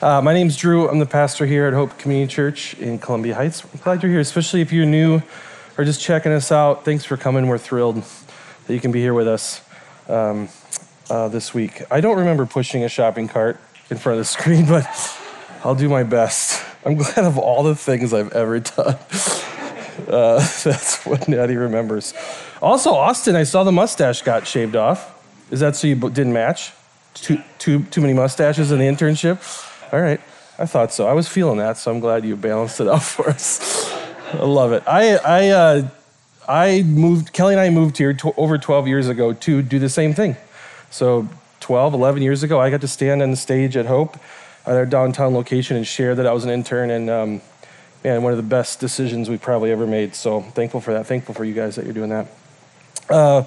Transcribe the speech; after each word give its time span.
Uh, 0.00 0.22
my 0.22 0.32
name's 0.32 0.56
Drew. 0.56 0.88
I'm 0.88 1.00
the 1.00 1.06
pastor 1.06 1.44
here 1.44 1.66
at 1.66 1.72
Hope 1.72 1.98
Community 1.98 2.32
Church 2.32 2.74
in 2.74 3.00
Columbia 3.00 3.34
Heights. 3.34 3.64
I'm 3.64 3.80
glad 3.80 4.00
you're 4.00 4.12
here, 4.12 4.20
especially 4.20 4.60
if 4.60 4.72
you're 4.72 4.86
new 4.86 5.20
or 5.76 5.84
just 5.84 6.00
checking 6.00 6.30
us 6.30 6.52
out. 6.52 6.84
Thanks 6.84 7.04
for 7.04 7.16
coming. 7.16 7.48
We're 7.48 7.58
thrilled 7.58 8.04
that 8.66 8.72
you 8.72 8.78
can 8.78 8.92
be 8.92 9.00
here 9.00 9.12
with 9.12 9.26
us 9.26 9.60
um, 10.08 10.50
uh, 11.10 11.26
this 11.26 11.52
week. 11.52 11.82
I 11.90 12.00
don't 12.00 12.16
remember 12.16 12.46
pushing 12.46 12.84
a 12.84 12.88
shopping 12.88 13.26
cart 13.26 13.58
in 13.90 13.96
front 13.96 14.20
of 14.20 14.20
the 14.20 14.24
screen, 14.30 14.66
but 14.66 14.86
I'll 15.64 15.74
do 15.74 15.88
my 15.88 16.04
best. 16.04 16.64
I'm 16.84 16.94
glad 16.94 17.24
of 17.24 17.36
all 17.36 17.64
the 17.64 17.74
things 17.74 18.14
I've 18.14 18.32
ever 18.32 18.60
done. 18.60 18.98
Uh, 19.98 20.38
that's 20.64 21.04
what 21.04 21.26
Natty 21.28 21.56
remembers. 21.56 22.14
Also, 22.62 22.92
Austin, 22.92 23.34
I 23.34 23.42
saw 23.42 23.64
the 23.64 23.72
mustache 23.72 24.22
got 24.22 24.46
shaved 24.46 24.76
off. 24.76 25.12
Is 25.50 25.58
that 25.58 25.74
so 25.74 25.88
you 25.88 25.96
didn't 25.96 26.32
match? 26.32 26.72
Too, 27.14 27.42
too, 27.58 27.82
too 27.82 28.00
many 28.00 28.14
mustaches 28.14 28.70
in 28.70 28.78
the 28.78 28.84
internship? 28.84 29.42
All 29.92 30.00
right, 30.00 30.20
I 30.58 30.66
thought 30.66 30.92
so. 30.92 31.06
I 31.06 31.12
was 31.12 31.28
feeling 31.28 31.58
that, 31.58 31.78
so 31.78 31.90
I'm 31.90 32.00
glad 32.00 32.24
you 32.24 32.36
balanced 32.36 32.80
it 32.80 32.88
out 32.88 33.02
for 33.14 33.30
us. 33.30 33.90
I 34.34 34.44
love 34.44 34.72
it. 34.72 34.82
I, 34.86 35.16
I, 35.16 35.48
uh, 35.48 35.88
I 36.46 36.82
moved, 36.82 37.32
Kelly 37.32 37.54
and 37.54 37.60
I 37.60 37.70
moved 37.70 37.96
here 37.96 38.12
to, 38.12 38.32
over 38.36 38.58
12 38.58 38.86
years 38.86 39.08
ago 39.08 39.32
to 39.32 39.62
do 39.62 39.78
the 39.78 39.88
same 39.88 40.12
thing. 40.12 40.36
So 40.90 41.28
12, 41.60 41.94
11 41.94 42.22
years 42.22 42.42
ago, 42.42 42.60
I 42.60 42.70
got 42.70 42.82
to 42.82 42.88
stand 42.88 43.22
on 43.22 43.30
the 43.30 43.36
stage 43.36 43.76
at 43.76 43.86
Hope 43.86 44.18
at 44.66 44.76
our 44.76 44.84
downtown 44.86 45.32
location 45.32 45.76
and 45.76 45.86
share 45.86 46.14
that 46.14 46.26
I 46.26 46.32
was 46.32 46.44
an 46.44 46.50
intern. 46.50 46.90
And 46.90 47.08
um, 47.08 47.40
man, 48.04 48.22
one 48.22 48.32
of 48.32 48.36
the 48.36 48.42
best 48.42 48.80
decisions 48.80 49.30
we've 49.30 49.40
probably 49.40 49.70
ever 49.70 49.86
made. 49.86 50.14
So 50.14 50.42
thankful 50.42 50.80
for 50.80 50.92
that. 50.92 51.06
Thankful 51.06 51.34
for 51.34 51.44
you 51.44 51.54
guys 51.54 51.76
that 51.76 51.84
you're 51.84 51.94
doing 51.94 52.10
that. 52.10 52.26
Uh, 53.08 53.44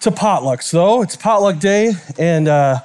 to 0.00 0.10
potlucks, 0.10 0.70
though. 0.70 1.02
It's 1.02 1.16
potluck 1.16 1.58
day, 1.58 1.92
and 2.18 2.48
uh, 2.48 2.80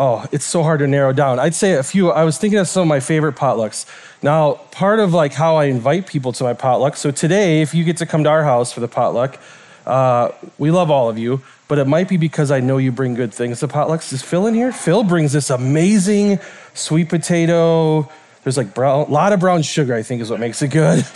oh, 0.00 0.26
it's 0.32 0.46
so 0.46 0.62
hard 0.62 0.80
to 0.80 0.86
narrow 0.86 1.12
down. 1.12 1.38
I'd 1.38 1.54
say 1.54 1.74
a 1.74 1.82
few. 1.82 2.10
I 2.10 2.24
was 2.24 2.38
thinking 2.38 2.58
of 2.58 2.66
some 2.66 2.82
of 2.82 2.88
my 2.88 3.00
favorite 3.00 3.36
potlucks. 3.36 3.84
Now, 4.22 4.54
part 4.72 4.98
of 4.98 5.12
like 5.12 5.34
how 5.34 5.56
I 5.56 5.66
invite 5.66 6.06
people 6.06 6.32
to 6.32 6.44
my 6.44 6.54
potluck. 6.54 6.96
So 6.96 7.10
today, 7.10 7.60
if 7.60 7.74
you 7.74 7.84
get 7.84 7.98
to 7.98 8.06
come 8.06 8.24
to 8.24 8.30
our 8.30 8.42
house 8.42 8.72
for 8.72 8.80
the 8.80 8.88
potluck, 8.88 9.38
uh, 9.86 10.30
we 10.56 10.70
love 10.70 10.90
all 10.90 11.10
of 11.10 11.18
you. 11.18 11.42
But 11.68 11.78
it 11.78 11.86
might 11.86 12.08
be 12.08 12.16
because 12.16 12.50
I 12.50 12.60
know 12.60 12.78
you 12.78 12.90
bring 12.90 13.14
good 13.14 13.32
things 13.32 13.60
to 13.60 13.68
potlucks. 13.68 14.12
Is 14.12 14.22
Phil 14.22 14.46
in 14.46 14.54
here? 14.54 14.72
Phil 14.72 15.04
brings 15.04 15.32
this 15.32 15.50
amazing 15.50 16.40
sweet 16.72 17.10
potato. 17.10 18.10
There's 18.42 18.56
like 18.56 18.74
brown, 18.74 19.06
a 19.06 19.10
lot 19.10 19.34
of 19.34 19.38
brown 19.38 19.62
sugar. 19.62 19.94
I 19.94 20.02
think 20.02 20.22
is 20.22 20.30
what 20.30 20.40
makes 20.40 20.62
it 20.62 20.68
good. 20.68 21.04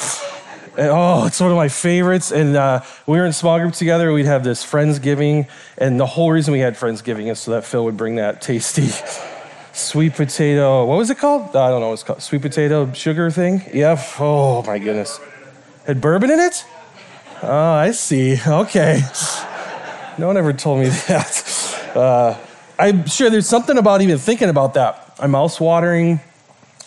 And, 0.77 0.89
oh, 0.91 1.27
it's 1.27 1.41
one 1.41 1.51
of 1.51 1.57
my 1.57 1.69
favorites. 1.69 2.33
And 2.33 2.57
uh, 2.57 2.83
we 3.07 3.19
were 3.19 3.27
in 3.27 3.33
small 3.33 3.59
group 3.59 3.75
together. 3.75 4.13
We'd 4.13 4.27
have 4.27 4.45
this 4.45 4.65
Friendsgiving. 4.65 5.49
And 5.79 6.01
the 6.01 6.07
whole 6.07 6.31
reason 6.33 6.53
we 6.53 6.61
had 6.61 6.75
Friendsgiving 6.75 7.31
is 7.31 7.39
so 7.41 7.53
that 7.53 7.65
Phil 7.65 7.85
would 7.85 7.97
bring 7.97 8.17
that 8.17 8.43
tasty 8.43 8.89
sweet 9.73 10.15
potato. 10.15 10.85
What 10.85 10.99
was 10.99 11.11
it 11.11 11.19
called? 11.19 11.55
I 11.55 11.69
don't 11.71 11.81
know 11.81 11.89
what 11.89 11.95
it's 11.95 12.03
called. 12.03 12.23
Sweet 12.23 12.43
potato 12.43 12.93
sugar 12.93 13.31
thing? 13.31 13.63
Yep. 13.73 13.99
Oh, 14.19 14.63
my 14.63 14.79
goodness. 14.79 15.21
Had 15.87 16.01
bourbon 16.01 16.31
in 16.31 16.41
it? 16.41 16.65
Oh, 17.43 17.73
I 17.73 17.91
see. 17.93 18.39
Okay. 18.47 19.01
No 20.17 20.29
one 20.29 20.37
ever 20.37 20.53
told 20.53 20.79
me 20.79 20.89
that. 21.09 21.93
Uh, 21.95 22.39
I'm 22.79 23.05
sure 23.07 23.31
there's 23.31 23.49
something 23.49 23.77
about 23.77 24.01
even 24.01 24.19
thinking 24.19 24.49
about 24.49 24.75
that. 24.75 25.19
My 25.21 25.27
mouth's 25.27 25.61
watering, 25.61 26.21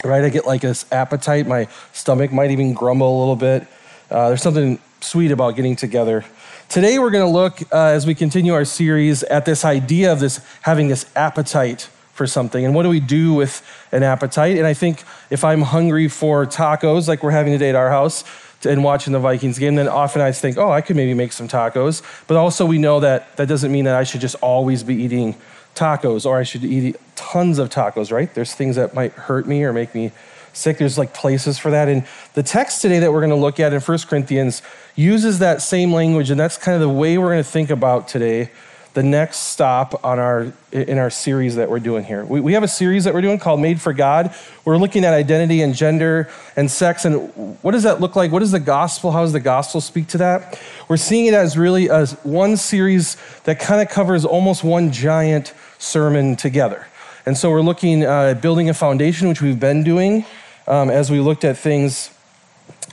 right? 0.03 0.23
I 0.23 0.29
get 0.29 0.45
like 0.45 0.61
this 0.61 0.85
appetite. 0.93 1.45
My 1.45 1.67
stomach 1.91 2.31
might 2.31 2.51
even 2.51 2.73
grumble 2.73 3.17
a 3.17 3.19
little 3.19 3.35
bit. 3.35 3.67
Uh, 4.09 4.29
there's 4.29 4.41
something 4.41 4.79
sweet 5.01 5.31
about 5.31 5.55
getting 5.55 5.75
together. 5.75 6.23
Today, 6.69 6.97
we're 6.97 7.11
going 7.11 7.25
to 7.25 7.31
look, 7.31 7.61
uh, 7.73 7.87
as 7.87 8.05
we 8.05 8.15
continue 8.15 8.53
our 8.53 8.65
series, 8.65 9.23
at 9.23 9.45
this 9.45 9.65
idea 9.65 10.11
of 10.11 10.19
this 10.19 10.39
having 10.61 10.87
this 10.87 11.05
appetite 11.15 11.89
for 12.13 12.25
something. 12.25 12.63
And 12.63 12.73
what 12.73 12.83
do 12.83 12.89
we 12.89 12.99
do 12.99 13.33
with 13.33 13.61
an 13.91 14.03
appetite? 14.03 14.57
And 14.57 14.65
I 14.65 14.73
think 14.73 15.03
if 15.29 15.43
I'm 15.43 15.61
hungry 15.61 16.07
for 16.07 16.45
tacos, 16.45 17.07
like 17.07 17.21
we're 17.21 17.31
having 17.31 17.51
today 17.53 17.69
at 17.69 17.75
our 17.75 17.89
house, 17.89 18.23
and 18.65 18.83
watching 18.83 19.13
the 19.13 19.19
Vikings 19.19 19.59
game, 19.59 19.75
then 19.75 19.87
often 19.87 20.21
I 20.21 20.31
think, 20.31 20.57
oh, 20.57 20.71
I 20.71 20.81
could 20.81 20.95
maybe 20.95 21.13
make 21.13 21.31
some 21.31 21.47
tacos. 21.47 22.01
But 22.25 22.37
also, 22.37 22.65
we 22.65 22.79
know 22.79 22.99
that 23.01 23.35
that 23.37 23.47
doesn't 23.47 23.71
mean 23.71 23.85
that 23.85 23.95
I 23.95 24.03
should 24.03 24.21
just 24.21 24.35
always 24.35 24.83
be 24.83 24.95
eating 24.95 25.35
tacos 25.75 26.25
or 26.25 26.37
I 26.37 26.43
should 26.43 26.63
eat 26.63 26.95
tons 27.15 27.59
of 27.59 27.69
tacos, 27.69 28.11
right? 28.11 28.33
There's 28.33 28.53
things 28.55 28.75
that 28.77 28.95
might 28.95 29.11
hurt 29.13 29.47
me 29.47 29.63
or 29.63 29.73
make 29.73 29.93
me 29.93 30.11
sick. 30.57 30.77
There's 30.77 30.97
like 30.97 31.13
places 31.13 31.57
for 31.57 31.71
that. 31.71 31.87
And 31.87 32.05
the 32.33 32.43
text 32.43 32.81
today 32.81 32.99
that 32.99 33.11
we're 33.11 33.21
going 33.21 33.29
to 33.29 33.35
look 33.35 33.59
at 33.59 33.73
in 33.73 33.79
1 33.79 33.97
Corinthians 34.09 34.61
uses 34.95 35.39
that 35.39 35.61
same 35.61 35.93
language, 35.93 36.29
and 36.29 36.39
that's 36.39 36.57
kind 36.57 36.75
of 36.75 36.81
the 36.81 36.89
way 36.89 37.17
we're 37.17 37.31
going 37.31 37.43
to 37.43 37.49
think 37.49 37.69
about 37.69 38.07
today 38.07 38.51
the 38.97 39.03
next 39.03 39.37
stop 39.51 40.03
on 40.03 40.17
our 40.17 40.51
in 40.71 40.97
our 40.97 41.11
series 41.11 41.57
that 41.57 41.69
we're 41.69 41.79
doing 41.79 42.03
here. 42.03 42.25
We, 42.25 42.41
we 42.41 42.53
have 42.53 42.63
a 42.63 42.67
series 42.67 43.03
that 43.03 43.13
we're 43.13 43.21
doing 43.21 43.37
called 43.37 43.59
Made 43.59 43.79
for 43.79 43.93
God. 43.93 44.33
We're 44.65 44.77
looking 44.77 45.05
at 45.05 45.13
identity 45.13 45.61
and 45.61 45.75
gender 45.75 46.31
and 46.55 46.71
sex 46.71 47.05
and 47.05 47.29
what 47.61 47.73
does 47.73 47.83
that 47.83 48.01
look 48.01 48.15
like? 48.15 48.31
What 48.31 48.41
is 48.41 48.51
the 48.51 48.59
gospel? 48.59 49.11
How 49.11 49.21
does 49.21 49.33
the 49.33 49.39
gospel 49.39 49.81
speak 49.81 50.07
to 50.07 50.17
that? 50.17 50.59
We're 50.87 50.97
seeing 50.97 51.27
it 51.27 51.35
as 51.35 51.55
really 51.55 51.91
as 51.91 52.13
one 52.23 52.57
series 52.57 53.17
that 53.43 53.59
kind 53.59 53.83
of 53.83 53.89
covers 53.89 54.25
almost 54.25 54.63
one 54.63 54.91
giant 54.91 55.53
sermon 55.77 56.35
together. 56.35 56.87
And 57.27 57.37
so 57.37 57.51
we're 57.51 57.61
looking 57.61 58.03
uh, 58.03 58.31
at 58.31 58.41
building 58.41 58.67
a 58.67 58.73
foundation, 58.73 59.27
which 59.27 59.43
we've 59.43 59.59
been 59.59 59.83
doing 59.83 60.25
um, 60.67 60.89
as 60.89 61.09
we 61.09 61.19
looked 61.19 61.43
at 61.43 61.57
things 61.57 62.11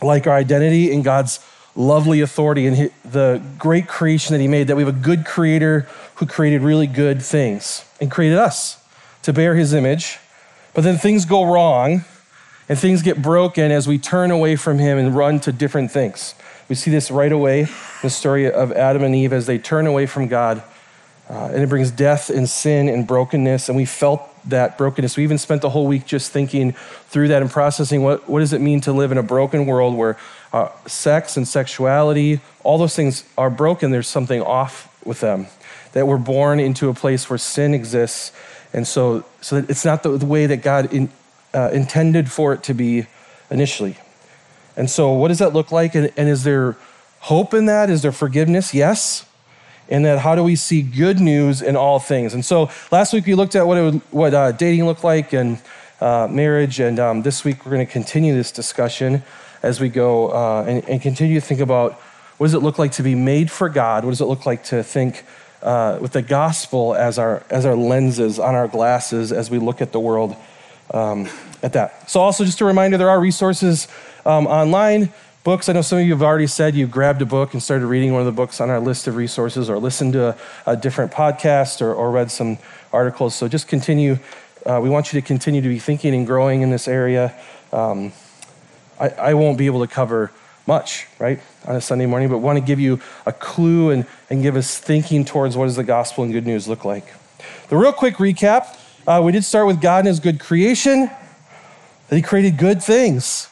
like 0.02 0.26
our 0.26 0.34
identity 0.34 0.92
in 0.92 1.02
God's 1.02 1.40
lovely 1.76 2.20
authority 2.20 2.66
and 2.66 2.90
the 3.04 3.42
great 3.58 3.88
creation 3.88 4.32
that 4.32 4.40
He 4.40 4.48
made, 4.48 4.68
that 4.68 4.76
we 4.76 4.84
have 4.84 4.94
a 4.94 4.98
good 4.98 5.24
creator 5.24 5.88
who 6.16 6.26
created 6.26 6.62
really 6.62 6.86
good 6.86 7.22
things 7.22 7.84
and 8.00 8.10
created 8.10 8.38
us 8.38 8.82
to 9.22 9.32
bear 9.32 9.54
His 9.54 9.72
image. 9.72 10.18
But 10.72 10.84
then 10.84 10.98
things 10.98 11.24
go 11.24 11.44
wrong 11.44 12.04
and 12.68 12.78
things 12.78 13.02
get 13.02 13.20
broken 13.20 13.70
as 13.70 13.86
we 13.86 13.98
turn 13.98 14.30
away 14.30 14.56
from 14.56 14.78
Him 14.78 14.98
and 14.98 15.14
run 15.14 15.40
to 15.40 15.52
different 15.52 15.90
things. 15.90 16.34
We 16.68 16.74
see 16.74 16.90
this 16.90 17.10
right 17.10 17.32
away 17.32 17.62
in 17.62 17.68
the 18.02 18.10
story 18.10 18.50
of 18.50 18.72
Adam 18.72 19.02
and 19.02 19.14
Eve 19.14 19.32
as 19.32 19.46
they 19.46 19.58
turn 19.58 19.86
away 19.86 20.06
from 20.06 20.28
God 20.28 20.62
uh, 21.28 21.50
and 21.52 21.62
it 21.62 21.68
brings 21.68 21.90
death 21.90 22.30
and 22.30 22.48
sin 22.48 22.88
and 22.88 23.06
brokenness. 23.06 23.68
And 23.68 23.76
we 23.76 23.84
felt 23.84 24.22
that 24.46 24.76
brokenness. 24.78 25.16
We 25.16 25.22
even 25.22 25.38
spent 25.38 25.62
the 25.62 25.70
whole 25.70 25.86
week 25.86 26.06
just 26.06 26.32
thinking 26.32 26.72
through 27.08 27.28
that 27.28 27.42
and 27.42 27.50
processing 27.50 28.02
what, 28.02 28.28
what 28.28 28.40
does 28.40 28.52
it 28.52 28.60
mean 28.60 28.80
to 28.82 28.92
live 28.92 29.12
in 29.12 29.18
a 29.18 29.22
broken 29.22 29.66
world 29.66 29.94
where 29.94 30.18
uh, 30.52 30.68
sex 30.86 31.36
and 31.36 31.46
sexuality, 31.46 32.40
all 32.62 32.78
those 32.78 32.94
things 32.94 33.24
are 33.36 33.50
broken. 33.50 33.90
There's 33.90 34.08
something 34.08 34.42
off 34.42 34.94
with 35.04 35.20
them. 35.20 35.46
That 35.92 36.06
we're 36.06 36.18
born 36.18 36.60
into 36.60 36.88
a 36.88 36.94
place 36.94 37.28
where 37.30 37.38
sin 37.38 37.74
exists. 37.74 38.32
And 38.72 38.86
so, 38.86 39.24
so 39.40 39.56
it's 39.56 39.84
not 39.84 40.02
the, 40.02 40.16
the 40.18 40.26
way 40.26 40.46
that 40.46 40.58
God 40.58 40.92
in, 40.92 41.10
uh, 41.52 41.70
intended 41.72 42.30
for 42.30 42.52
it 42.52 42.62
to 42.64 42.74
be 42.74 43.06
initially. 43.50 43.96
And 44.76 44.90
so, 44.90 45.12
what 45.12 45.28
does 45.28 45.38
that 45.38 45.52
look 45.52 45.70
like? 45.70 45.94
And, 45.94 46.12
and 46.16 46.28
is 46.28 46.42
there 46.42 46.76
hope 47.20 47.54
in 47.54 47.66
that? 47.66 47.90
Is 47.90 48.02
there 48.02 48.10
forgiveness? 48.10 48.74
Yes 48.74 49.26
and 49.88 50.04
that 50.04 50.18
how 50.18 50.34
do 50.34 50.42
we 50.42 50.56
see 50.56 50.82
good 50.82 51.20
news 51.20 51.62
in 51.62 51.76
all 51.76 51.98
things. 51.98 52.34
And 52.34 52.44
so 52.44 52.70
last 52.90 53.12
week 53.12 53.26
we 53.26 53.34
looked 53.34 53.54
at 53.54 53.66
what, 53.66 53.76
would, 53.82 54.00
what 54.10 54.34
uh, 54.34 54.52
dating 54.52 54.86
looked 54.86 55.04
like 55.04 55.32
and 55.32 55.60
uh, 56.00 56.28
marriage, 56.30 56.80
and 56.80 56.98
um, 56.98 57.22
this 57.22 57.44
week 57.44 57.64
we're 57.64 57.72
going 57.72 57.86
to 57.86 57.92
continue 57.92 58.34
this 58.34 58.50
discussion 58.50 59.22
as 59.62 59.80
we 59.80 59.88
go 59.88 60.28
uh, 60.30 60.64
and, 60.66 60.86
and, 60.88 61.00
continue 61.00 61.40
to 61.40 61.46
think 61.46 61.60
about 61.60 61.94
what 62.36 62.46
does 62.46 62.54
it 62.54 62.58
look 62.58 62.78
like 62.78 62.92
to 62.92 63.02
be 63.02 63.14
made 63.14 63.50
for 63.50 63.68
God? 63.68 64.04
What 64.04 64.10
does 64.10 64.20
it 64.20 64.26
look 64.26 64.44
like 64.44 64.64
to 64.64 64.82
think 64.82 65.24
uh, 65.62 65.98
with 66.00 66.12
the 66.12 66.20
gospel 66.20 66.94
as 66.94 67.18
our, 67.18 67.42
as 67.48 67.64
our 67.64 67.74
lenses, 67.74 68.38
on 68.38 68.54
our 68.54 68.68
glasses, 68.68 69.32
as 69.32 69.50
we 69.50 69.58
look 69.58 69.80
at 69.80 69.92
the 69.92 70.00
world 70.00 70.36
um, 70.92 71.28
at 71.62 71.72
that. 71.72 72.10
So 72.10 72.20
also 72.20 72.44
just 72.44 72.60
a 72.60 72.64
reminder, 72.64 72.98
there 72.98 73.08
are 73.08 73.18
resources 73.18 73.88
um, 74.26 74.46
online 74.46 75.12
books. 75.44 75.68
I 75.68 75.74
know 75.74 75.82
some 75.82 75.98
of 75.98 76.06
you 76.06 76.12
have 76.12 76.22
already 76.22 76.46
said 76.46 76.74
you 76.74 76.86
grabbed 76.86 77.20
a 77.20 77.26
book 77.26 77.52
and 77.52 77.62
started 77.62 77.86
reading 77.86 78.12
one 78.12 78.20
of 78.22 78.26
the 78.26 78.32
books 78.32 78.62
on 78.62 78.70
our 78.70 78.80
list 78.80 79.06
of 79.06 79.14
resources, 79.14 79.68
or 79.68 79.78
listened 79.78 80.14
to 80.14 80.28
a, 80.28 80.36
a 80.64 80.74
different 80.74 81.12
podcast, 81.12 81.82
or, 81.82 81.92
or, 81.92 82.10
read 82.10 82.30
some 82.30 82.56
articles. 82.94 83.34
So 83.34 83.46
just 83.46 83.68
continue. 83.68 84.18
Uh, 84.64 84.80
we 84.82 84.88
want 84.88 85.12
you 85.12 85.20
to 85.20 85.26
continue 85.26 85.60
to 85.60 85.68
be 85.68 85.78
thinking 85.78 86.14
and 86.14 86.26
growing 86.26 86.62
in 86.62 86.70
this 86.70 86.88
area. 86.88 87.34
Um, 87.74 88.14
I, 88.98 89.10
I, 89.10 89.34
won't 89.34 89.58
be 89.58 89.66
able 89.66 89.86
to 89.86 89.92
cover 89.92 90.32
much, 90.66 91.08
right, 91.18 91.40
on 91.66 91.76
a 91.76 91.80
Sunday 91.80 92.06
morning, 92.06 92.30
but 92.30 92.38
want 92.38 92.58
to 92.58 92.64
give 92.64 92.80
you 92.80 92.98
a 93.26 93.32
clue 93.32 93.90
and, 93.90 94.06
and 94.30 94.42
give 94.42 94.56
us 94.56 94.78
thinking 94.78 95.26
towards 95.26 95.58
what 95.58 95.66
does 95.66 95.76
the 95.76 95.84
gospel 95.84 96.24
and 96.24 96.32
good 96.32 96.46
news 96.46 96.68
look 96.68 96.86
like. 96.86 97.04
The 97.68 97.76
real 97.76 97.92
quick 97.92 98.14
recap 98.14 98.80
uh, 99.06 99.20
we 99.22 99.32
did 99.32 99.44
start 99.44 99.66
with 99.66 99.82
God 99.82 99.98
and 99.98 100.08
His 100.08 100.20
good 100.20 100.40
creation, 100.40 101.10
that 102.08 102.16
He 102.16 102.22
created 102.22 102.56
good 102.56 102.82
things 102.82 103.50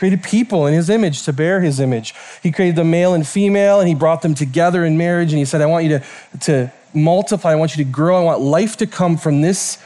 created 0.00 0.22
people 0.22 0.66
in 0.66 0.72
his 0.72 0.88
image 0.88 1.24
to 1.24 1.32
bear 1.32 1.60
his 1.60 1.78
image. 1.78 2.14
He 2.42 2.50
created 2.50 2.74
the 2.74 2.84
male 2.84 3.12
and 3.12 3.28
female 3.28 3.80
and 3.80 3.86
he 3.86 3.94
brought 3.94 4.22
them 4.22 4.34
together 4.34 4.82
in 4.82 4.96
marriage 4.96 5.30
and 5.30 5.38
he 5.38 5.44
said, 5.44 5.60
I 5.60 5.66
want 5.66 5.84
you 5.84 5.98
to, 5.98 6.04
to 6.40 6.72
multiply, 6.94 7.52
I 7.52 7.56
want 7.56 7.76
you 7.76 7.84
to 7.84 7.90
grow, 7.90 8.16
I 8.16 8.24
want 8.24 8.40
life 8.40 8.78
to 8.78 8.86
come 8.86 9.18
from 9.18 9.42
this 9.42 9.76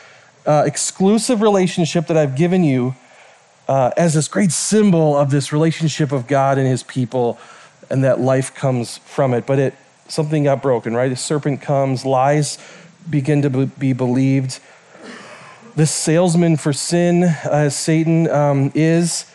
uh, 0.46 0.62
exclusive 0.64 1.42
relationship 1.42 2.06
that 2.06 2.16
I've 2.16 2.36
given 2.36 2.62
you 2.62 2.94
uh, 3.66 3.90
as 3.96 4.14
this 4.14 4.28
great 4.28 4.52
symbol 4.52 5.16
of 5.16 5.32
this 5.32 5.52
relationship 5.52 6.12
of 6.12 6.28
God 6.28 6.58
and 6.58 6.68
his 6.68 6.84
people 6.84 7.36
and 7.90 8.04
that 8.04 8.20
life 8.20 8.54
comes 8.54 8.98
from 8.98 9.34
it. 9.34 9.46
But 9.46 9.58
it 9.58 9.74
something 10.06 10.44
got 10.44 10.62
broken, 10.62 10.94
right? 10.94 11.10
A 11.10 11.16
serpent 11.16 11.60
comes, 11.60 12.06
lies 12.06 12.56
begin 13.10 13.42
to 13.42 13.50
be 13.50 13.92
believed. 13.92 14.60
this 15.74 15.90
salesman 15.90 16.56
for 16.56 16.72
sin, 16.72 17.24
uh, 17.24 17.68
Satan 17.68 18.30
um, 18.30 18.70
is, 18.76 19.26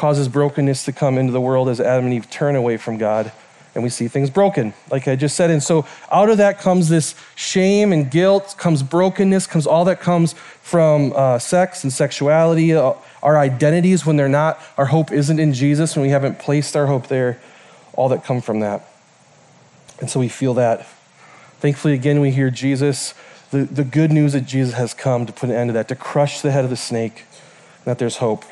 causes 0.00 0.28
brokenness 0.28 0.86
to 0.86 0.92
come 0.92 1.18
into 1.18 1.30
the 1.30 1.40
world 1.42 1.68
as 1.68 1.78
Adam 1.78 2.06
and 2.06 2.14
Eve 2.14 2.30
turn 2.30 2.56
away 2.56 2.78
from 2.78 2.96
God 2.96 3.30
and 3.74 3.84
we 3.84 3.90
see 3.90 4.08
things 4.08 4.30
broken, 4.30 4.72
like 4.90 5.06
I 5.06 5.14
just 5.14 5.36
said. 5.36 5.50
And 5.50 5.62
so 5.62 5.84
out 6.10 6.30
of 6.30 6.38
that 6.38 6.58
comes 6.58 6.88
this 6.88 7.14
shame 7.36 7.92
and 7.92 8.10
guilt, 8.10 8.54
comes 8.56 8.82
brokenness, 8.82 9.46
comes 9.46 9.66
all 9.66 9.84
that 9.84 10.00
comes 10.00 10.32
from 10.62 11.12
uh, 11.14 11.38
sex 11.38 11.84
and 11.84 11.92
sexuality, 11.92 12.74
uh, 12.74 12.94
our 13.22 13.36
identities 13.36 14.06
when 14.06 14.16
they're 14.16 14.26
not, 14.26 14.58
our 14.78 14.86
hope 14.86 15.12
isn't 15.12 15.38
in 15.38 15.52
Jesus, 15.52 15.94
when 15.94 16.02
we 16.02 16.08
haven't 16.08 16.38
placed 16.38 16.74
our 16.76 16.86
hope 16.86 17.08
there, 17.08 17.38
all 17.92 18.08
that 18.08 18.24
come 18.24 18.40
from 18.40 18.60
that. 18.60 18.88
And 20.00 20.08
so 20.08 20.18
we 20.18 20.30
feel 20.30 20.54
that. 20.54 20.86
Thankfully, 21.60 21.92
again, 21.92 22.20
we 22.20 22.30
hear 22.30 22.50
Jesus, 22.50 23.12
the, 23.50 23.64
the 23.64 23.84
good 23.84 24.10
news 24.10 24.32
that 24.32 24.46
Jesus 24.46 24.74
has 24.76 24.94
come 24.94 25.26
to 25.26 25.32
put 25.32 25.50
an 25.50 25.54
end 25.54 25.68
to 25.68 25.72
that, 25.74 25.88
to 25.88 25.94
crush 25.94 26.40
the 26.40 26.50
head 26.52 26.64
of 26.64 26.70
the 26.70 26.76
snake, 26.76 27.26
that 27.84 27.98
there's 27.98 28.16
hope. 28.16 28.44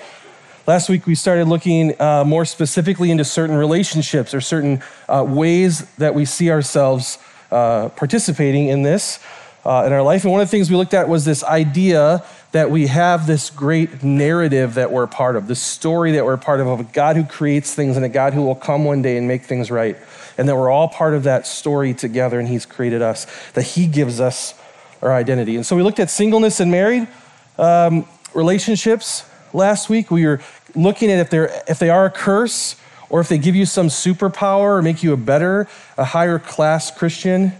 Last 0.68 0.90
week, 0.90 1.06
we 1.06 1.14
started 1.14 1.48
looking 1.48 1.98
uh, 1.98 2.24
more 2.24 2.44
specifically 2.44 3.10
into 3.10 3.24
certain 3.24 3.56
relationships 3.56 4.34
or 4.34 4.42
certain 4.42 4.82
uh, 5.08 5.24
ways 5.26 5.90
that 5.94 6.14
we 6.14 6.26
see 6.26 6.50
ourselves 6.50 7.16
uh, 7.50 7.88
participating 7.88 8.68
in 8.68 8.82
this 8.82 9.18
uh, 9.64 9.84
in 9.86 9.94
our 9.94 10.02
life. 10.02 10.24
And 10.24 10.30
one 10.30 10.42
of 10.42 10.46
the 10.46 10.50
things 10.50 10.68
we 10.68 10.76
looked 10.76 10.92
at 10.92 11.08
was 11.08 11.24
this 11.24 11.42
idea 11.42 12.22
that 12.52 12.70
we 12.70 12.88
have 12.88 13.26
this 13.26 13.48
great 13.48 14.02
narrative 14.02 14.74
that 14.74 14.92
we're 14.92 15.06
part 15.06 15.36
of, 15.36 15.48
this 15.48 15.62
story 15.62 16.12
that 16.12 16.26
we're 16.26 16.36
part 16.36 16.60
of, 16.60 16.66
of 16.66 16.80
a 16.80 16.84
God 16.84 17.16
who 17.16 17.24
creates 17.24 17.74
things 17.74 17.96
and 17.96 18.04
a 18.04 18.10
God 18.10 18.34
who 18.34 18.42
will 18.42 18.54
come 18.54 18.84
one 18.84 19.00
day 19.00 19.16
and 19.16 19.26
make 19.26 19.44
things 19.44 19.70
right. 19.70 19.96
And 20.36 20.46
that 20.50 20.54
we're 20.54 20.70
all 20.70 20.88
part 20.88 21.14
of 21.14 21.22
that 21.22 21.46
story 21.46 21.94
together 21.94 22.38
and 22.38 22.46
He's 22.46 22.66
created 22.66 23.00
us, 23.00 23.26
that 23.52 23.62
He 23.62 23.86
gives 23.86 24.20
us 24.20 24.52
our 25.00 25.14
identity. 25.14 25.56
And 25.56 25.64
so 25.64 25.76
we 25.76 25.82
looked 25.82 25.98
at 25.98 26.10
singleness 26.10 26.60
and 26.60 26.70
married 26.70 27.08
um, 27.56 28.06
relationships 28.34 29.24
last 29.52 29.88
week. 29.88 30.10
We 30.10 30.26
were 30.26 30.40
looking 30.82 31.10
at 31.10 31.18
if, 31.18 31.30
they're, 31.30 31.62
if 31.66 31.78
they 31.78 31.90
are 31.90 32.06
a 32.06 32.10
curse 32.10 32.76
or 33.10 33.20
if 33.20 33.28
they 33.28 33.38
give 33.38 33.56
you 33.56 33.66
some 33.66 33.88
superpower 33.88 34.78
or 34.78 34.82
make 34.82 35.02
you 35.02 35.12
a 35.12 35.16
better, 35.16 35.68
a 35.96 36.04
higher 36.04 36.38
class 36.38 36.90
Christian. 36.90 37.52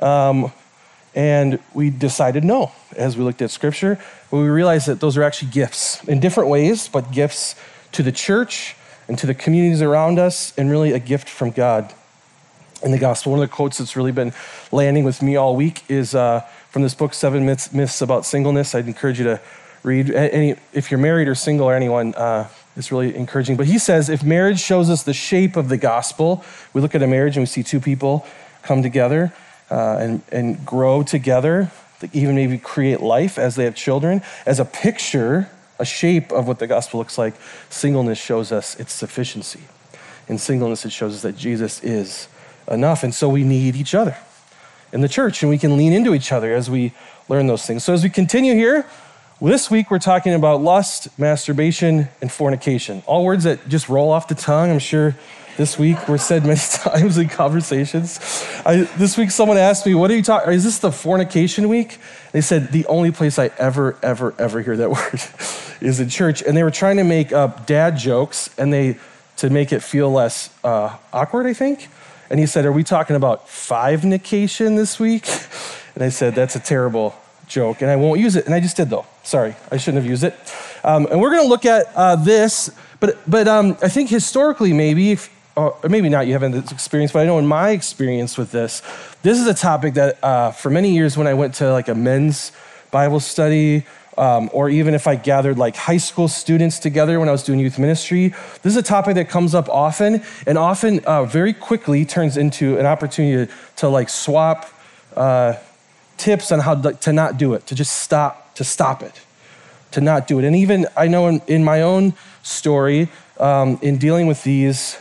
Um, 0.00 0.52
and 1.14 1.58
we 1.74 1.90
decided 1.90 2.44
no 2.44 2.72
as 2.96 3.16
we 3.16 3.24
looked 3.24 3.42
at 3.42 3.50
scripture. 3.50 3.98
We 4.30 4.40
realized 4.40 4.86
that 4.86 5.00
those 5.00 5.16
are 5.16 5.22
actually 5.22 5.50
gifts 5.50 6.04
in 6.04 6.20
different 6.20 6.48
ways, 6.48 6.88
but 6.88 7.10
gifts 7.10 7.56
to 7.92 8.02
the 8.02 8.12
church 8.12 8.76
and 9.08 9.18
to 9.18 9.26
the 9.26 9.34
communities 9.34 9.82
around 9.82 10.20
us, 10.20 10.56
and 10.56 10.70
really 10.70 10.92
a 10.92 11.00
gift 11.00 11.28
from 11.28 11.50
God 11.50 11.92
in 12.84 12.92
the 12.92 12.98
gospel. 12.98 13.32
One 13.32 13.42
of 13.42 13.48
the 13.48 13.52
quotes 13.52 13.78
that's 13.78 13.96
really 13.96 14.12
been 14.12 14.32
landing 14.70 15.02
with 15.02 15.20
me 15.20 15.34
all 15.34 15.56
week 15.56 15.82
is 15.88 16.14
uh, 16.14 16.40
from 16.70 16.82
this 16.82 16.94
book, 16.94 17.12
Seven 17.12 17.44
Myths, 17.44 17.72
Myths 17.72 18.00
About 18.00 18.24
Singleness. 18.24 18.72
I'd 18.72 18.86
encourage 18.86 19.18
you 19.18 19.24
to 19.24 19.40
read. 19.82 20.10
Any, 20.10 20.54
if 20.72 20.92
you're 20.92 21.00
married 21.00 21.26
or 21.26 21.34
single 21.34 21.66
or 21.66 21.74
anyone, 21.74 22.14
uh, 22.14 22.46
it's 22.76 22.92
really 22.92 23.14
encouraging. 23.14 23.56
But 23.56 23.66
he 23.66 23.78
says 23.78 24.08
if 24.08 24.22
marriage 24.22 24.60
shows 24.60 24.88
us 24.90 25.02
the 25.02 25.14
shape 25.14 25.56
of 25.56 25.68
the 25.68 25.76
gospel, 25.76 26.44
we 26.72 26.80
look 26.80 26.94
at 26.94 27.02
a 27.02 27.06
marriage 27.06 27.36
and 27.36 27.42
we 27.42 27.46
see 27.46 27.62
two 27.62 27.80
people 27.80 28.26
come 28.62 28.82
together 28.82 29.32
uh, 29.70 29.96
and, 30.00 30.22
and 30.30 30.64
grow 30.64 31.02
together, 31.02 31.70
even 32.12 32.34
maybe 32.34 32.58
create 32.58 33.00
life 33.00 33.38
as 33.38 33.56
they 33.56 33.64
have 33.64 33.74
children, 33.74 34.22
as 34.46 34.60
a 34.60 34.64
picture, 34.64 35.48
a 35.78 35.84
shape 35.84 36.32
of 36.32 36.46
what 36.46 36.58
the 36.58 36.66
gospel 36.66 36.98
looks 36.98 37.18
like. 37.18 37.34
Singleness 37.68 38.18
shows 38.18 38.52
us 38.52 38.78
its 38.78 38.92
sufficiency. 38.92 39.60
In 40.28 40.38
singleness, 40.38 40.84
it 40.84 40.92
shows 40.92 41.14
us 41.16 41.22
that 41.22 41.36
Jesus 41.36 41.82
is 41.82 42.28
enough. 42.70 43.02
And 43.02 43.14
so 43.14 43.28
we 43.28 43.42
need 43.42 43.74
each 43.74 43.94
other 43.94 44.16
in 44.92 45.00
the 45.00 45.08
church, 45.08 45.42
and 45.42 45.50
we 45.50 45.58
can 45.58 45.76
lean 45.76 45.92
into 45.92 46.14
each 46.14 46.32
other 46.32 46.52
as 46.52 46.68
we 46.70 46.92
learn 47.28 47.46
those 47.46 47.64
things. 47.64 47.84
So 47.84 47.92
as 47.92 48.02
we 48.02 48.10
continue 48.10 48.54
here, 48.54 48.86
this 49.48 49.70
week, 49.70 49.90
we're 49.90 49.98
talking 49.98 50.34
about 50.34 50.60
lust, 50.60 51.08
masturbation, 51.18 52.08
and 52.20 52.30
fornication. 52.30 53.02
All 53.06 53.24
words 53.24 53.44
that 53.44 53.68
just 53.68 53.88
roll 53.88 54.10
off 54.10 54.28
the 54.28 54.34
tongue. 54.34 54.70
I'm 54.70 54.78
sure 54.78 55.16
this 55.56 55.78
week 55.78 56.08
were 56.08 56.18
said 56.18 56.44
many 56.44 56.60
times 56.70 57.16
in 57.16 57.28
conversations. 57.28 58.18
I, 58.66 58.82
this 58.98 59.16
week, 59.16 59.30
someone 59.30 59.56
asked 59.56 59.86
me, 59.86 59.94
What 59.94 60.10
are 60.10 60.16
you 60.16 60.22
talking? 60.22 60.52
Is 60.52 60.64
this 60.64 60.78
the 60.78 60.92
fornication 60.92 61.68
week? 61.68 61.98
They 62.32 62.42
said, 62.42 62.70
The 62.70 62.84
only 62.86 63.12
place 63.12 63.38
I 63.38 63.50
ever, 63.58 63.96
ever, 64.02 64.34
ever 64.38 64.60
hear 64.60 64.76
that 64.76 64.90
word 64.90 65.20
is 65.80 66.00
in 66.00 66.10
church. 66.10 66.42
And 66.42 66.54
they 66.56 66.62
were 66.62 66.70
trying 66.70 66.98
to 66.98 67.04
make 67.04 67.32
up 67.32 67.66
dad 67.66 67.96
jokes 67.96 68.50
and 68.58 68.72
they 68.72 68.98
to 69.36 69.48
make 69.48 69.72
it 69.72 69.82
feel 69.82 70.10
less 70.10 70.50
uh, 70.62 70.98
awkward, 71.14 71.46
I 71.46 71.54
think. 71.54 71.88
And 72.28 72.38
he 72.38 72.44
said, 72.44 72.66
Are 72.66 72.72
we 72.72 72.84
talking 72.84 73.16
about 73.16 73.48
five 73.48 74.04
nication 74.04 74.76
this 74.76 75.00
week? 75.00 75.26
And 75.96 76.04
I 76.04 76.08
said, 76.08 76.36
That's 76.36 76.54
a 76.54 76.60
terrible 76.60 77.16
joke, 77.50 77.82
and 77.82 77.90
I 77.90 77.96
won't 77.96 78.20
use 78.20 78.36
it. 78.36 78.46
And 78.46 78.54
I 78.54 78.60
just 78.60 78.76
did, 78.76 78.88
though. 78.88 79.04
Sorry, 79.22 79.54
I 79.70 79.76
shouldn't 79.76 80.02
have 80.02 80.10
used 80.10 80.24
it. 80.24 80.34
Um, 80.82 81.06
and 81.10 81.20
we're 81.20 81.30
going 81.30 81.42
to 81.42 81.48
look 81.48 81.66
at 81.66 81.86
uh, 81.94 82.16
this, 82.16 82.70
but, 83.00 83.18
but 83.28 83.46
um, 83.46 83.76
I 83.82 83.88
think 83.88 84.08
historically, 84.08 84.72
maybe, 84.72 85.12
if, 85.12 85.30
or 85.56 85.76
maybe 85.88 86.08
not, 86.08 86.26
you 86.26 86.32
haven't 86.32 86.52
this 86.52 86.72
experience, 86.72 87.12
but 87.12 87.20
I 87.20 87.26
know 87.26 87.38
in 87.38 87.46
my 87.46 87.70
experience 87.70 88.38
with 88.38 88.52
this, 88.52 88.82
this 89.22 89.38
is 89.38 89.46
a 89.46 89.54
topic 89.54 89.94
that 89.94 90.22
uh, 90.24 90.52
for 90.52 90.70
many 90.70 90.94
years 90.94 91.16
when 91.16 91.26
I 91.26 91.34
went 91.34 91.54
to 91.56 91.70
like 91.72 91.88
a 91.88 91.94
men's 91.94 92.52
Bible 92.90 93.20
study, 93.20 93.84
um, 94.16 94.50
or 94.52 94.68
even 94.68 94.94
if 94.94 95.06
I 95.06 95.16
gathered 95.16 95.58
like 95.58 95.76
high 95.76 95.96
school 95.96 96.28
students 96.28 96.78
together 96.78 97.18
when 97.18 97.28
I 97.28 97.32
was 97.32 97.42
doing 97.42 97.58
youth 97.58 97.78
ministry, 97.78 98.34
this 98.62 98.72
is 98.72 98.76
a 98.76 98.82
topic 98.82 99.14
that 99.14 99.28
comes 99.28 99.54
up 99.54 99.68
often 99.68 100.22
and 100.46 100.58
often 100.58 101.00
uh, 101.04 101.24
very 101.24 101.52
quickly 101.52 102.04
turns 102.04 102.36
into 102.36 102.78
an 102.78 102.86
opportunity 102.86 103.46
to, 103.46 103.52
to 103.76 103.88
like 103.88 104.08
swap 104.08 104.68
uh, 105.16 105.54
tips 106.20 106.52
on 106.52 106.60
how 106.60 106.74
to 106.74 107.12
not 107.12 107.38
do 107.38 107.54
it, 107.54 107.66
to 107.66 107.74
just 107.74 107.96
stop, 107.96 108.54
to 108.54 108.64
stop 108.64 109.02
it, 109.02 109.20
to 109.92 110.00
not 110.00 110.28
do 110.28 110.38
it. 110.38 110.44
And 110.44 110.54
even 110.54 110.86
I 110.96 111.08
know 111.08 111.26
in, 111.26 111.42
in 111.46 111.64
my 111.64 111.82
own 111.82 112.14
story, 112.42 113.08
um, 113.38 113.78
in 113.80 113.96
dealing 113.96 114.26
with 114.26 114.44
these, 114.44 114.98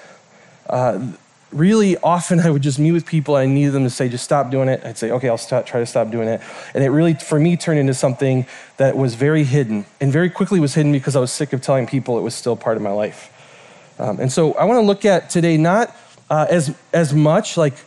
uh, 0.70 1.12
really 1.52 1.98
often 1.98 2.40
I 2.46 2.50
would 2.50 2.62
just 2.62 2.80
meet 2.80 2.94
with 2.94 3.06
people. 3.06 3.36
I 3.36 3.46
needed 3.46 3.74
them 3.74 3.84
to 3.84 3.90
say, 3.90 4.08
just 4.08 4.24
stop 4.24 4.50
doing 4.50 4.70
it. 4.70 4.82
I'd 4.86 4.98
say, 4.98 5.12
okay, 5.12 5.28
I'll 5.30 5.38
try 5.38 5.62
to 5.62 5.86
stop 5.86 6.10
doing 6.10 6.30
it. 6.30 6.42
And 6.74 6.84
it 6.84 6.90
really, 6.90 7.14
for 7.16 7.40
me, 7.40 7.58
turned 7.58 7.80
into 7.80 7.94
something 7.94 8.46
that 8.78 8.96
was 8.96 9.16
very 9.16 9.44
hidden 9.44 9.86
and 10.00 10.12
very 10.12 10.30
quickly 10.30 10.60
was 10.60 10.74
hidden 10.74 10.92
because 10.92 11.16
I 11.16 11.20
was 11.20 11.32
sick 11.32 11.54
of 11.54 11.62
telling 11.62 11.86
people 11.86 12.18
it 12.18 12.22
was 12.22 12.34
still 12.34 12.56
part 12.56 12.78
of 12.78 12.84
my 12.84 12.92
life. 12.92 13.34
Um, 14.00 14.20
and 14.22 14.32
so 14.32 14.54
I 14.54 14.64
want 14.64 14.78
to 14.78 14.86
look 14.86 15.04
at 15.04 15.30
today 15.30 15.58
not 15.58 15.94
uh, 16.30 16.48
as, 16.50 16.74
as 16.94 17.14
much 17.14 17.58
like, 17.58 17.78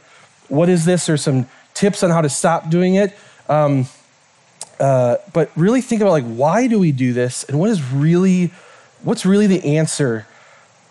what 0.48 0.68
is 0.68 0.84
this, 0.84 1.08
or 1.08 1.16
some 1.16 1.46
tips 1.74 2.02
on 2.02 2.10
how 2.10 2.20
to 2.20 2.28
stop 2.28 2.70
doing 2.70 2.94
it. 2.94 3.16
Um, 3.48 3.86
uh, 4.80 5.16
but 5.32 5.50
really 5.56 5.80
think 5.80 6.00
about 6.00 6.10
like 6.10 6.24
why 6.24 6.66
do 6.66 6.78
we 6.78 6.92
do 6.92 7.12
this? 7.12 7.44
And 7.44 7.58
what 7.58 7.70
is 7.70 7.82
really 7.92 8.52
what's 9.02 9.24
really 9.24 9.46
the 9.46 9.76
answer 9.76 10.26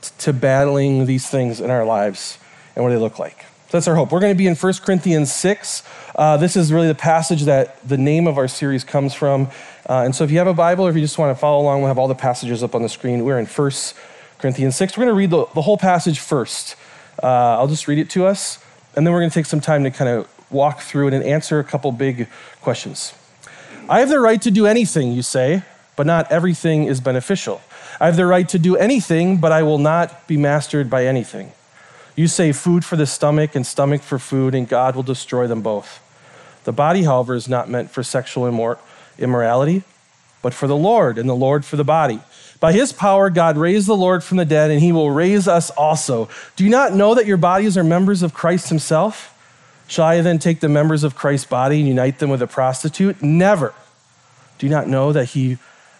t- 0.01 0.11
to 0.19 0.33
battling 0.33 1.05
these 1.05 1.29
things 1.29 1.59
in 1.59 1.69
our 1.69 1.85
lives 1.85 2.37
and 2.75 2.83
what 2.83 2.91
they 2.91 2.97
look 2.97 3.19
like? 3.19 3.45
So 3.67 3.77
that's 3.77 3.87
our 3.87 3.95
hope. 3.95 4.11
We're 4.11 4.19
going 4.19 4.33
to 4.33 4.37
be 4.37 4.47
in 4.47 4.55
1 4.55 4.73
corinthians 4.85 5.33
6 5.33 5.83
uh, 6.15 6.37
this 6.37 6.55
is 6.55 6.73
really 6.73 6.87
the 6.87 6.95
passage 6.95 7.43
that 7.43 7.87
the 7.87 7.97
name 7.97 8.27
of 8.27 8.37
our 8.37 8.47
series 8.47 8.83
comes 8.83 9.13
from. 9.13 9.47
Uh, 9.89 10.03
and 10.03 10.13
so 10.13 10.23
if 10.23 10.31
you 10.31 10.37
have 10.37 10.47
a 10.47 10.53
bible 10.53 10.85
or 10.85 10.89
if 10.89 10.95
you 10.95 11.01
just 11.01 11.17
want 11.17 11.35
to 11.35 11.39
follow 11.39 11.61
along 11.61 11.79
we'll 11.79 11.87
have 11.87 11.97
all 11.97 12.07
the 12.07 12.15
passages 12.15 12.63
up 12.63 12.75
on 12.75 12.81
the 12.81 12.89
screen. 12.89 13.23
We're 13.23 13.39
in 13.39 13.45
1 13.45 13.71
corinthians 14.37 14.75
6 14.75 14.97
we're 14.97 15.05
going 15.05 15.13
to 15.13 15.17
read 15.17 15.29
the, 15.29 15.45
the 15.53 15.61
whole 15.61 15.77
passage 15.77 16.19
first. 16.19 16.75
Uh, 17.21 17.27
i'll 17.27 17.67
just 17.67 17.87
read 17.87 17.97
it 17.97 18.09
to 18.11 18.25
us 18.25 18.59
and 18.95 19.05
then 19.05 19.13
we're 19.13 19.19
going 19.19 19.29
to 19.29 19.33
take 19.33 19.45
some 19.45 19.61
time 19.61 19.83
to 19.83 19.91
kind 19.91 20.09
of 20.09 20.27
walk 20.51 20.81
through 20.81 21.07
it 21.07 21.13
and 21.13 21.23
answer 21.23 21.59
a 21.59 21.63
couple 21.63 21.91
big 21.91 22.27
questions. 22.61 23.13
I 23.89 23.99
have 23.99 24.09
the 24.09 24.19
right 24.19 24.41
to 24.41 24.51
do 24.51 24.65
anything, 24.65 25.11
you 25.11 25.21
say, 25.21 25.63
but 25.95 26.05
not 26.05 26.31
everything 26.31 26.85
is 26.85 27.01
beneficial. 27.01 27.61
I 27.99 28.05
have 28.05 28.15
the 28.15 28.25
right 28.25 28.47
to 28.49 28.59
do 28.59 28.75
anything, 28.75 29.37
but 29.37 29.51
I 29.51 29.63
will 29.63 29.77
not 29.77 30.27
be 30.27 30.37
mastered 30.37 30.89
by 30.89 31.05
anything. 31.05 31.51
You 32.15 32.27
say 32.27 32.51
food 32.51 32.83
for 32.83 32.95
the 32.95 33.05
stomach 33.05 33.55
and 33.55 33.65
stomach 33.65 34.01
for 34.01 34.19
food, 34.19 34.53
and 34.53 34.67
God 34.67 34.95
will 34.95 35.03
destroy 35.03 35.47
them 35.47 35.61
both. 35.61 35.99
The 36.63 36.71
body, 36.71 37.03
however, 37.03 37.35
is 37.35 37.49
not 37.49 37.69
meant 37.69 37.91
for 37.91 38.03
sexual 38.03 38.43
immor- 38.43 38.79
immorality, 39.17 39.83
but 40.41 40.53
for 40.53 40.67
the 40.67 40.75
Lord, 40.75 41.17
and 41.17 41.29
the 41.29 41.35
Lord 41.35 41.65
for 41.65 41.75
the 41.75 41.83
body. 41.83 42.19
By 42.59 42.73
his 42.73 42.93
power, 42.93 43.29
God 43.29 43.57
raised 43.57 43.87
the 43.87 43.95
Lord 43.95 44.23
from 44.23 44.37
the 44.37 44.45
dead, 44.45 44.69
and 44.69 44.79
he 44.79 44.91
will 44.91 45.09
raise 45.09 45.47
us 45.47 45.71
also. 45.71 46.29
Do 46.55 46.63
you 46.63 46.69
not 46.69 46.93
know 46.93 47.15
that 47.15 47.25
your 47.25 47.37
bodies 47.37 47.77
are 47.77 47.83
members 47.83 48.21
of 48.21 48.33
Christ 48.33 48.69
himself? 48.69 49.30
Shall 49.91 50.05
I 50.05 50.21
then 50.21 50.39
take 50.39 50.61
the 50.61 50.69
members 50.69 51.03
of 51.03 51.15
Christ's 51.15 51.47
body 51.47 51.79
and 51.79 51.85
unite 51.85 52.19
them 52.19 52.29
with 52.29 52.41
a 52.41 52.47
prostitute? 52.47 53.21
Never. 53.21 53.73
Do 54.57 54.65
you 54.65 54.69
not 54.69 54.87
know 54.87 55.11
that 55.11 55.31
he, 55.31 55.57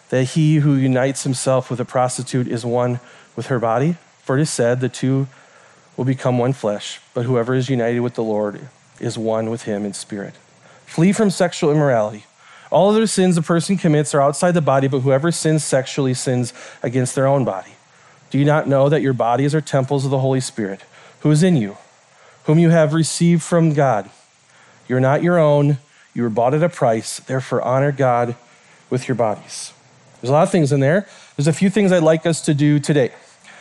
that 0.08 0.30
he 0.30 0.56
who 0.56 0.76
unites 0.76 1.24
himself 1.24 1.68
with 1.68 1.78
a 1.78 1.84
prostitute 1.84 2.48
is 2.48 2.64
one 2.64 3.00
with 3.36 3.48
her 3.48 3.58
body? 3.58 3.98
For 4.22 4.38
it 4.38 4.40
is 4.40 4.48
said, 4.48 4.80
the 4.80 4.88
two 4.88 5.28
will 5.94 6.06
become 6.06 6.38
one 6.38 6.54
flesh, 6.54 7.02
but 7.12 7.26
whoever 7.26 7.52
is 7.52 7.68
united 7.68 8.00
with 8.00 8.14
the 8.14 8.22
Lord 8.22 8.66
is 8.98 9.18
one 9.18 9.50
with 9.50 9.64
him 9.64 9.84
in 9.84 9.92
spirit. 9.92 10.36
Flee 10.86 11.12
from 11.12 11.28
sexual 11.28 11.70
immorality. 11.70 12.24
All 12.70 12.88
other 12.88 13.06
sins 13.06 13.36
a 13.36 13.42
person 13.42 13.76
commits 13.76 14.14
are 14.14 14.22
outside 14.22 14.52
the 14.52 14.62
body, 14.62 14.88
but 14.88 15.00
whoever 15.00 15.30
sins 15.30 15.64
sexually 15.64 16.14
sins 16.14 16.54
against 16.82 17.14
their 17.14 17.26
own 17.26 17.44
body. 17.44 17.72
Do 18.30 18.38
you 18.38 18.46
not 18.46 18.66
know 18.66 18.88
that 18.88 19.02
your 19.02 19.12
bodies 19.12 19.54
are 19.54 19.60
temples 19.60 20.06
of 20.06 20.10
the 20.10 20.20
Holy 20.20 20.40
Spirit, 20.40 20.80
who 21.20 21.30
is 21.30 21.42
in 21.42 21.56
you? 21.56 21.76
Whom 22.44 22.58
you 22.58 22.70
have 22.70 22.94
received 22.94 23.42
from 23.42 23.72
God. 23.74 24.10
You're 24.88 25.00
not 25.00 25.22
your 25.22 25.38
own, 25.38 25.78
you 26.14 26.22
were 26.22 26.30
bought 26.30 26.54
at 26.54 26.62
a 26.62 26.68
price. 26.68 27.20
Therefore, 27.20 27.62
honor 27.62 27.92
God 27.92 28.36
with 28.90 29.08
your 29.08 29.14
bodies. 29.14 29.72
There's 30.20 30.30
a 30.30 30.32
lot 30.32 30.42
of 30.42 30.50
things 30.50 30.72
in 30.72 30.80
there. 30.80 31.06
There's 31.36 31.48
a 31.48 31.52
few 31.52 31.70
things 31.70 31.92
I'd 31.92 32.02
like 32.02 32.26
us 32.26 32.42
to 32.42 32.54
do 32.54 32.78
today. 32.78 33.12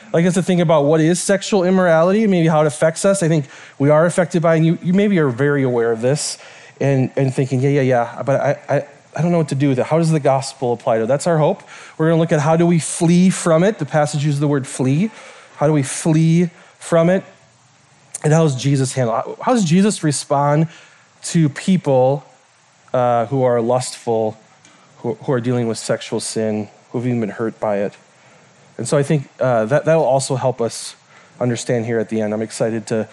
I'd 0.07 0.13
like 0.13 0.25
us 0.25 0.33
to 0.33 0.43
think 0.43 0.59
about 0.59 0.83
what 0.83 1.00
is 1.00 1.21
sexual 1.21 1.63
immorality, 1.63 2.27
maybe 2.27 2.47
how 2.47 2.61
it 2.61 2.67
affects 2.67 3.05
us. 3.05 3.23
I 3.23 3.29
think 3.29 3.45
we 3.79 3.89
are 3.89 4.05
affected 4.05 4.41
by, 4.41 4.55
and 4.55 4.65
you, 4.65 4.77
you 4.83 4.93
maybe 4.93 5.17
are 5.19 5.29
very 5.29 5.63
aware 5.63 5.91
of 5.91 6.01
this 6.01 6.38
and, 6.81 7.11
and 7.15 7.33
thinking, 7.33 7.61
yeah, 7.61 7.69
yeah, 7.69 7.81
yeah, 7.81 8.23
but 8.23 8.41
I, 8.41 8.75
I, 8.75 8.88
I 9.15 9.21
don't 9.21 9.31
know 9.31 9.38
what 9.38 9.50
to 9.50 9.55
do 9.55 9.69
with 9.69 9.79
it. 9.79 9.85
How 9.85 9.97
does 9.97 10.11
the 10.11 10.19
gospel 10.19 10.73
apply 10.73 10.97
to 10.97 11.03
it? 11.03 11.07
That's 11.07 11.27
our 11.27 11.38
hope. 11.38 11.63
We're 11.97 12.07
going 12.07 12.17
to 12.17 12.21
look 12.21 12.31
at 12.31 12.39
how 12.41 12.57
do 12.57 12.67
we 12.67 12.79
flee 12.79 13.29
from 13.29 13.63
it. 13.63 13.79
The 13.79 13.85
passage 13.85 14.25
uses 14.25 14.39
the 14.39 14.47
word 14.47 14.67
flee. 14.67 15.11
How 15.55 15.67
do 15.67 15.73
we 15.73 15.83
flee 15.83 16.50
from 16.77 17.09
it? 17.09 17.23
And 18.24 18.34
how 18.34 18.44
does 18.44 18.56
Jesus 18.56 18.94
handle 18.94 19.38
How 19.42 19.54
does 19.54 19.66
Jesus 19.66 20.04
respond 20.04 20.68
to 21.24 21.50
people 21.50 22.25
uh, 22.94 23.25
who 23.28 23.44
are 23.44 23.62
lustful, 23.62 24.38
who, 24.98 25.16
who, 25.16 25.32
are 25.32 25.42
dealing 25.42 25.68
with 25.68 25.78
sexual 25.78 26.20
sin, 26.20 26.70
who 26.92 27.00
have 27.00 27.08
even 27.08 27.20
been 27.20 27.30
hurt 27.30 27.60
by 27.60 27.78
it? 27.78 27.96
And 28.78 28.88
so 28.88 28.98
I 28.98 29.04
think 29.04 29.30
uh, 29.40 29.66
that, 29.66 29.86
that 29.86 29.96
will 29.96 30.04
also 30.04 30.36
help 30.36 30.62
us 30.62 30.96
understand 31.40 31.86
here 31.86 32.00
at 32.00 32.10
the 32.10 32.22
end. 32.22 32.34
I'm 32.34 32.42
excited 32.42 32.88
to 32.88 33.08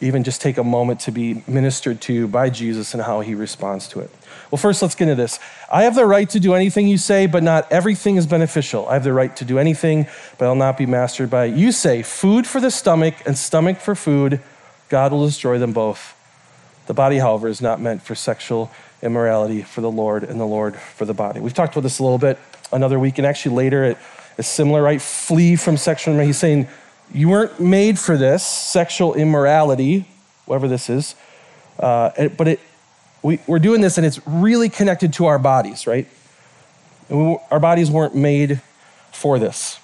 even 0.00 0.24
just 0.24 0.40
take 0.40 0.58
a 0.58 0.64
moment 0.64 1.00
to 1.00 1.12
be 1.12 1.42
ministered 1.46 2.00
to 2.02 2.26
by 2.26 2.50
Jesus 2.50 2.92
and 2.92 3.02
how 3.02 3.20
he 3.20 3.34
responds 3.34 3.86
to 3.88 4.00
it. 4.00 4.10
Well, 4.50 4.58
first, 4.58 4.82
let's 4.82 4.94
get 4.94 5.08
into 5.08 5.14
this. 5.14 5.38
I 5.70 5.84
have 5.84 5.94
the 5.94 6.04
right 6.04 6.28
to 6.30 6.40
do 6.40 6.54
anything 6.54 6.88
you 6.88 6.98
say, 6.98 7.26
but 7.26 7.42
not 7.42 7.70
everything 7.70 8.16
is 8.16 8.26
beneficial. 8.26 8.88
I 8.88 8.94
have 8.94 9.04
the 9.04 9.12
right 9.12 9.34
to 9.36 9.44
do 9.44 9.58
anything, 9.58 10.06
but 10.38 10.46
I'll 10.46 10.54
not 10.54 10.76
be 10.76 10.86
mastered 10.86 11.30
by 11.30 11.46
it. 11.46 11.56
You 11.56 11.72
say, 11.72 12.02
food 12.02 12.46
for 12.46 12.60
the 12.60 12.70
stomach 12.70 13.14
and 13.24 13.38
stomach 13.38 13.78
for 13.78 13.94
food, 13.94 14.40
God 14.92 15.10
will 15.10 15.24
destroy 15.24 15.58
them 15.58 15.72
both. 15.72 16.14
The 16.84 16.92
body, 16.92 17.16
however, 17.16 17.48
is 17.48 17.62
not 17.62 17.80
meant 17.80 18.02
for 18.02 18.14
sexual 18.14 18.70
immorality 19.00 19.62
for 19.62 19.80
the 19.80 19.90
Lord, 19.90 20.22
and 20.22 20.38
the 20.38 20.44
Lord 20.44 20.76
for 20.76 21.06
the 21.06 21.14
body. 21.14 21.40
We've 21.40 21.54
talked 21.54 21.72
about 21.72 21.80
this 21.80 21.98
a 21.98 22.02
little 22.02 22.18
bit 22.18 22.38
another 22.70 22.98
week, 22.98 23.16
and 23.16 23.26
actually 23.26 23.56
later 23.56 23.84
it 23.84 23.98
is 24.36 24.46
similar, 24.46 24.82
right? 24.82 25.00
Flee 25.00 25.56
from 25.56 25.78
sexual 25.78 26.12
immorality. 26.12 26.26
He's 26.28 26.36
saying, 26.36 26.68
you 27.10 27.30
weren't 27.30 27.58
made 27.58 27.98
for 27.98 28.18
this, 28.18 28.46
sexual 28.46 29.14
immorality, 29.14 30.06
whatever 30.44 30.68
this 30.68 30.90
is, 30.90 31.14
uh, 31.78 32.10
but 32.36 32.46
it, 32.46 32.60
we, 33.22 33.38
are 33.48 33.58
doing 33.58 33.80
this 33.80 33.96
and 33.96 34.06
it's 34.06 34.20
really 34.26 34.68
connected 34.68 35.14
to 35.14 35.24
our 35.24 35.38
bodies, 35.38 35.86
right? 35.86 36.06
We, 37.08 37.38
our 37.50 37.60
bodies 37.60 37.90
weren't 37.90 38.14
made 38.14 38.60
for 39.10 39.38
this. 39.38 39.80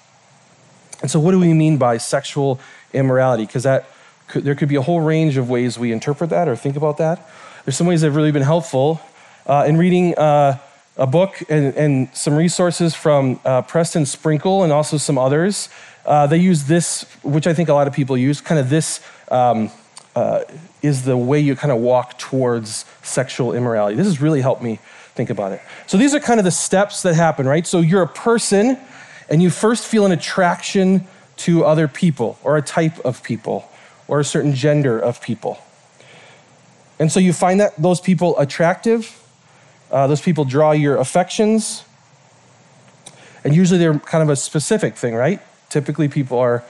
And 1.01 1.09
so, 1.09 1.19
what 1.19 1.31
do 1.31 1.39
we 1.39 1.51
mean 1.53 1.77
by 1.77 1.97
sexual 1.97 2.59
immorality? 2.93 3.47
Because 3.47 3.63
that 3.63 3.87
could, 4.29 4.43
there 4.43 4.55
could 4.55 4.69
be 4.69 4.75
a 4.75 4.81
whole 4.81 5.01
range 5.01 5.37
of 5.37 5.49
ways 5.49 5.77
we 5.77 5.91
interpret 5.91 6.29
that 6.29 6.47
or 6.47 6.55
think 6.55 6.75
about 6.75 6.97
that. 6.97 7.27
There's 7.65 7.75
some 7.75 7.87
ways 7.87 8.01
that 8.01 8.07
have 8.07 8.15
really 8.15 8.31
been 8.31 8.43
helpful 8.43 9.01
uh, 9.45 9.65
in 9.67 9.77
reading 9.77 10.15
uh, 10.17 10.57
a 10.97 11.07
book 11.07 11.41
and, 11.49 11.73
and, 11.75 12.09
some 12.15 12.35
resources 12.35 12.93
from 12.93 13.39
uh, 13.45 13.61
Preston 13.63 14.05
Sprinkle 14.05 14.63
and 14.63 14.71
also 14.71 14.97
some 14.97 15.17
others. 15.17 15.69
Uh, 16.05 16.27
they 16.27 16.37
use 16.37 16.65
this, 16.65 17.03
which 17.23 17.47
I 17.47 17.53
think 17.53 17.69
a 17.69 17.73
lot 17.73 17.87
of 17.87 17.93
people 17.93 18.17
use, 18.17 18.41
kind 18.41 18.59
of 18.59 18.69
this. 18.69 19.01
Um, 19.29 19.71
uh, 20.15 20.43
is 20.81 21.03
the 21.05 21.15
way 21.15 21.39
you 21.39 21.55
kind 21.55 21.71
of 21.71 21.77
walk 21.77 22.17
towards 22.17 22.83
sexual 23.03 23.53
immorality. 23.53 23.95
This 23.95 24.07
has 24.07 24.19
really 24.19 24.41
helped 24.41 24.61
me 24.61 24.79
think 25.13 25.29
about 25.29 25.51
it. 25.51 25.61
So 25.87 25.97
these 25.97 26.13
are 26.15 26.19
kind 26.19 26.39
of 26.39 26.43
the 26.43 26.51
steps 26.51 27.03
that 27.03 27.13
happen, 27.13 27.47
right? 27.47 27.65
So 27.65 27.79
you're 27.79 28.01
a 28.01 28.07
person 28.07 28.77
and 29.29 29.41
you 29.41 29.49
first 29.49 29.85
feel 29.85 30.05
an 30.05 30.11
attraction 30.11 31.07
to 31.37 31.63
other 31.63 31.87
people 31.87 32.37
or 32.43 32.57
a 32.57 32.61
type 32.61 32.99
of 33.05 33.23
people 33.23 33.69
or 34.09 34.19
a 34.19 34.25
certain 34.25 34.53
gender 34.53 34.99
of 34.99 35.21
people. 35.21 35.59
And 36.99 37.09
so 37.09 37.19
you 37.19 37.31
find 37.31 37.61
that 37.61 37.77
those 37.77 38.01
people 38.01 38.37
attractive, 38.37 39.15
uh, 39.91 40.07
those 40.07 40.19
people 40.19 40.43
draw 40.43 40.71
your 40.71 40.97
affections, 40.97 41.85
and 43.43 43.55
usually 43.55 43.79
they're 43.79 43.97
kind 43.99 44.21
of 44.21 44.29
a 44.29 44.35
specific 44.35 44.97
thing, 44.97 45.15
right? 45.15 45.39
Typically, 45.69 46.09
people 46.09 46.39
are 46.39 46.63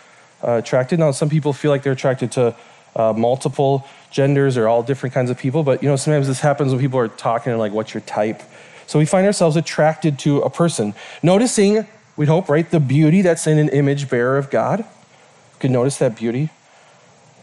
uh, 0.43 0.51
attracted. 0.51 0.99
Now, 0.99 1.11
some 1.11 1.29
people 1.29 1.51
feel 1.53 1.71
like 1.71 1.81
they're 1.81 1.93
attracted 1.93 2.31
to 2.33 2.55
uh, 2.95 3.13
multiple 3.13 3.87
genders 4.11 4.57
or 4.57 4.67
all 4.67 4.83
different 4.83 5.13
kinds 5.13 5.31
of 5.31 5.37
people. 5.37 5.63
But 5.63 5.81
you 5.81 5.89
know, 5.89 5.95
sometimes 5.95 6.27
this 6.27 6.41
happens 6.41 6.71
when 6.71 6.79
people 6.79 6.99
are 6.99 7.07
talking 7.07 7.51
and 7.51 7.59
like, 7.59 7.71
"What's 7.71 7.93
your 7.93 8.01
type?" 8.01 8.43
So 8.85 8.99
we 8.99 9.05
find 9.05 9.25
ourselves 9.25 9.55
attracted 9.55 10.19
to 10.19 10.39
a 10.39 10.49
person, 10.49 10.93
noticing, 11.23 11.87
we'd 12.17 12.27
hope, 12.27 12.49
right, 12.49 12.69
the 12.69 12.79
beauty 12.79 13.21
that's 13.21 13.47
in 13.47 13.57
an 13.57 13.69
image 13.69 14.09
bearer 14.09 14.37
of 14.37 14.49
God. 14.49 14.79
You 14.79 15.59
can 15.59 15.71
notice 15.71 15.97
that 15.97 16.15
beauty, 16.15 16.49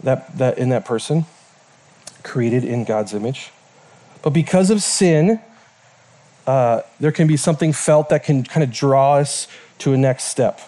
that 0.02 0.36
that 0.38 0.58
in 0.58 0.68
that 0.70 0.84
person, 0.84 1.26
created 2.22 2.64
in 2.64 2.84
God's 2.84 3.14
image. 3.14 3.50
But 4.22 4.30
because 4.30 4.70
of 4.70 4.82
sin, 4.82 5.40
uh, 6.46 6.82
there 7.00 7.12
can 7.12 7.26
be 7.26 7.36
something 7.36 7.72
felt 7.72 8.08
that 8.08 8.24
can 8.24 8.44
kind 8.44 8.64
of 8.64 8.72
draw 8.72 9.14
us 9.14 9.46
to 9.78 9.92
a 9.92 9.96
next 9.96 10.24
step 10.24 10.60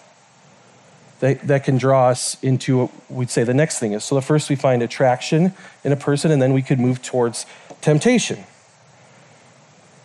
that, 1.21 1.47
that 1.47 1.65
can 1.65 1.79
draw 1.79 2.09
us 2.09 2.37
into 2.43 2.79
what 2.79 2.91
we'd 3.09 3.31
say 3.31 3.45
the 3.45 3.55
next 3.55 3.79
thing 3.79 3.93
is. 3.93 4.05
So, 4.05 4.15
the 4.15 4.23
first 4.23 4.49
we 4.49 4.57
find 4.57 4.83
attraction 4.83 5.53
in 5.85 5.93
a 5.93 5.97
person, 5.97 6.31
and 6.31 6.41
then 6.41 6.53
we 6.53 6.63
could 6.63 6.79
move 6.79 7.03
towards 7.03 7.47
temptation. 7.81 8.45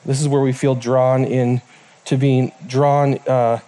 This 0.05 0.19
is 0.19 0.27
where 0.27 0.41
we 0.41 0.51
feel 0.51 0.75
drawn 0.75 1.23
in 1.23 1.61
to 2.05 2.17
being 2.17 2.51
drawn, 2.67 3.19
uh, 3.19 3.59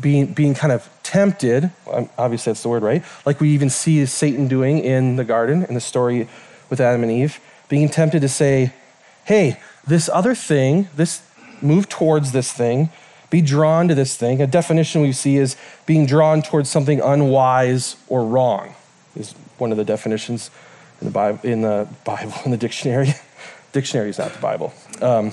being, 0.00 0.32
being 0.32 0.54
kind 0.54 0.72
of 0.72 0.88
tempted. 1.14 1.70
Obviously, 2.18 2.50
that's 2.50 2.64
the 2.64 2.68
word, 2.68 2.82
right? 2.82 3.04
Like 3.24 3.38
we 3.40 3.50
even 3.50 3.70
see 3.70 4.04
Satan 4.04 4.48
doing 4.48 4.80
in 4.80 5.14
the 5.14 5.22
garden 5.22 5.62
in 5.62 5.74
the 5.74 5.80
story 5.80 6.26
with 6.68 6.80
Adam 6.80 7.04
and 7.04 7.12
Eve, 7.12 7.38
being 7.68 7.88
tempted 7.88 8.20
to 8.22 8.28
say, 8.28 8.72
hey, 9.24 9.60
this 9.86 10.10
other 10.12 10.34
thing, 10.34 10.88
this 10.96 11.22
move 11.62 11.88
towards 11.88 12.32
this 12.32 12.52
thing, 12.52 12.90
be 13.30 13.40
drawn 13.40 13.86
to 13.86 13.94
this 13.94 14.16
thing. 14.16 14.42
A 14.42 14.46
definition 14.48 15.02
we 15.02 15.12
see 15.12 15.36
is 15.36 15.56
being 15.86 16.04
drawn 16.04 16.42
towards 16.42 16.68
something 16.68 17.00
unwise 17.00 17.94
or 18.08 18.26
wrong, 18.26 18.74
is 19.14 19.36
one 19.58 19.70
of 19.70 19.76
the 19.76 19.84
definitions 19.84 20.50
in 21.00 21.06
the 21.06 21.12
Bible, 21.12 21.38
in 21.44 21.62
the, 21.62 21.86
Bible, 22.04 22.34
in 22.44 22.50
the 22.50 22.56
dictionary. 22.56 23.14
dictionary 23.70 24.10
is 24.10 24.18
not 24.18 24.32
the 24.32 24.40
Bible. 24.40 24.74
Um, 25.00 25.32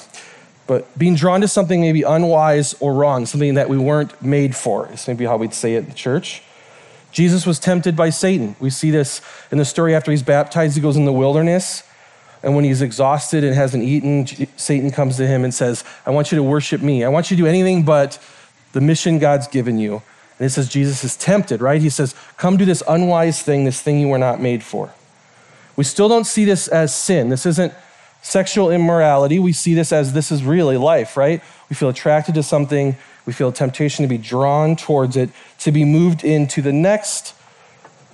but 0.72 0.98
being 0.98 1.16
drawn 1.16 1.42
to 1.42 1.50
something 1.50 1.82
maybe 1.82 2.04
unwise 2.04 2.74
or 2.80 2.94
wrong, 2.94 3.26
something 3.26 3.56
that 3.56 3.68
we 3.68 3.78
weren't 3.78 4.22
made 4.22 4.56
for, 4.56 4.90
is 4.94 5.06
maybe 5.06 5.26
how 5.26 5.36
we'd 5.36 5.54
say 5.54 5.76
it 5.76 5.80
in 5.80 5.90
the 5.90 5.94
church. 5.94 6.44
Jesus 7.12 7.46
was 7.46 7.60
tempted 7.60 7.94
by 7.98 8.10
Satan. 8.10 8.56
We 8.62 8.70
see 8.70 8.90
this 8.90 9.20
in 9.52 9.58
the 9.58 9.66
story 9.66 9.94
after 9.94 10.12
he's 10.12 10.24
baptized, 10.24 10.76
he 10.76 10.82
goes 10.82 10.96
in 10.96 11.04
the 11.04 11.12
wilderness 11.12 11.84
and 12.42 12.56
when 12.56 12.64
he's 12.64 12.82
exhausted 12.82 13.44
and 13.44 13.54
hasn't 13.54 13.84
eaten, 13.84 14.26
Satan 14.58 14.92
comes 14.92 15.18
to 15.18 15.28
him 15.28 15.44
and 15.44 15.54
says, 15.54 15.84
I 16.06 16.12
want 16.12 16.32
you 16.32 16.38
to 16.38 16.44
worship 16.44 16.82
me. 16.82 17.04
I 17.04 17.10
want 17.10 17.30
you 17.30 17.38
to 17.38 17.44
do 17.44 17.48
anything 17.48 17.84
but 17.84 18.18
the 18.72 18.82
mission 18.82 19.20
God's 19.20 19.48
given 19.48 19.78
you. 19.78 20.02
And 20.40 20.46
it 20.46 20.50
says 20.52 20.70
Jesus 20.70 21.04
is 21.04 21.18
tempted, 21.18 21.62
right? 21.62 21.82
He 21.82 21.90
says, 21.90 22.16
Come 22.38 22.56
do 22.58 22.66
this 22.66 22.82
unwise 22.88 23.44
thing, 23.44 23.66
this 23.66 23.82
thing 23.82 24.00
you 24.00 24.08
were 24.08 24.18
not 24.18 24.42
made 24.42 24.64
for. 24.64 24.92
We 25.76 25.84
still 25.84 26.10
don't 26.10 26.24
see 26.24 26.46
this 26.46 26.68
as 26.68 26.96
sin. 26.96 27.30
This 27.30 27.46
isn't 27.46 27.74
sexual 28.22 28.72
immorality. 28.72 29.40
We 29.40 29.54
see 29.54 29.74
this 29.74 29.92
as 29.92 30.14
this 30.14 30.32
is 30.32 30.44
really 30.44 30.78
life, 30.78 31.18
right? 31.18 31.42
We 31.70 31.76
feel 31.76 31.90
attracted 31.90 32.36
to 32.36 32.44
something, 32.44 32.96
we 33.26 33.34
feel 33.34 33.50
a 33.50 33.54
temptation 33.54 34.04
to 34.04 34.10
be 34.10 34.18
drawn 34.18 34.76
towards 34.76 35.16
it, 35.18 35.30
to 35.60 35.72
be 35.72 35.86
moved 35.86 36.24
into 36.24 36.62
the 36.62 36.74
next 36.74 37.34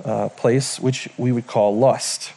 uh, 0.03 0.29
place, 0.29 0.79
which 0.79 1.09
we 1.17 1.31
would 1.31 1.47
call 1.47 1.77
lust. 1.77 2.33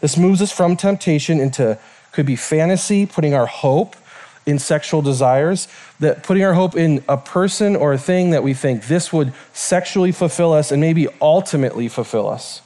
This 0.00 0.16
moves 0.16 0.42
us 0.42 0.52
from 0.52 0.76
temptation 0.76 1.40
into 1.40 1.78
could 2.12 2.26
be 2.26 2.36
fantasy, 2.36 3.06
putting 3.06 3.34
our 3.34 3.46
hope 3.46 3.96
in 4.46 4.58
sexual 4.58 5.02
desires, 5.02 5.66
that 5.98 6.22
putting 6.22 6.44
our 6.44 6.54
hope 6.54 6.76
in 6.76 7.02
a 7.08 7.16
person 7.16 7.74
or 7.74 7.92
a 7.92 7.98
thing 7.98 8.30
that 8.30 8.42
we 8.42 8.54
think 8.54 8.86
this 8.86 9.12
would 9.12 9.32
sexually 9.52 10.12
fulfill 10.12 10.52
us 10.52 10.70
and 10.70 10.80
maybe 10.80 11.08
ultimately 11.20 11.88
fulfill 11.88 12.28
us. 12.28 12.60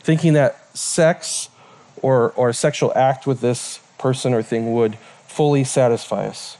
Thinking 0.00 0.32
that 0.32 0.63
sex 0.74 1.48
or, 2.02 2.32
or 2.32 2.52
sexual 2.52 2.92
act 2.94 3.26
with 3.26 3.40
this 3.40 3.80
person 3.98 4.34
or 4.34 4.42
thing 4.42 4.74
would 4.74 4.96
fully 5.26 5.64
satisfy 5.64 6.26
us. 6.26 6.56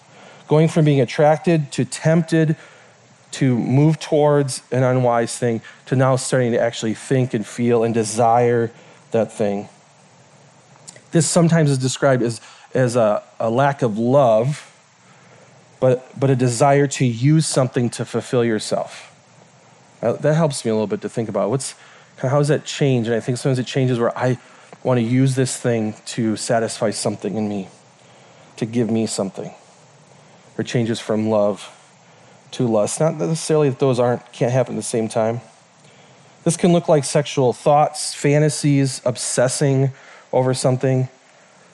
Going 0.49 0.69
from 0.69 0.85
being 0.85 1.01
attracted 1.01 1.71
to 1.73 1.85
tempted 1.85 2.57
to 3.33 3.59
move 3.59 3.99
towards 3.99 4.63
an 4.71 4.85
unwise 4.85 5.37
thing 5.37 5.61
to 5.87 5.97
now 5.97 6.17
starting 6.17 6.53
to 6.53 6.61
actually 6.61 6.95
think 6.95 7.35
and 7.35 7.45
feel 7.45 7.83
and 7.83 7.93
desire 7.93 8.71
that 9.11 9.33
thing. 9.33 9.69
This 11.11 11.29
sometimes 11.29 11.71
is 11.71 11.79
described 11.79 12.23
as, 12.23 12.41
as 12.75 12.97
a, 12.97 13.23
a 13.41 13.51
lack 13.51 13.83
of 13.83 13.99
love, 13.99 14.71
but, 15.81 16.09
but 16.19 16.31
a 16.31 16.37
desire 16.37 16.87
to 16.87 17.05
use 17.05 17.47
something 17.47 17.91
to 17.91 18.05
fulfill 18.05 18.45
yourself. 18.45 19.11
That 20.01 20.35
helps 20.35 20.65
me 20.65 20.71
a 20.71 20.75
little 20.75 20.87
bit 20.87 21.01
to 21.03 21.09
think 21.09 21.29
about 21.29 21.51
what's 21.51 21.75
kind 22.17 22.25
of 22.25 22.31
how 22.31 22.39
does 22.39 22.49
that 22.49 22.65
change? 22.65 23.07
And 23.07 23.17
I 23.17 23.21
think 23.21 23.39
sometimes 23.39 23.59
it 23.59 23.67
changes 23.67 23.99
where 23.99 24.17
I 24.17 24.39
want 24.83 24.99
to 24.99 25.03
use 25.03 25.35
this 25.35 25.57
thing 25.57 25.95
to 26.07 26.37
satisfy 26.37 26.91
something 26.91 27.37
in 27.37 27.49
me, 27.49 27.69
to 28.57 28.67
give 28.67 28.91
me 28.91 29.07
something. 29.07 29.53
Or 30.57 30.63
changes 30.63 31.01
from 31.01 31.29
love 31.29 31.71
to 32.53 32.69
lust. 32.69 33.01
Not 33.01 33.17
necessarily 33.17 33.69
that 33.71 33.81
those 33.81 33.99
aren't 33.99 34.33
can't 34.33 34.53
happen 34.53 34.75
at 34.75 34.77
the 34.77 34.83
same 34.83 35.09
time. 35.09 35.41
This 36.45 36.57
can 36.57 36.73
look 36.73 36.89
like 36.89 37.05
sexual 37.05 37.53
thoughts, 37.53 38.15
fantasies, 38.15 39.01
obsessing 39.05 39.91
over 40.33 40.55
something. 40.55 41.09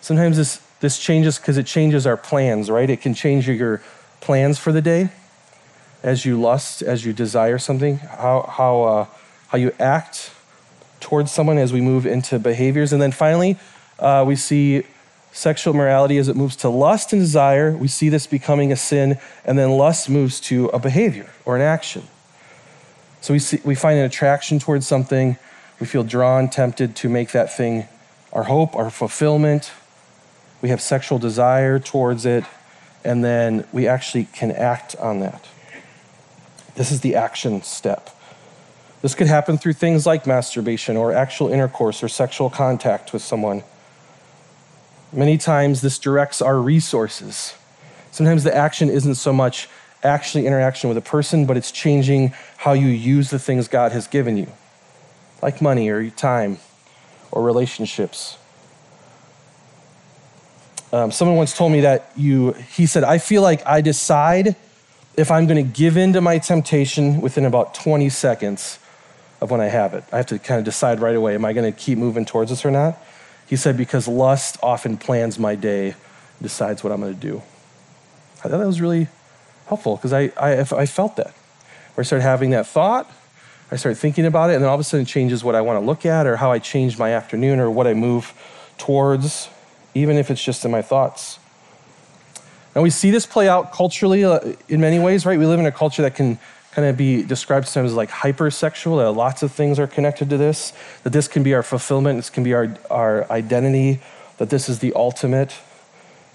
Sometimes 0.01 0.39
this 0.39 0.63
this 0.81 0.99
changes 0.99 1.39
because 1.39 1.59
it 1.59 1.67
changes 1.67 2.07
our 2.07 2.17
plans, 2.17 2.71
right? 2.71 2.89
It 2.89 3.03
can 3.03 3.13
change 3.13 3.47
your 3.47 3.83
plans 4.21 4.59
for 4.59 4.73
the 4.73 4.81
day 4.81 5.11
as 6.03 6.25
you 6.25 6.41
lust, 6.41 6.83
as 6.83 7.05
you 7.05 7.13
desire 7.13 7.59
something, 7.59 7.99
how, 7.99 8.43
how, 8.43 8.83
uh, 8.83 9.07
how 9.51 9.59
you 9.59 9.73
act 9.79 10.33
towards 11.01 11.33
someone 11.33 11.59
as 11.59 11.73
we 11.73 11.81
move 11.81 12.07
into 12.07 12.39
behaviors. 12.39 12.93
And 12.93 13.03
then 13.03 13.11
finally, 13.11 13.59
uh, 13.99 14.25
we 14.27 14.37
see 14.37 14.85
sexual 15.33 15.75
morality 15.75 16.19
as 16.19 16.29
it 16.29 16.37
moves 16.37 16.57
to 16.57 16.69
lust 16.69 17.13
and 17.13 17.21
desire. 17.21 17.77
We 17.77 17.89
see 17.89 18.09
this 18.09 18.27
becoming 18.27 18.71
a 18.71 18.77
sin, 18.77 19.19
and 19.45 19.59
then 19.59 19.71
lust 19.71 20.09
moves 20.09 20.41
to 20.43 20.67
a 20.67 20.79
behavior 20.79 21.31
or 21.45 21.57
an 21.57 21.63
action. 21.63 22.07
So 23.21 23.35
we, 23.35 23.39
see, 23.39 23.61
we 23.65 23.75
find 23.75 23.99
an 23.99 24.05
attraction 24.05 24.59
towards 24.59 24.87
something. 24.87 25.37
We 25.81 25.87
feel 25.87 26.05
drawn, 26.05 26.49
tempted 26.49 26.95
to 26.97 27.09
make 27.09 27.33
that 27.33 27.55
thing 27.55 27.89
our 28.33 28.45
hope, 28.45 28.77
our 28.77 28.91
fulfillment. 28.91 29.73
We 30.63 30.69
have 30.69 30.81
sexual 30.81 31.19
desire 31.19 31.81
towards 31.81 32.25
it, 32.25 32.45
and 33.05 33.25
then 33.25 33.67
we 33.73 33.89
actually 33.89 34.29
can 34.33 34.53
act 34.53 34.95
on 34.97 35.19
that. 35.21 35.49
This 36.77 36.93
is 36.93 37.01
the 37.01 37.17
action 37.17 37.63
step. 37.63 38.11
This 39.03 39.15
could 39.15 39.29
happen 39.29 39.57
through 39.57 39.73
things 39.75 40.05
like 40.05 40.27
masturbation 40.27 40.97
or 40.97 41.13
actual 41.13 41.49
intercourse 41.51 42.03
or 42.03 42.09
sexual 42.09 42.51
contact 42.51 43.13
with 43.13 43.23
someone. 43.23 43.63
Many 45.13 45.39
times, 45.39 45.81
this 45.81 45.99
directs 45.99 46.43
our 46.43 46.59
resources. 46.59 47.55
Sometimes 48.11 48.45
the 48.45 48.55
action 48.55 48.91
isn't 48.91 49.15
so 49.15 49.33
much 49.33 49.69
actually 50.03 50.47
interaction 50.47 50.89
with 50.89 50.99
a 50.99 51.03
person, 51.03 51.47
but 51.47 51.57
it's 51.57 51.73
changing 51.73 52.33
how 52.59 52.73
you 52.73 52.89
use 52.89 53.31
the 53.31 53.39
things 53.39 53.69
God 53.69 53.93
has 53.93 54.07
given 54.07 54.37
you, 54.37 54.49
like 55.43 55.61
money 55.63 55.89
or 55.89 56.09
time 56.11 56.59
or 57.33 57.43
relationships. 57.43 58.37
Um, 60.93 61.11
someone 61.11 61.37
once 61.37 61.57
told 61.57 61.73
me 61.73 61.81
that 61.83 62.11
you, 62.17 62.53
he 62.53 62.87
said, 62.87 63.05
I 63.05 63.19
feel 63.19 63.43
like 63.43 63.65
I 63.67 63.81
decide 63.81 64.57
if 65.17 65.31
I'm 65.31 65.47
going 65.47 65.65
to 65.65 65.73
give 65.73 65.97
in 65.97 66.13
to 66.15 66.21
my 66.21 66.39
temptation 66.39 67.21
within 67.21 67.45
about 67.45 67.75
20 67.75 68.09
seconds 68.09 68.79
of 69.41 69.51
when 69.51 69.61
I 69.61 69.67
have 69.67 69.95
it. 69.95 70.05
I 70.13 70.19
have 70.19 70.27
to 70.27 70.39
kind 70.39 70.59
of 70.59 70.65
decide 70.65 71.01
right 71.01 71.17
away, 71.17 71.35
am 71.35 71.45
I 71.45 71.53
going 71.53 71.71
to 71.71 71.79
keep 71.79 71.99
moving 71.99 72.25
towards 72.25 72.51
this 72.51 72.65
or 72.65 72.71
not? 72.71 72.99
He 73.47 73.57
said, 73.57 73.77
because 73.77 74.07
lust 74.07 74.59
often 74.63 74.97
plans 74.97 75.39
my 75.39 75.55
day, 75.55 75.95
decides 76.41 76.85
what 76.85 76.93
I'm 76.93 77.01
going 77.01 77.15
to 77.15 77.21
do. 77.21 77.43
I 78.39 78.49
thought 78.49 78.59
that 78.59 78.67
was 78.67 78.81
really 78.81 79.09
helpful 79.67 79.97
because 79.97 80.13
I, 80.13 80.33
I, 80.37 80.61
I 80.61 80.87
felt 80.87 81.17
that. 81.17 81.35
Where 81.95 82.03
I 82.03 82.05
started 82.05 82.23
having 82.23 82.51
that 82.51 82.67
thought, 82.67 83.11
I 83.73 83.77
started 83.77 83.99
thinking 83.99 84.27
about 84.27 84.51
it, 84.51 84.55
and 84.55 84.63
then 84.63 84.69
all 84.69 84.75
of 84.75 84.81
a 84.81 84.85
sudden 84.85 85.03
it 85.03 85.09
changes 85.09 85.45
what 85.45 85.55
I 85.55 85.61
want 85.61 85.81
to 85.81 85.85
look 85.85 86.05
at 86.05 86.27
or 86.27 86.37
how 86.37 86.51
I 86.51 86.59
change 86.59 86.99
my 86.99 87.11
afternoon 87.11 87.61
or 87.61 87.71
what 87.71 87.87
I 87.87 87.95
move 87.95 88.33
towards, 88.79 89.49
even 89.95 90.17
if 90.17 90.31
it's 90.31 90.43
just 90.43 90.65
in 90.65 90.71
my 90.71 90.83
thoughts. 90.83 91.39
And 92.75 92.83
we 92.83 92.91
see 92.91 93.11
this 93.11 93.27
play 93.27 93.49
out 93.49 93.73
culturally 93.73 94.25
uh, 94.25 94.55
in 94.69 94.81
many 94.81 94.99
ways, 94.99 95.27
right? 95.27 95.39
We 95.39 95.47
live 95.47 95.61
in 95.61 95.67
a 95.67 95.73
culture 95.73 96.03
that 96.03 96.15
can 96.15 96.39
kind 96.73 96.87
of 96.87 96.97
be 96.97 97.23
described 97.23 97.67
sometimes 97.67 97.93
as 97.93 97.97
like 97.97 98.11
hypersexual. 98.11 98.99
That 98.99 99.13
lots 99.13 99.43
of 99.43 99.53
things 99.53 99.79
are 99.79 99.87
connected 99.87 100.31
to 100.31 100.37
this. 100.37 100.73
That 101.03 101.13
this 101.13 101.29
can 101.29 101.43
be 101.43 101.55
our 101.55 101.63
fulfillment. 101.63 102.19
This 102.19 102.31
can 102.31 102.45
be 102.45 102.55
our 102.55 102.77
our 102.91 103.31
identity. 103.31 104.01
That 104.39 104.51
this 104.51 104.69
is 104.69 104.79
the 104.79 104.93
ultimate 104.95 105.55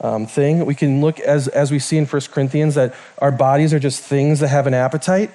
um, 0.01 0.25
thing. 0.25 0.65
We 0.65 0.75
can 0.75 1.01
look 1.01 1.20
as 1.20 1.48
as 1.48 1.72
we 1.72 1.80
see 1.80 1.98
in 1.98 2.06
1 2.06 2.22
Corinthians 2.32 2.75
that 2.75 2.94
our 3.20 3.32
bodies 3.32 3.74
are 3.74 3.80
just 3.80 4.01
things 4.01 4.39
that 4.42 4.50
have 4.50 4.68
an 4.68 4.74
appetite. 4.74 5.32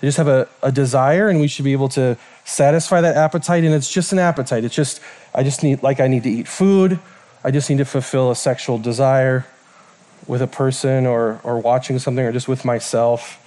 They 0.00 0.08
just 0.08 0.18
have 0.18 0.28
a, 0.28 0.48
a 0.62 0.70
desire, 0.70 1.28
and 1.28 1.40
we 1.40 1.48
should 1.48 1.64
be 1.64 1.72
able 1.72 1.88
to 1.90 2.18
satisfy 2.44 3.00
that 3.00 3.16
appetite. 3.16 3.64
And 3.64 3.72
it's 3.72 3.90
just 3.90 4.12
an 4.12 4.18
appetite. 4.18 4.64
It's 4.64 4.74
just 4.74 5.00
I 5.34 5.42
just 5.42 5.62
need 5.62 5.82
like 5.82 6.00
I 6.00 6.08
need 6.08 6.24
to 6.24 6.30
eat 6.30 6.48
food. 6.48 6.98
I 7.44 7.50
just 7.50 7.70
need 7.70 7.78
to 7.78 7.84
fulfill 7.84 8.30
a 8.30 8.36
sexual 8.36 8.78
desire 8.78 9.46
with 10.26 10.42
a 10.42 10.46
person 10.48 11.06
or 11.06 11.40
or 11.44 11.58
watching 11.60 11.98
something 12.00 12.24
or 12.24 12.32
just 12.32 12.48
with 12.48 12.64
myself. 12.64 13.42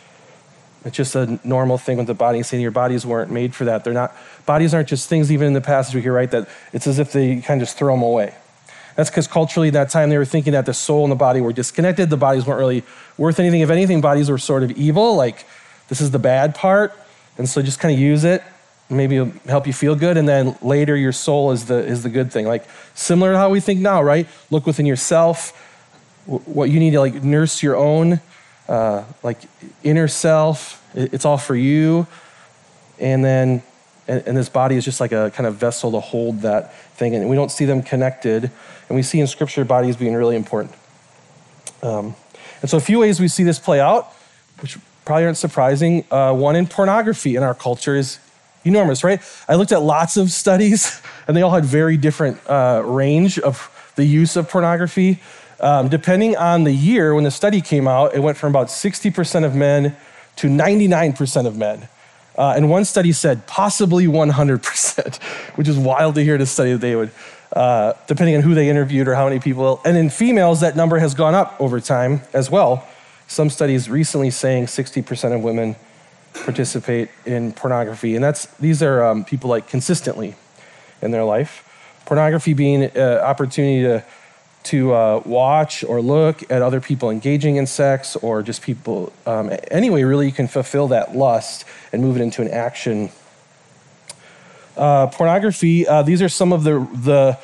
It's 0.86 0.96
just 0.96 1.16
a 1.16 1.40
normal 1.44 1.78
thing 1.78 1.98
with 1.98 2.08
the 2.08 2.14
body, 2.14 2.42
saying 2.42 2.62
your 2.62 2.72
bodies 2.72 3.06
weren't 3.06 3.32
made 3.32 3.54
for 3.54 3.66
that. 3.66 3.84
They're 3.84 3.94
not, 3.94 4.16
bodies 4.46 4.74
aren't 4.74 4.88
just 4.88 5.10
things, 5.10 5.32
even 5.32 5.48
in 5.48 5.54
the 5.54 5.62
passage 5.62 5.94
we 5.94 6.02
hear, 6.02 6.14
right? 6.14 6.32
That 6.32 6.48
it's 6.72 6.88
as 6.88 7.00
if 7.00 7.12
they 7.12 7.42
kind 7.42 7.62
of 7.62 7.68
just 7.68 7.78
throw 7.78 7.94
them 7.94 8.02
away. 8.02 8.34
That's 8.96 9.10
because 9.10 9.28
culturally, 9.28 9.70
that 9.72 9.90
time 9.90 10.10
they 10.10 10.18
were 10.18 10.26
thinking 10.26 10.54
that 10.54 10.66
the 10.66 10.74
soul 10.74 11.04
and 11.04 11.12
the 11.12 11.18
body 11.18 11.42
were 11.42 11.54
disconnected. 11.54 12.10
The 12.10 12.18
bodies 12.18 12.46
weren't 12.46 12.60
really 12.60 12.84
worth 13.18 13.40
anything. 13.40 13.62
If 13.62 13.70
anything, 13.70 14.02
bodies 14.02 14.30
were 14.30 14.38
sort 14.38 14.64
of 14.64 14.72
evil, 14.72 15.16
like 15.16 15.46
this 15.90 16.02
is 16.02 16.12
the 16.12 16.20
bad 16.20 16.56
part. 16.56 16.94
And 17.38 17.48
so 17.48 17.62
just 17.62 17.80
kind 17.80 17.94
of 17.94 18.00
use 18.00 18.24
it. 18.24 18.44
Maybe 18.90 19.18
it'll 19.18 19.32
help 19.48 19.68
you 19.68 19.74
feel 19.74 19.96
good. 19.96 20.18
And 20.18 20.28
then 20.28 20.58
later, 20.62 20.96
your 20.96 21.12
soul 21.12 21.52
is 21.52 21.66
the, 21.66 21.76
is 21.76 22.04
the 22.04 22.10
good 22.10 22.32
thing. 22.32 22.46
Like 22.46 22.66
similar 22.94 23.34
to 23.34 23.38
how 23.38 23.50
we 23.50 23.60
think 23.60 23.80
now, 23.80 24.02
right? 24.02 24.28
Look 24.50 24.66
within 24.66 24.86
yourself, 24.86 25.52
what 26.26 26.70
you 26.70 26.80
need 26.80 26.92
to 26.92 27.00
like 27.00 27.24
nurse 27.24 27.64
your 27.64 27.76
own 27.76 28.20
uh, 28.70 29.04
like 29.24 29.40
inner 29.84 30.08
self. 30.08 30.82
It's 30.94 31.26
all 31.26 31.38
for 31.38 31.56
you. 31.56 32.08
And 33.00 33.26
then, 33.26 33.64
and, 34.08 34.24
and, 34.28 34.38
this 34.38 34.50
body 34.50 34.76
is 34.76 34.86
just 34.86 35.00
like 35.00 35.12
a 35.12 35.32
kind 35.32 35.48
of 35.48 35.56
vessel 35.56 35.92
to 35.92 36.00
hold 36.00 36.42
that 36.42 36.74
thing. 36.96 37.16
And 37.16 37.30
we 37.30 37.36
don't 37.36 37.52
see 37.52 37.66
them 37.66 37.82
connected. 37.82 38.44
And 38.88 38.96
we 38.96 39.02
see 39.02 39.20
in 39.20 39.28
Scripture 39.28 39.66
bodies 39.66 39.96
being 39.96 40.14
really 40.14 40.36
important. 40.36 40.76
Um, 41.82 42.16
and 42.62 42.70
so, 42.70 42.78
a 42.78 42.82
few 42.82 43.00
ways 43.00 43.20
we 43.20 43.28
see 43.28 43.44
this 43.44 43.58
play 43.58 43.80
out, 43.80 44.14
which 44.60 44.78
probably 45.06 45.26
aren't 45.26 45.38
surprising. 45.38 46.06
Uh, 46.12 46.34
one 46.34 46.56
in 46.56 46.68
pornography 46.68 47.36
in 47.36 47.44
our 47.44 47.56
culture 47.56 47.96
is 47.96 48.20
enormous, 48.64 49.04
right? 49.04 49.22
I 49.48 49.56
looked 49.56 49.72
at 49.72 49.82
lots 49.82 50.18
of 50.18 50.30
studies, 50.30 51.02
and 51.28 51.36
they 51.36 51.42
all 51.42 51.52
had 51.52 51.66
very 51.66 51.98
different 51.98 52.40
uh, 52.48 52.84
range 52.86 53.40
of 53.40 53.72
the 53.96 54.06
use 54.06 54.36
of 54.36 54.50
pornography. 54.50 55.22
Um, 55.60 55.90
depending 55.90 56.38
on 56.38 56.64
the 56.64 56.72
year, 56.72 57.14
when 57.14 57.24
the 57.24 57.32
study 57.32 57.62
came 57.62 57.88
out, 57.88 58.16
it 58.16 58.20
went 58.20 58.38
from 58.38 58.52
about 58.52 58.68
60% 58.68 59.46
of 59.46 59.56
men 59.56 59.96
to 60.38 60.48
99% 60.48 61.46
of 61.46 61.58
men. 61.58 61.88
Uh, 62.38 62.54
and 62.56 62.70
one 62.70 62.86
study 62.86 63.12
said 63.12 63.46
possibly 63.48 64.06
100%, 64.06 65.22
which 65.56 65.68
is 65.68 65.78
wild 65.78 66.16
to 66.16 66.24
hear 66.24 66.38
to 66.38 66.46
study 66.46 66.72
that 66.72 66.78
they 66.80 66.96
would, 66.96 67.12
uh, 67.52 67.94
depending 68.08 68.36
on 68.36 68.42
who 68.42 68.54
they 68.54 68.70
interviewed 68.70 69.08
or 69.10 69.16
how 69.16 69.26
many 69.26 69.40
people. 69.40 69.82
And 69.84 69.98
in 69.98 70.10
females, 70.10 70.62
that 70.62 70.78
number 70.78 71.00
has 71.00 71.14
gone 71.14 71.36
up 71.36 71.60
over 71.60 71.82
time 71.82 72.22
as 72.32 72.50
well. 72.50 72.88
Some 73.28 73.50
studies 73.50 73.90
recently 73.90 74.32
saying 74.32 74.68
60% 74.68 75.36
of 75.36 75.44
women 75.44 75.76
participate 76.34 77.10
in 77.26 77.52
pornography. 77.52 78.16
And 78.16 78.24
that's, 78.24 78.46
these 78.58 78.82
are 78.82 79.04
um, 79.04 79.26
people 79.26 79.50
like 79.50 79.68
consistently 79.68 80.36
in 81.02 81.12
their 81.12 81.26
life. 81.26 81.66
Pornography 82.06 82.54
being 82.54 82.84
an 82.84 82.92
uh, 82.96 83.22
opportunity 83.24 83.84
to 83.84 84.06
to 84.64 84.94
uh, 84.94 85.22
watch 85.26 85.84
or 85.84 86.02
look 86.02 86.50
at 86.52 86.62
other 86.62 86.82
people 86.82 87.10
engaging 87.10 87.56
in 87.56 87.66
sex 87.66 88.16
or 88.18 88.44
just 88.44 88.62
people, 88.62 89.12
um, 89.26 89.52
anyway, 89.72 90.04
really, 90.04 90.26
you 90.26 90.32
can 90.32 90.48
fulfill 90.48 90.88
that 90.90 91.16
lust 91.16 91.66
and 91.92 92.02
move 92.02 92.18
it 92.18 92.22
into 92.22 92.42
an 92.42 92.50
action. 92.50 93.10
Uh, 94.76 95.08
pornography, 95.08 95.88
uh, 95.88 96.04
these 96.04 96.22
are 96.22 96.30
some 96.30 96.54
of 96.54 96.64
the, 96.64 96.88
the 96.94 97.38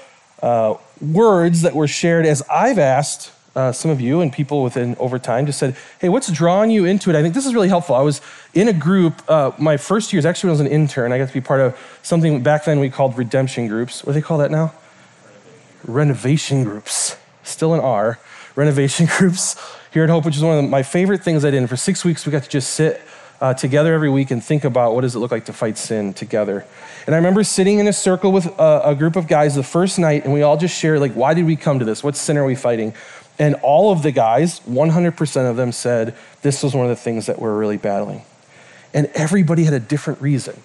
uh, 0.45 0.75
words 1.01 1.61
that 1.61 1.73
were 1.73 1.87
shared 1.87 2.25
as 2.25 2.43
I've 2.49 2.79
asked 2.79 3.31
uh, 3.55 3.71
some 3.71 3.89
of 3.89 4.01
you 4.01 4.19
and 4.19 4.33
people 4.33 4.63
within 4.63 4.95
over 4.97 5.17
time 5.17 5.45
just 5.45 5.59
said, 5.59 5.77
hey, 5.99 6.09
what's 6.09 6.29
drawing 6.31 6.69
you 6.69 6.85
into 6.85 7.09
it? 7.09 7.15
I 7.15 7.21
think 7.21 7.33
this 7.33 7.45
is 7.45 7.53
really 7.53 7.69
helpful. 7.69 7.95
I 7.95 8.01
was 8.01 8.19
in 8.53 8.67
a 8.67 8.73
group, 8.73 9.21
uh, 9.29 9.51
my 9.57 9.77
first 9.77 10.11
years, 10.11 10.25
actually, 10.25 10.49
when 10.49 10.57
I 10.57 10.61
was 10.63 10.71
an 10.71 10.73
intern, 10.73 11.13
I 11.13 11.17
got 11.17 11.29
to 11.29 11.33
be 11.33 11.41
part 11.41 11.61
of 11.61 11.99
something 12.03 12.43
back 12.43 12.65
then 12.65 12.79
we 12.79 12.89
called 12.89 13.17
redemption 13.17 13.67
groups. 13.67 14.03
What 14.03 14.13
do 14.13 14.19
they 14.19 14.25
call 14.25 14.39
that 14.39 14.51
now? 14.51 14.73
Renovation 15.87 16.63
groups, 16.63 17.17
still 17.43 17.73
an 17.73 17.79
R, 17.79 18.19
renovation 18.55 19.07
groups 19.17 19.55
here 19.91 20.03
at 20.03 20.09
Hope, 20.09 20.25
which 20.25 20.35
is 20.35 20.43
one 20.43 20.63
of 20.63 20.69
my 20.69 20.83
favorite 20.83 21.23
things 21.23 21.45
I 21.45 21.51
did. 21.51 21.57
And 21.57 21.69
for 21.69 21.77
six 21.77 22.03
weeks, 22.03 22.25
we 22.25 22.31
got 22.31 22.43
to 22.43 22.49
just 22.49 22.71
sit 22.71 23.01
uh, 23.41 23.53
together 23.53 23.93
every 23.93 24.09
week 24.09 24.31
and 24.31 24.43
think 24.43 24.63
about 24.63 24.95
what 24.95 25.01
does 25.01 25.15
it 25.15 25.19
look 25.19 25.31
like 25.31 25.45
to 25.45 25.53
fight 25.53 25.77
sin 25.77 26.13
together. 26.13 26.65
And 27.05 27.13
I 27.13 27.17
remember 27.17 27.43
sitting 27.43 27.79
in 27.79 27.87
a 27.87 27.93
circle 27.93 28.31
with 28.31 28.45
a, 28.59 28.81
a 28.85 28.95
group 28.95 29.15
of 29.15 29.27
guys 29.27 29.55
the 29.55 29.63
first 29.63 29.99
night, 29.99 30.23
and 30.23 30.33
we 30.33 30.41
all 30.41 30.57
just 30.57 30.77
shared, 30.77 30.99
like, 30.99 31.13
why 31.13 31.33
did 31.33 31.45
we 31.45 31.55
come 31.55 31.79
to 31.79 31.85
this? 31.85 32.03
What 32.03 32.15
sin 32.15 32.37
are 32.37 32.45
we 32.45 32.55
fighting? 32.55 32.93
And 33.37 33.55
all 33.55 33.91
of 33.91 34.01
the 34.01 34.11
guys, 34.11 34.61
100% 34.61 35.49
of 35.49 35.57
them 35.57 35.71
said, 35.71 36.15
this 36.41 36.63
was 36.63 36.73
one 36.73 36.85
of 36.85 36.89
the 36.89 36.95
things 36.95 37.25
that 37.25 37.39
we're 37.39 37.57
really 37.57 37.77
battling. 37.77 38.23
And 38.93 39.07
everybody 39.13 39.65
had 39.65 39.73
a 39.73 39.79
different 39.79 40.21
reason 40.21 40.61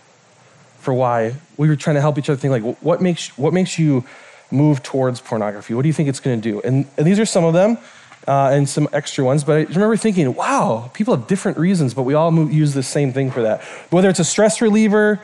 for 0.78 0.94
why 0.94 1.34
we 1.56 1.68
were 1.68 1.76
trying 1.76 1.96
to 1.96 2.00
help 2.00 2.16
each 2.16 2.30
other 2.30 2.40
think, 2.40 2.64
like, 2.64 2.76
what 2.80 3.02
makes, 3.02 3.36
what 3.36 3.52
makes 3.52 3.78
you 3.78 4.04
move 4.50 4.82
towards 4.82 5.20
pornography? 5.20 5.74
What 5.74 5.82
do 5.82 5.88
you 5.88 5.92
think 5.92 6.08
it's 6.08 6.20
going 6.20 6.40
to 6.40 6.50
do? 6.50 6.60
And, 6.60 6.86
and, 6.96 7.06
these 7.06 7.18
are 7.18 7.26
some 7.26 7.44
of 7.44 7.54
them 7.54 7.78
uh, 8.26 8.50
and 8.52 8.68
some 8.68 8.88
extra 8.92 9.24
ones. 9.24 9.44
But 9.44 9.52
I 9.52 9.62
remember 9.64 9.96
thinking, 9.96 10.34
wow, 10.34 10.90
people 10.94 11.16
have 11.16 11.26
different 11.26 11.58
reasons, 11.58 11.94
but 11.94 12.02
we 12.02 12.14
all 12.14 12.30
move, 12.30 12.52
use 12.52 12.74
the 12.74 12.82
same 12.82 13.12
thing 13.12 13.30
for 13.30 13.42
that. 13.42 13.62
Whether 13.90 14.08
it's 14.08 14.18
a 14.18 14.24
stress 14.24 14.60
reliever, 14.60 15.20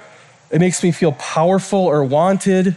it 0.51 0.61
makes 0.61 0.83
me 0.83 0.93
feel 0.93 1.13
powerful 1.13 1.81
or 1.81 2.05
wanted. 2.05 2.77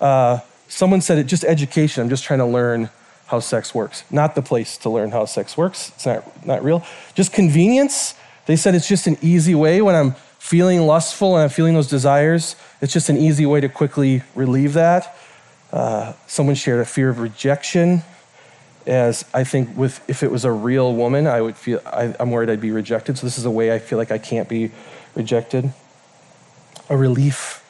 Uh, 0.00 0.40
someone 0.68 1.00
said 1.00 1.18
it 1.18 1.24
just 1.24 1.44
education. 1.44 2.02
I'm 2.02 2.08
just 2.08 2.24
trying 2.24 2.40
to 2.40 2.46
learn 2.46 2.90
how 3.26 3.40
sex 3.40 3.74
works. 3.74 4.04
Not 4.10 4.34
the 4.34 4.42
place 4.42 4.76
to 4.78 4.90
learn 4.90 5.10
how 5.10 5.24
sex 5.24 5.56
works. 5.56 5.90
It's 5.96 6.06
not, 6.06 6.46
not 6.46 6.62
real. 6.62 6.84
Just 7.14 7.32
convenience. 7.32 8.14
They 8.46 8.56
said 8.56 8.74
it's 8.74 8.88
just 8.88 9.06
an 9.06 9.16
easy 9.20 9.54
way 9.54 9.82
when 9.82 9.96
I'm 9.96 10.14
feeling 10.38 10.80
lustful 10.82 11.34
and 11.34 11.42
I'm 11.42 11.48
feeling 11.48 11.74
those 11.74 11.88
desires. 11.88 12.54
It's 12.80 12.92
just 12.92 13.08
an 13.08 13.16
easy 13.16 13.46
way 13.46 13.60
to 13.60 13.68
quickly 13.68 14.22
relieve 14.36 14.74
that 14.74 15.15
Uh, 15.72 16.12
someone 16.26 16.54
shared 16.54 16.80
a 16.80 16.84
fear 16.84 17.08
of 17.08 17.18
rejection, 17.18 18.02
as 18.86 19.24
I 19.34 19.44
think 19.44 19.76
with 19.76 20.00
if 20.08 20.22
it 20.22 20.30
was 20.30 20.44
a 20.44 20.52
real 20.52 20.94
woman, 20.94 21.26
I 21.26 21.40
would 21.40 21.56
feel 21.56 21.80
I, 21.84 22.14
I'm 22.20 22.30
worried 22.30 22.50
I'd 22.50 22.60
be 22.60 22.70
rejected. 22.70 23.18
So 23.18 23.26
this 23.26 23.38
is 23.38 23.44
a 23.44 23.50
way 23.50 23.72
I 23.74 23.78
feel 23.78 23.98
like 23.98 24.10
I 24.10 24.18
can't 24.18 24.48
be 24.48 24.70
rejected. 25.14 25.72
A 26.88 26.96
relief 26.96 27.64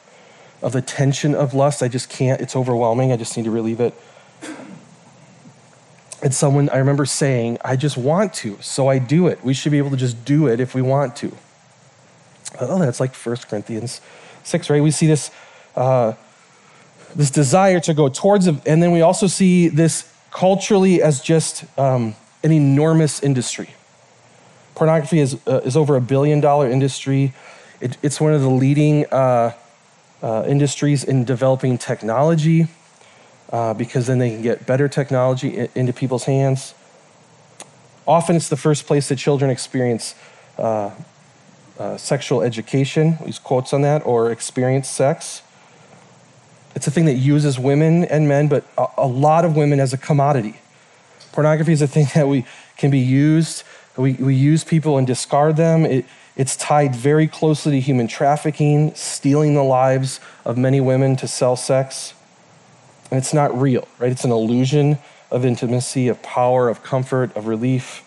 of 0.61 0.73
the 0.73 0.81
tension 0.81 1.33
of 1.33 1.53
lust. 1.53 1.81
I 1.81 1.87
just 1.87 2.09
can't. 2.09 2.39
It's 2.39 2.55
overwhelming. 2.55 3.11
I 3.11 3.17
just 3.17 3.35
need 3.35 3.43
to 3.43 3.51
relieve 3.51 3.79
it. 3.79 3.93
And 6.21 6.33
someone 6.33 6.69
I 6.69 6.77
remember 6.77 7.05
saying, 7.05 7.59
I 7.63 7.75
just 7.75 7.95
want 7.95 8.33
to, 8.35 8.57
so 8.59 8.87
I 8.87 8.97
do 8.97 9.27
it. 9.27 9.43
We 9.43 9.53
should 9.53 9.71
be 9.71 9.77
able 9.77 9.91
to 9.91 9.97
just 9.97 10.25
do 10.25 10.47
it 10.47 10.59
if 10.59 10.73
we 10.73 10.81
want 10.81 11.15
to. 11.17 11.31
Oh, 12.59 12.79
that's 12.79 12.99
like 12.99 13.15
1 13.15 13.35
Corinthians 13.49 14.01
6, 14.43 14.69
right? 14.69 14.81
We 14.81 14.89
see 14.89 15.05
this, 15.05 15.29
uh, 15.75 16.13
this 17.17 17.31
desire 17.31 17.79
to 17.81 17.93
go 17.93 18.07
towards 18.07 18.47
and 18.47 18.61
then 18.65 18.91
we 18.91 19.01
also 19.01 19.27
see 19.27 19.67
this 19.67 20.09
culturally 20.31 21.01
as 21.01 21.19
just 21.19 21.65
um, 21.77 22.15
an 22.43 22.51
enormous 22.51 23.21
industry. 23.21 23.71
Pornography 24.75 25.19
is, 25.19 25.35
uh, 25.47 25.61
is 25.65 25.75
over 25.75 25.95
a 25.95 26.01
billion 26.01 26.39
dollar 26.39 26.69
industry. 26.69 27.33
It, 27.81 27.97
it's 28.03 28.21
one 28.21 28.33
of 28.33 28.41
the 28.41 28.49
leading 28.49 29.07
uh, 29.07 29.53
uh, 30.21 30.45
industries 30.47 31.03
in 31.03 31.25
developing 31.25 31.79
technology 31.79 32.67
uh, 33.51 33.73
because 33.73 34.05
then 34.05 34.19
they 34.19 34.29
can 34.29 34.43
get 34.43 34.67
better 34.67 34.87
technology 34.87 35.67
into 35.73 35.93
people's 35.93 36.25
hands. 36.25 36.75
Often 38.05 38.35
it's 38.35 38.49
the 38.49 38.57
first 38.57 38.85
place 38.85 39.09
that 39.09 39.17
children 39.17 39.49
experience 39.49 40.13
uh, 40.57 40.91
uh, 41.79 41.97
sexual 41.97 42.41
education, 42.41 43.17
these 43.25 43.39
quotes 43.39 43.73
on 43.73 43.81
that, 43.81 44.05
or 44.05 44.31
experience 44.31 44.87
sex. 44.87 45.41
It's 46.77 46.85
a 46.85 46.91
thing 46.91 47.05
that 47.05 47.15
uses 47.15 47.57
women 47.57 48.05
and 48.05 48.27
men, 48.27 48.49
but 48.49 48.63
a, 48.77 48.85
a 48.99 49.07
lot 49.07 49.45
of 49.45 49.55
women 49.55 49.79
as 49.79 49.93
a 49.93 49.97
commodity. 49.97 50.59
Pornography 51.31 51.71
is 51.71 51.81
a 51.81 51.87
thing 51.87 52.05
that 52.13 52.27
we 52.27 52.45
can 52.77 52.91
be 52.91 52.99
used. 52.99 53.63
We, 53.97 54.13
we 54.13 54.35
use 54.35 54.63
people 54.63 54.99
and 54.99 55.07
discard 55.07 55.57
them. 55.57 55.87
It, 55.87 56.05
it's 56.35 56.55
tied 56.55 56.95
very 56.95 57.27
closely 57.27 57.71
to 57.71 57.79
human 57.79 58.07
trafficking, 58.07 58.93
stealing 58.93 59.55
the 59.55 59.63
lives 59.63 60.19
of 60.45 60.55
many 60.55 60.79
women 60.79 61.15
to 61.15 61.27
sell 61.27 61.55
sex. 61.55 62.13
And 63.09 63.17
it's 63.17 63.33
not 63.33 63.59
real, 63.59 63.87
right? 63.97 64.11
It's 64.11 64.23
an 64.23 64.29
illusion 64.29 64.99
of 65.31 65.45
intimacy, 65.45 66.07
of 66.09 66.21
power, 66.21 66.69
of 66.69 66.83
comfort, 66.83 67.35
of 67.35 67.47
relief. 67.47 68.03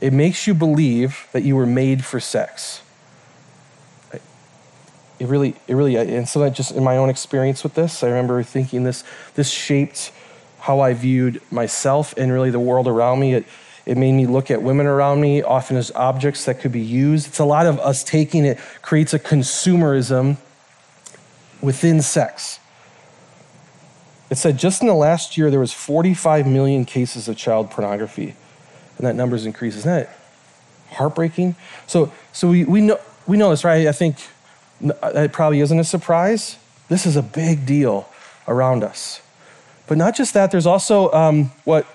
It 0.00 0.12
makes 0.12 0.48
you 0.48 0.54
believe 0.54 1.28
that 1.30 1.44
you 1.44 1.54
were 1.54 1.66
made 1.66 2.04
for 2.04 2.18
sex. 2.18 2.82
It 5.20 5.28
really, 5.28 5.54
it 5.68 5.74
really, 5.74 5.98
uh, 5.98 6.02
and 6.02 6.26
so 6.26 6.40
that 6.40 6.54
just 6.54 6.72
in 6.72 6.82
my 6.82 6.96
own 6.96 7.10
experience 7.10 7.62
with 7.62 7.74
this, 7.74 8.02
I 8.02 8.08
remember 8.08 8.42
thinking 8.42 8.84
this, 8.84 9.04
this 9.34 9.50
shaped 9.50 10.12
how 10.60 10.80
I 10.80 10.94
viewed 10.94 11.42
myself 11.52 12.14
and 12.16 12.32
really 12.32 12.50
the 12.50 12.58
world 12.58 12.88
around 12.88 13.20
me. 13.20 13.34
It, 13.34 13.46
it 13.84 13.98
made 13.98 14.12
me 14.12 14.26
look 14.26 14.50
at 14.50 14.62
women 14.62 14.86
around 14.86 15.20
me 15.20 15.42
often 15.42 15.76
as 15.76 15.90
objects 15.92 16.46
that 16.46 16.60
could 16.60 16.72
be 16.72 16.80
used. 16.80 17.28
It's 17.28 17.38
a 17.38 17.44
lot 17.44 17.66
of 17.66 17.78
us 17.80 18.02
taking 18.02 18.46
it, 18.46 18.58
creates 18.80 19.12
a 19.12 19.18
consumerism 19.18 20.38
within 21.60 22.00
sex. 22.00 22.58
It 24.30 24.38
said 24.38 24.58
just 24.58 24.80
in 24.80 24.88
the 24.88 24.94
last 24.94 25.36
year 25.36 25.50
there 25.50 25.60
was 25.60 25.72
45 25.72 26.46
million 26.46 26.86
cases 26.86 27.28
of 27.28 27.36
child 27.36 27.70
pornography, 27.70 28.34
and 28.96 29.06
that 29.06 29.16
number's 29.16 29.44
increased. 29.44 29.76
Isn't 29.78 29.90
that 29.90 30.18
heartbreaking? 30.92 31.56
So, 31.86 32.10
so 32.32 32.48
we, 32.48 32.64
we, 32.64 32.80
know, 32.80 32.98
we 33.26 33.36
know 33.36 33.50
this, 33.50 33.64
right? 33.64 33.86
I 33.86 33.92
think 33.92 34.16
it 34.80 35.32
probably 35.32 35.60
isn't 35.60 35.78
a 35.78 35.84
surprise. 35.84 36.56
This 36.88 37.06
is 37.06 37.16
a 37.16 37.22
big 37.22 37.66
deal 37.66 38.08
around 38.48 38.82
us. 38.82 39.20
But 39.86 39.98
not 39.98 40.16
just 40.16 40.34
that, 40.34 40.50
there's 40.50 40.66
also 40.66 41.10
um, 41.12 41.52
what 41.64 41.86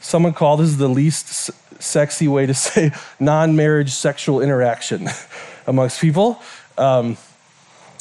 someone 0.00 0.32
called 0.32 0.60
this 0.60 0.70
is 0.70 0.78
the 0.78 0.88
least 0.88 1.50
sexy 1.82 2.28
way 2.28 2.46
to 2.46 2.54
say 2.68 2.92
non-marriage 3.18 3.90
sexual 3.90 4.40
interaction 4.40 5.08
amongst 5.66 6.00
people. 6.00 6.40
Um, 6.78 7.16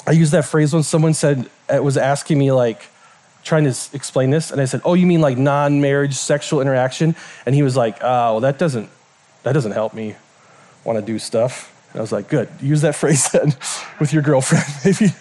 I 0.07 0.11
used 0.11 0.31
that 0.31 0.45
phrase 0.45 0.73
when 0.73 0.83
someone 0.83 1.13
said 1.13 1.49
it 1.71 1.83
was 1.83 1.97
asking 1.97 2.39
me 2.39 2.51
like 2.51 2.87
trying 3.43 3.63
to 3.65 3.75
explain 3.93 4.29
this, 4.29 4.51
and 4.51 4.59
I 4.59 4.65
said, 4.65 4.81
"Oh, 4.83 4.93
you 4.93 5.05
mean 5.05 5.21
like 5.21 5.37
non-marriage 5.37 6.15
sexual 6.15 6.61
interaction?" 6.61 7.15
And 7.45 7.53
he 7.53 7.63
was 7.63 7.77
like, 7.77 7.97
"Oh, 8.01 8.39
that 8.39 8.57
doesn't 8.57 8.89
that 9.43 9.53
doesn't 9.53 9.71
help 9.71 9.93
me 9.93 10.15
want 10.83 10.97
to 10.99 11.05
do 11.05 11.19
stuff." 11.19 11.71
And 11.91 11.99
I 11.99 12.01
was 12.01 12.11
like, 12.11 12.27
"Good, 12.27 12.49
use 12.61 12.81
that 12.81 12.95
phrase 13.01 13.29
then 13.31 13.53
with 13.99 14.13
your 14.13 14.21
girlfriend, 14.21 14.65
maybe." 14.85 15.13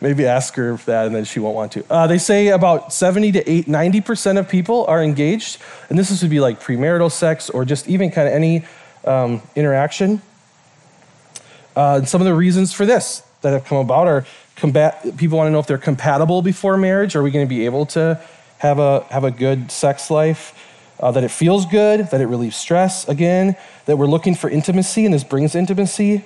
maybe 0.00 0.26
ask 0.26 0.54
her 0.56 0.76
that 0.84 1.06
and 1.06 1.14
then 1.14 1.24
she 1.24 1.40
won't 1.40 1.54
want 1.54 1.72
to. 1.72 1.84
Uh, 1.90 2.06
they 2.06 2.18
say 2.18 2.48
about 2.48 2.92
70 2.92 3.32
to 3.32 3.50
8, 3.50 3.66
90% 3.66 4.38
of 4.38 4.48
people 4.48 4.84
are 4.86 5.02
engaged, 5.02 5.58
and 5.88 5.98
this 5.98 6.20
would 6.20 6.30
be 6.30 6.40
like 6.40 6.60
premarital 6.60 7.10
sex 7.10 7.48
or 7.48 7.64
just 7.64 7.88
even 7.88 8.10
kind 8.10 8.28
of 8.28 8.34
any 8.34 8.64
um, 9.06 9.40
interaction. 9.56 10.20
Uh, 11.74 11.96
and 11.98 12.08
some 12.08 12.20
of 12.20 12.26
the 12.26 12.34
reasons 12.34 12.72
for 12.72 12.84
this 12.84 13.22
that 13.40 13.52
have 13.52 13.64
come 13.64 13.78
about 13.78 14.06
are 14.06 14.26
combat, 14.56 15.16
people 15.16 15.38
want 15.38 15.48
to 15.48 15.52
know 15.52 15.58
if 15.58 15.66
they're 15.66 15.78
compatible 15.78 16.42
before 16.42 16.76
marriage. 16.76 17.16
Are 17.16 17.22
we 17.22 17.30
going 17.30 17.46
to 17.46 17.48
be 17.48 17.64
able 17.64 17.86
to 17.86 18.20
have 18.58 18.78
a, 18.78 19.00
have 19.04 19.24
a 19.24 19.30
good 19.30 19.70
sex 19.70 20.10
life? 20.10 20.54
Uh, 21.00 21.10
that 21.10 21.24
it 21.24 21.30
feels 21.30 21.66
good, 21.66 22.08
that 22.10 22.20
it 22.20 22.26
relieves 22.26 22.56
stress, 22.56 23.06
again, 23.08 23.56
that 23.86 23.96
we're 23.96 24.06
looking 24.06 24.34
for 24.34 24.48
intimacy 24.48 25.04
and 25.04 25.12
this 25.12 25.24
brings 25.24 25.54
intimacy. 25.54 26.24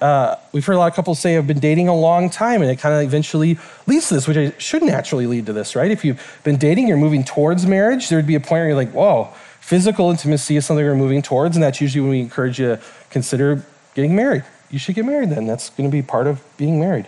Uh, 0.00 0.36
we've 0.52 0.66
heard 0.66 0.74
a 0.74 0.78
lot 0.78 0.88
of 0.88 0.94
couples 0.94 1.18
say, 1.18 1.36
I've 1.36 1.46
been 1.46 1.60
dating 1.60 1.88
a 1.88 1.94
long 1.94 2.28
time, 2.28 2.60
and 2.60 2.70
it 2.70 2.78
kind 2.78 2.94
of 2.94 3.02
eventually 3.02 3.56
leads 3.86 4.08
to 4.08 4.14
this, 4.14 4.28
which 4.28 4.60
should 4.60 4.82
naturally 4.82 5.26
lead 5.26 5.46
to 5.46 5.52
this, 5.52 5.76
right? 5.76 5.90
If 5.90 6.04
you've 6.04 6.40
been 6.44 6.56
dating, 6.56 6.88
you're 6.88 6.96
moving 6.96 7.24
towards 7.24 7.66
marriage, 7.66 8.08
there'd 8.08 8.26
be 8.26 8.34
a 8.34 8.40
point 8.40 8.50
where 8.50 8.66
you're 8.66 8.76
like, 8.76 8.90
whoa, 8.90 9.28
physical 9.60 10.10
intimacy 10.10 10.56
is 10.56 10.66
something 10.66 10.84
we're 10.84 10.94
moving 10.94 11.22
towards, 11.22 11.56
and 11.56 11.62
that's 11.62 11.80
usually 11.80 12.02
when 12.02 12.10
we 12.10 12.20
encourage 12.20 12.58
you 12.58 12.66
to 12.66 12.82
consider 13.10 13.64
getting 13.94 14.14
married. 14.14 14.44
You 14.70 14.78
should 14.78 14.94
get 14.94 15.04
married 15.04 15.30
then. 15.30 15.46
That's 15.46 15.70
going 15.70 15.88
to 15.88 15.92
be 15.92 16.02
part 16.02 16.26
of 16.26 16.42
being 16.56 16.80
married. 16.80 17.06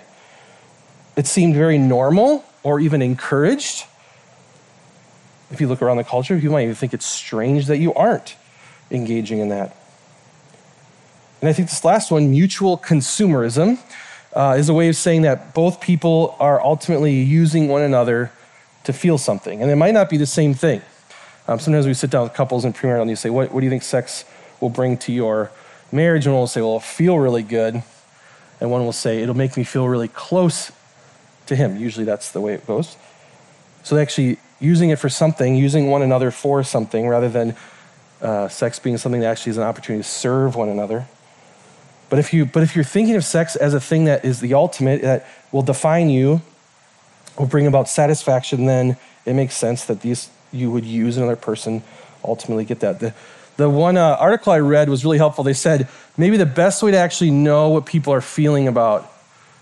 It 1.16 1.26
seemed 1.26 1.54
very 1.54 1.78
normal 1.78 2.44
or 2.62 2.80
even 2.80 3.02
encouraged. 3.02 3.86
If 5.52 5.60
you 5.60 5.68
look 5.68 5.82
around 5.82 5.98
the 5.98 6.04
culture, 6.04 6.36
you 6.36 6.50
might 6.50 6.62
even 6.62 6.74
think 6.74 6.94
it's 6.94 7.06
strange 7.06 7.66
that 7.66 7.78
you 7.78 7.92
aren't 7.94 8.36
engaging 8.90 9.38
in 9.38 9.48
that. 9.50 9.76
And 11.40 11.48
I 11.48 11.52
think 11.52 11.68
this 11.68 11.84
last 11.84 12.10
one, 12.10 12.30
mutual 12.30 12.78
consumerism, 12.78 13.78
uh, 14.32 14.56
is 14.58 14.68
a 14.68 14.74
way 14.74 14.88
of 14.88 14.96
saying 14.96 15.22
that 15.22 15.54
both 15.54 15.80
people 15.80 16.36
are 16.40 16.60
ultimately 16.62 17.20
using 17.20 17.68
one 17.68 17.82
another 17.82 18.32
to 18.84 18.92
feel 18.92 19.18
something. 19.18 19.60
And 19.60 19.70
it 19.70 19.76
might 19.76 19.92
not 19.92 20.08
be 20.08 20.16
the 20.16 20.26
same 20.26 20.54
thing. 20.54 20.80
Um, 21.48 21.58
sometimes 21.58 21.86
we 21.86 21.94
sit 21.94 22.10
down 22.10 22.22
with 22.22 22.34
couples 22.34 22.64
in 22.64 22.72
premarital 22.72 23.02
and 23.02 23.10
you 23.10 23.16
say, 23.16 23.30
what, 23.30 23.52
what 23.52 23.60
do 23.60 23.66
you 23.66 23.70
think 23.70 23.82
sex 23.82 24.24
will 24.60 24.70
bring 24.70 24.96
to 24.98 25.12
your 25.12 25.50
marriage? 25.90 26.24
And 26.24 26.34
one 26.34 26.40
will 26.40 26.46
say, 26.46 26.60
Well, 26.60 26.70
it'll 26.70 26.80
feel 26.80 27.18
really 27.18 27.42
good. 27.42 27.82
And 28.60 28.70
one 28.70 28.84
will 28.84 28.92
say, 28.92 29.22
It'll 29.22 29.36
make 29.36 29.56
me 29.56 29.64
feel 29.64 29.88
really 29.88 30.08
close 30.08 30.72
to 31.46 31.56
him. 31.56 31.76
Usually 31.76 32.06
that's 32.06 32.30
the 32.30 32.40
way 32.40 32.54
it 32.54 32.66
goes. 32.66 32.96
So 33.82 33.96
they 33.96 34.02
actually 34.02 34.38
using 34.62 34.90
it 34.90 34.98
for 34.98 35.08
something, 35.08 35.56
using 35.56 35.90
one 35.90 36.02
another 36.02 36.30
for 36.30 36.62
something, 36.62 37.08
rather 37.08 37.28
than 37.28 37.56
uh, 38.20 38.48
sex 38.48 38.78
being 38.78 38.96
something 38.96 39.20
that 39.20 39.26
actually 39.26 39.50
is 39.50 39.56
an 39.56 39.64
opportunity 39.64 40.02
to 40.02 40.08
serve 40.08 40.54
one 40.54 40.68
another. 40.68 41.06
But 42.08 42.18
if, 42.18 42.32
you, 42.32 42.46
but 42.46 42.62
if 42.62 42.76
you're 42.76 42.84
thinking 42.84 43.16
of 43.16 43.24
sex 43.24 43.56
as 43.56 43.74
a 43.74 43.80
thing 43.80 44.04
that 44.04 44.24
is 44.24 44.40
the 44.40 44.54
ultimate, 44.54 45.02
that 45.02 45.26
will 45.50 45.62
define 45.62 46.10
you, 46.10 46.42
will 47.38 47.46
bring 47.46 47.66
about 47.66 47.88
satisfaction, 47.88 48.66
then 48.66 48.96
it 49.24 49.34
makes 49.34 49.54
sense 49.56 49.84
that 49.86 50.02
these 50.02 50.30
you 50.52 50.70
would 50.70 50.84
use 50.84 51.16
another 51.16 51.36
person 51.36 51.82
ultimately 52.22 52.64
get 52.64 52.80
that. 52.80 53.00
The, 53.00 53.14
the 53.56 53.70
one 53.70 53.96
uh, 53.96 54.16
article 54.20 54.52
I 54.52 54.60
read 54.60 54.88
was 54.88 55.04
really 55.04 55.18
helpful. 55.18 55.42
They 55.42 55.54
said 55.54 55.88
maybe 56.16 56.36
the 56.36 56.46
best 56.46 56.82
way 56.82 56.90
to 56.90 56.96
actually 56.98 57.30
know 57.30 57.70
what 57.70 57.86
people 57.86 58.12
are 58.12 58.20
feeling 58.20 58.68
about, 58.68 59.10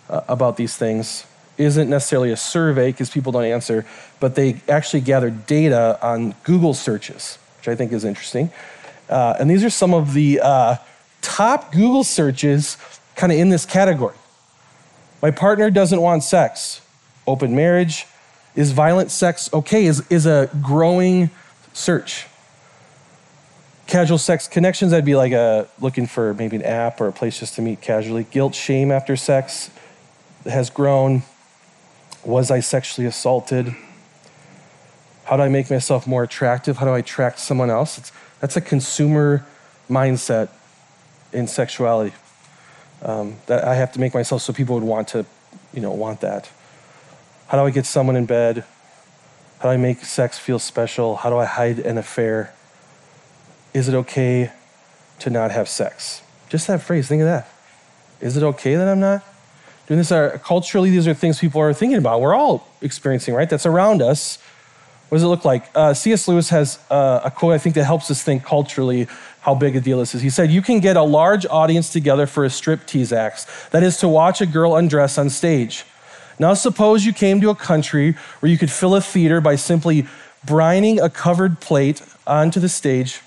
uh, 0.09 0.23
about 0.29 0.57
these 0.57 0.77
things 0.77 1.25
isn't 1.61 1.89
necessarily 1.89 2.33
a 2.33 2.37
survey 2.37 2.91
because 2.91 3.11
people 3.11 3.33
don't 3.33 3.45
answer, 3.45 3.85
but 4.19 4.35
they 4.35 4.61
actually 4.69 5.01
gather 5.01 5.31
data 5.31 5.99
on 6.03 6.35
Google 6.43 6.75
searches, 6.75 7.39
which 7.59 7.69
I 7.69 7.75
think 7.77 7.93
is 7.93 8.05
interesting. 8.05 8.51
Uh, 9.09 9.37
and 9.39 9.51
these 9.51 9.63
are 9.63 9.71
some 9.71 9.93
of 9.93 10.15
the 10.15 10.41
uh, 10.41 10.77
top 11.21 11.73
Google 11.73 12.05
searches 12.05 12.77
kind 13.17 13.33
of 13.33 13.39
in 13.39 13.51
this 13.51 13.67
category. 13.67 14.17
My 15.21 15.31
partner 15.31 15.71
doesn't 15.71 16.01
want 16.01 16.23
sex. 16.23 16.81
Open 17.27 17.55
marriage. 17.55 18.07
Is 18.57 18.73
violent 18.73 19.11
sex 19.11 19.51
okay? 19.53 19.85
Is, 19.85 20.05
is 20.09 20.27
a 20.27 20.49
growing 20.63 21.31
search. 21.73 22.27
Casual 23.87 24.19
sex 24.19 24.49
connections, 24.49 24.93
I'd 24.93 25.05
be 25.05 25.17
like 25.17 25.33
a, 25.33 25.69
looking 25.81 26.07
for 26.07 26.33
maybe 26.35 26.57
an 26.57 26.63
app 26.63 27.01
or 27.01 27.09
a 27.09 27.13
place 27.13 27.41
just 27.41 27.57
to 27.57 27.63
meet 27.63 27.81
casually. 27.81 28.25
Guilt, 28.31 28.55
shame 28.55 28.91
after 28.91 29.17
sex 29.17 29.71
has 30.45 30.71
grown. 30.71 31.23
Was 32.25 32.51
I 32.51 32.61
sexually 32.61 33.07
assaulted? 33.07 33.75
How 35.25 35.37
do 35.37 35.43
I 35.43 35.49
make 35.49 35.71
myself 35.71 36.07
more 36.07 36.23
attractive? 36.23 36.79
How 36.79 36.87
do 36.87 36.93
I 36.93 36.99
attract 36.99 37.39
someone 37.39 37.71
else? 37.71 37.99
It's, 37.99 38.13
that's 38.41 38.57
a 38.57 38.61
consumer 38.61 39.47
mindset 39.89 40.49
in 41.33 41.47
sexuality. 41.47 42.15
Um, 43.03 43.37
that 43.47 43.65
I 43.65 43.77
have 43.77 43.93
to 43.93 44.01
make 44.01 44.13
myself 44.13 44.43
so 44.43 44.53
people 44.53 44.75
would 44.75 44.85
want 44.85 45.09
to, 45.09 45.25
you 45.73 45.81
know, 45.81 45.93
want 45.93 46.21
that. 46.21 46.51
How 47.49 47.59
do 47.59 47.67
I 47.67 47.71
get 47.71 47.87
someone 47.87 48.17
in 48.17 48.27
bed? 48.27 48.65
How 49.61 49.69
do 49.69 49.69
I 49.71 49.77
make 49.77 50.05
sex 50.05 50.39
feel 50.39 50.59
special? 50.59 51.17
How 51.17 51.31
do 51.31 51.37
I 51.37 51.47
hide 51.47 51.79
an 51.79 51.97
affair? 51.97 52.55
Is 53.73 53.89
it 53.89 53.95
okay 53.95 54.53
to 55.21 55.31
not 55.31 55.51
have 55.51 55.69
sex? 55.69 56.23
Just 56.49 56.67
that 56.67 56.83
phrase, 56.83 57.09
think 57.09 57.23
of 57.23 57.27
that. 57.27 57.49
Is 58.21 58.37
it 58.37 58.43
okay 58.43 58.75
that 58.75 58.89
I'm 58.89 59.01
not 59.01 59.25
doing 59.91 59.99
this? 59.99 60.13
Are, 60.13 60.39
culturally, 60.39 60.89
these 60.89 61.09
are 61.09 61.15
things 61.15 61.41
people 61.41 61.61
are 61.61 61.75
thinking 61.75 61.99
about. 61.99 62.21
We're 62.21 62.35
all 62.35 62.69
experiencing, 62.81 63.35
right? 63.35 63.51
That's 63.51 63.67
around 63.67 64.03
us. 64.03 64.39
What 65.09 65.17
does 65.17 65.25
it 65.25 65.27
look 65.27 65.45
like? 65.45 65.69
Uh, 65.75 65.93
C.S. 65.95 66.29
Lewis 66.29 66.51
has 66.51 66.79
uh, 66.91 67.23
a 67.25 67.31
quote 67.33 67.55
I 67.55 67.59
think 67.59 67.75
that 67.75 67.83
helps 67.83 68.09
us 68.09 68.23
think 68.23 68.45
culturally 68.45 69.09
how 69.41 69.57
big 69.57 69.75
a 69.75 69.81
deal 69.81 69.99
this 69.99 70.15
is. 70.15 70.23
He 70.23 70.31
said, 70.31 70.53
You 70.53 70.63
can 70.63 70.79
get 70.79 70.97
a 70.97 71.03
large 71.03 71.45
audience 71.47 71.93
together 71.93 72.29
for 72.29 72.45
a 72.45 72.49
striptease 72.49 73.11
act, 73.11 73.49
that 73.73 73.83
is 73.83 73.97
to 73.97 74.09
watch 74.09 74.41
a 74.41 74.47
girl 74.47 74.77
undress 74.77 75.19
on 75.19 75.29
stage. 75.29 75.85
Now, 76.39 76.55
suppose 76.55 77.05
you 77.05 77.13
came 77.13 77.41
to 77.41 77.51
a 77.51 77.57
country 77.57 78.13
where 78.39 78.51
you 78.51 78.59
could 78.59 78.71
fill 78.71 78.95
a 78.95 79.01
theater 79.01 79.41
by 79.41 79.57
simply 79.57 80.07
brining 80.47 81.03
a 81.03 81.11
covered 81.11 81.59
plate 81.59 82.01
onto 82.29 82.61
the 82.61 82.69
stage, 82.69 83.23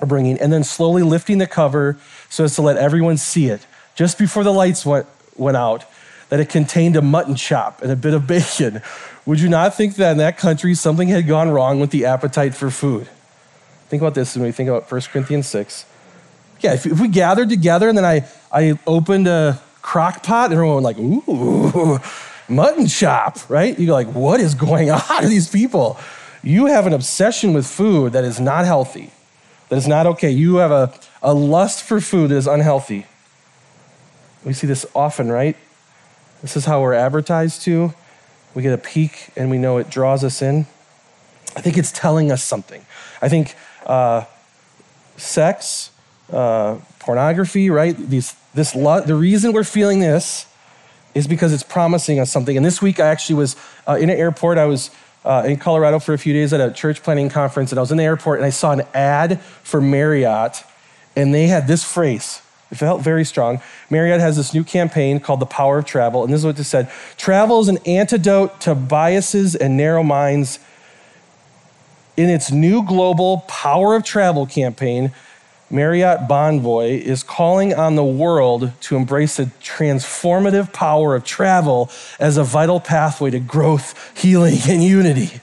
or 0.00 0.08
bringing, 0.08 0.40
and 0.40 0.52
then 0.52 0.64
slowly 0.64 1.04
lifting 1.04 1.38
the 1.38 1.46
cover 1.46 1.96
so 2.28 2.42
as 2.42 2.56
to 2.56 2.62
let 2.62 2.76
everyone 2.76 3.16
see 3.16 3.46
it 3.46 3.64
just 3.94 4.18
before 4.18 4.42
the 4.42 4.52
lights 4.52 4.86
went, 4.86 5.06
went 5.36 5.56
out 5.56 5.84
that 6.28 6.40
it 6.40 6.48
contained 6.48 6.96
a 6.96 7.02
mutton 7.02 7.34
chop 7.34 7.82
and 7.82 7.90
a 7.90 7.96
bit 7.96 8.14
of 8.14 8.26
bacon 8.26 8.82
would 9.24 9.40
you 9.40 9.48
not 9.48 9.74
think 9.74 9.96
that 9.96 10.12
in 10.12 10.18
that 10.18 10.36
country 10.36 10.74
something 10.74 11.08
had 11.08 11.26
gone 11.26 11.50
wrong 11.50 11.78
with 11.78 11.90
the 11.90 12.06
appetite 12.06 12.54
for 12.54 12.70
food? 12.70 13.08
Think 13.88 14.02
about 14.02 14.14
this 14.14 14.34
when 14.34 14.44
we 14.44 14.52
think 14.52 14.68
about 14.68 14.90
1 14.90 15.00
Corinthians 15.12 15.46
6. 15.48 15.84
Yeah, 16.60 16.74
if, 16.74 16.86
if 16.86 17.00
we 17.00 17.08
gathered 17.08 17.48
together 17.48 17.88
and 17.88 17.96
then 17.96 18.04
I, 18.04 18.26
I 18.50 18.78
opened 18.86 19.28
a 19.28 19.60
crock 19.80 20.22
pot 20.22 20.46
and 20.46 20.54
everyone 20.54 20.82
was 20.82 20.84
like, 20.84 20.98
ooh, 20.98 22.00
mutton 22.48 22.86
chop, 22.86 23.38
right? 23.48 23.78
You 23.78 23.86
go 23.86 23.92
like, 23.92 24.12
what 24.12 24.40
is 24.40 24.54
going 24.54 24.90
on 24.90 25.22
to 25.22 25.28
these 25.28 25.48
people? 25.48 25.98
You 26.42 26.66
have 26.66 26.88
an 26.88 26.92
obsession 26.92 27.52
with 27.52 27.66
food 27.66 28.14
that 28.14 28.24
is 28.24 28.40
not 28.40 28.64
healthy, 28.64 29.12
that 29.68 29.76
is 29.76 29.86
not 29.86 30.06
okay. 30.06 30.30
You 30.30 30.56
have 30.56 30.72
a, 30.72 30.92
a 31.22 31.32
lust 31.32 31.84
for 31.84 32.00
food 32.00 32.30
that 32.30 32.36
is 32.36 32.48
unhealthy. 32.48 33.06
We 34.44 34.52
see 34.52 34.66
this 34.66 34.84
often, 34.94 35.30
right? 35.30 35.56
This 36.40 36.56
is 36.56 36.64
how 36.64 36.80
we're 36.80 36.94
advertised 36.94 37.62
to. 37.62 37.94
We 38.54 38.62
get 38.62 38.72
a 38.72 38.78
peek 38.78 39.30
and 39.36 39.50
we 39.50 39.58
know 39.58 39.78
it 39.78 39.88
draws 39.88 40.24
us 40.24 40.42
in. 40.42 40.66
I 41.56 41.60
think 41.60 41.78
it's 41.78 41.92
telling 41.92 42.32
us 42.32 42.42
something. 42.42 42.84
I 43.20 43.28
think 43.28 43.54
uh, 43.86 44.24
sex, 45.16 45.90
uh, 46.32 46.78
pornography, 46.98 47.70
right? 47.70 47.96
These, 47.96 48.34
this 48.54 48.74
lo- 48.74 49.00
the 49.00 49.14
reason 49.14 49.52
we're 49.52 49.64
feeling 49.64 50.00
this 50.00 50.46
is 51.14 51.26
because 51.26 51.52
it's 51.52 51.62
promising 51.62 52.18
us 52.18 52.30
something. 52.30 52.56
And 52.56 52.64
this 52.64 52.82
week, 52.82 52.98
I 52.98 53.08
actually 53.08 53.36
was 53.36 53.56
uh, 53.86 53.98
in 54.00 54.10
an 54.10 54.18
airport. 54.18 54.58
I 54.58 54.64
was 54.64 54.90
uh, 55.24 55.44
in 55.46 55.58
Colorado 55.58 55.98
for 55.98 56.14
a 56.14 56.18
few 56.18 56.32
days 56.32 56.52
at 56.52 56.60
a 56.60 56.72
church 56.72 57.02
planning 57.02 57.28
conference, 57.28 57.70
and 57.70 57.78
I 57.78 57.82
was 57.82 57.92
in 57.92 57.98
the 57.98 58.04
airport 58.04 58.38
and 58.38 58.46
I 58.46 58.50
saw 58.50 58.72
an 58.72 58.82
ad 58.94 59.40
for 59.62 59.80
Marriott, 59.80 60.64
and 61.14 61.34
they 61.34 61.46
had 61.46 61.66
this 61.66 61.84
phrase 61.84 62.40
it 62.72 62.76
felt 62.76 63.02
very 63.02 63.24
strong. 63.24 63.60
Marriott 63.90 64.20
has 64.20 64.38
this 64.38 64.54
new 64.54 64.64
campaign 64.64 65.20
called 65.20 65.40
The 65.40 65.46
Power 65.46 65.78
of 65.78 65.84
Travel, 65.84 66.24
and 66.24 66.32
this 66.32 66.40
is 66.40 66.46
what 66.46 66.58
it 66.58 66.64
said 66.64 66.90
Travel 67.18 67.60
is 67.60 67.68
an 67.68 67.78
antidote 67.84 68.62
to 68.62 68.74
biases 68.74 69.54
and 69.54 69.76
narrow 69.76 70.02
minds. 70.02 70.58
In 72.16 72.28
its 72.28 72.50
new 72.50 72.84
global 72.84 73.40
Power 73.46 73.94
of 73.94 74.04
Travel 74.04 74.46
campaign, 74.46 75.12
Marriott 75.70 76.20
Bonvoy 76.20 77.00
is 77.00 77.22
calling 77.22 77.74
on 77.74 77.94
the 77.94 78.04
world 78.04 78.72
to 78.82 78.96
embrace 78.96 79.36
the 79.36 79.46
transformative 79.62 80.72
power 80.72 81.14
of 81.14 81.24
travel 81.24 81.90
as 82.18 82.36
a 82.36 82.44
vital 82.44 82.80
pathway 82.80 83.30
to 83.30 83.40
growth, 83.40 84.18
healing, 84.18 84.58
and 84.68 84.82
unity. 84.82 85.40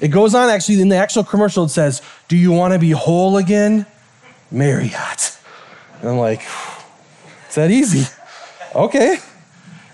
It 0.00 0.08
goes 0.08 0.34
on 0.34 0.50
actually 0.50 0.80
in 0.80 0.88
the 0.88 0.96
actual 0.96 1.24
commercial, 1.24 1.64
it 1.64 1.70
says, 1.70 2.02
Do 2.28 2.36
you 2.36 2.52
want 2.52 2.74
to 2.74 2.78
be 2.78 2.90
whole 2.90 3.38
again? 3.38 3.86
Marriott. 4.50 5.33
And 6.04 6.12
I'm 6.12 6.18
like, 6.18 6.42
it's 7.46 7.54
that 7.54 7.70
easy? 7.70 8.04
Okay. 8.74 9.16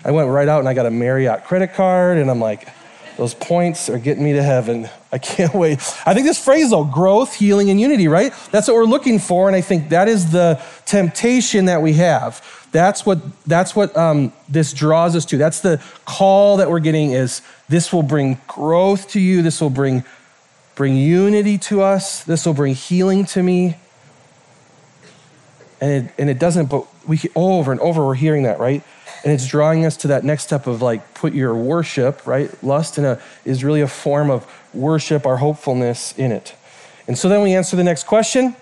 I 0.03 0.11
went 0.11 0.27
right 0.27 0.49
out 0.49 0.59
and 0.59 0.67
I 0.67 0.73
got 0.73 0.85
a 0.85 0.91
Marriott 0.91 1.45
credit 1.45 1.73
card, 1.73 2.17
and 2.17 2.29
I'm 2.29 2.41
like, 2.41 2.67
those 3.15 3.33
points 3.33 3.87
are 3.89 3.97
getting 3.97 4.21
me 4.21 4.33
to 4.33 4.43
heaven. 4.43 4.89
I 5.13 5.19
can't 5.19 5.53
wait. 5.55 5.79
I 6.05 6.13
think 6.13 6.27
this 6.27 6.43
phrase, 6.43 6.71
though, 6.71 6.83
growth, 6.83 7.33
healing, 7.33 7.69
and 7.69 7.79
unity, 7.79 8.09
right? 8.09 8.33
That's 8.51 8.67
what 8.67 8.75
we're 8.75 8.83
looking 8.83 9.19
for, 9.19 9.47
and 9.47 9.55
I 9.55 9.61
think 9.61 9.87
that 9.87 10.09
is 10.09 10.33
the 10.33 10.61
temptation 10.83 11.63
that 11.65 11.81
we 11.81 11.93
have. 11.93 12.67
That's 12.73 13.05
what 13.05 13.21
that's 13.47 13.73
what 13.73 13.95
um, 13.95 14.33
this 14.49 14.73
draws 14.73 15.15
us 15.15 15.23
to. 15.27 15.37
That's 15.37 15.61
the 15.61 15.81
call 16.03 16.57
that 16.57 16.69
we're 16.69 16.79
getting. 16.79 17.11
Is 17.11 17.41
this 17.69 17.93
will 17.93 18.03
bring 18.03 18.37
growth 18.49 19.07
to 19.11 19.21
you? 19.21 19.43
This 19.43 19.61
will 19.61 19.69
bring 19.69 20.03
bring 20.75 20.97
unity 20.97 21.57
to 21.59 21.81
us. 21.81 22.21
This 22.25 22.45
will 22.45 22.53
bring 22.53 22.75
healing 22.75 23.23
to 23.27 23.41
me 23.41 23.77
and 25.81 26.05
it, 26.05 26.13
and 26.19 26.29
it 26.29 26.37
doesn't, 26.37 26.67
but 26.67 26.85
we 27.07 27.19
over 27.35 27.71
and 27.71 27.81
over 27.81 28.05
we're 28.05 28.13
hearing 28.13 28.43
that, 28.43 28.59
right? 28.59 28.83
And 29.23 29.33
it's 29.33 29.47
drawing 29.47 29.85
us 29.85 29.97
to 29.97 30.07
that 30.09 30.23
next 30.23 30.43
step 30.43 30.67
of 30.67 30.81
like 30.81 31.15
put 31.15 31.33
your 31.33 31.55
worship, 31.55 32.25
right? 32.25 32.51
Lust 32.63 32.97
in 32.97 33.05
a, 33.05 33.19
is 33.43 33.63
really 33.63 33.81
a 33.81 33.87
form 33.87 34.29
of 34.29 34.45
worship, 34.73 35.25
our 35.25 35.37
hopefulness 35.37 36.13
in 36.17 36.31
it. 36.31 36.55
And 37.07 37.17
so 37.17 37.27
then 37.27 37.41
we 37.41 37.53
answer 37.53 37.75
the 37.75 37.83
next 37.83 38.03
question 38.03 38.55